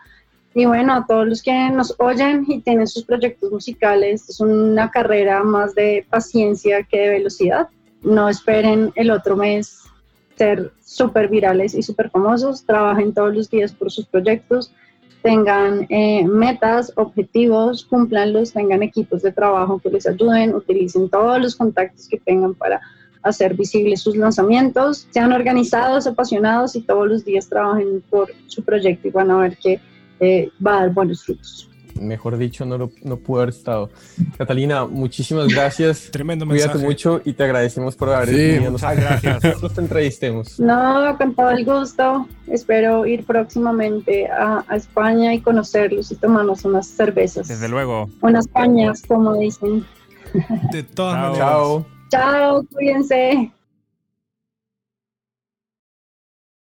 Y 0.55 0.66
bueno, 0.66 0.94
a 0.94 1.07
todos 1.07 1.26
los 1.26 1.42
que 1.42 1.70
nos 1.70 1.94
oyen 1.98 2.44
y 2.46 2.61
tienen 2.61 2.86
sus 2.86 3.05
proyectos 3.05 3.50
musicales, 3.50 4.28
es 4.28 4.40
una 4.40 4.90
carrera 4.90 5.42
más 5.42 5.74
de 5.74 6.07
paciencia 6.11 6.82
que 6.82 6.98
de 6.98 7.09
velocidad. 7.09 7.68
No 8.03 8.28
esperen 8.28 8.92
el 8.96 9.11
otro 9.11 9.36
mes 9.36 9.82
ser 10.36 10.72
súper 10.84 11.28
virales 11.28 11.74
y 11.74 11.82
súper 11.82 12.11
famosos, 12.11 12.64
trabajen 12.64 13.14
todos 13.14 13.34
los 13.34 13.50
días 13.50 13.72
por 13.72 13.90
sus 13.90 14.07
proyectos, 14.07 14.72
tengan 15.22 15.86
eh, 15.88 16.26
metas, 16.26 16.92
objetivos, 16.96 17.84
cumplanlos, 17.84 18.53
tengan 18.53 18.82
equipos 18.82 19.22
de 19.22 19.32
trabajo 19.32 19.78
que 19.78 19.90
les 19.90 20.07
ayuden, 20.07 20.55
utilicen 20.55 21.09
todos 21.09 21.40
los 21.40 21.57
contactos 21.57 22.09
que 22.09 22.18
tengan 22.18 22.55
para 22.55 22.80
hacer 23.22 23.55
visibles 23.55 24.00
sus 24.00 24.16
lanzamientos, 24.16 25.07
sean 25.11 25.32
organizados, 25.32 26.09
apasionados 26.09 26.74
y 26.74 26.82
todos 26.82 27.07
los 27.07 27.24
días 27.24 27.48
trabajen 27.48 28.03
por 28.11 28.32
su 28.48 28.64
proyecto 28.64 29.09
y 29.09 29.12
van 29.12 29.30
a 29.30 29.38
ver 29.38 29.57
que 29.59 29.80
va 30.64 30.78
a 30.78 30.80
dar 30.82 30.90
buenos 30.94 31.24
frutos 31.24 31.68
mejor 32.00 32.36
dicho, 32.38 32.64
no, 32.64 32.78
lo, 32.78 32.90
no 33.02 33.16
pudo 33.16 33.42
haber 33.42 33.54
estado. 33.54 33.90
Catalina, 34.38 34.86
muchísimas 34.86 35.48
gracias. 35.48 36.08
Tremendo 36.12 36.46
Cuídate 36.46 36.68
mensaje. 36.74 36.86
mucho 36.86 37.20
y 37.24 37.32
te 37.34 37.44
agradecemos 37.44 37.96
por 37.96 38.10
haber 38.10 38.28
Sí, 38.30 38.34
venido. 38.34 38.72
muchas 38.72 38.96
gracias. 38.96 39.44
Nosotros 39.44 39.74
te 39.74 39.80
entrevistemos. 39.82 40.58
No, 40.58 41.16
con 41.18 41.34
todo 41.34 41.50
el 41.50 41.64
gusto. 41.64 42.26
Espero 42.46 43.06
ir 43.06 43.24
próximamente 43.24 44.26
a, 44.28 44.64
a 44.66 44.76
España 44.76 45.34
y 45.34 45.40
conocerlos 45.40 46.10
y 46.12 46.16
tomarnos 46.16 46.64
unas 46.64 46.86
cervezas. 46.86 47.48
Desde 47.48 47.68
luego. 47.68 48.08
Unas 48.20 48.46
cañas, 48.48 49.02
como 49.06 49.34
dicen. 49.36 49.84
De 50.72 50.82
todas 50.82 51.14
Chao. 51.14 51.28
maneras. 51.28 51.38
Chao. 51.38 51.86
Chao, 52.10 52.66
cuídense. 52.72 53.52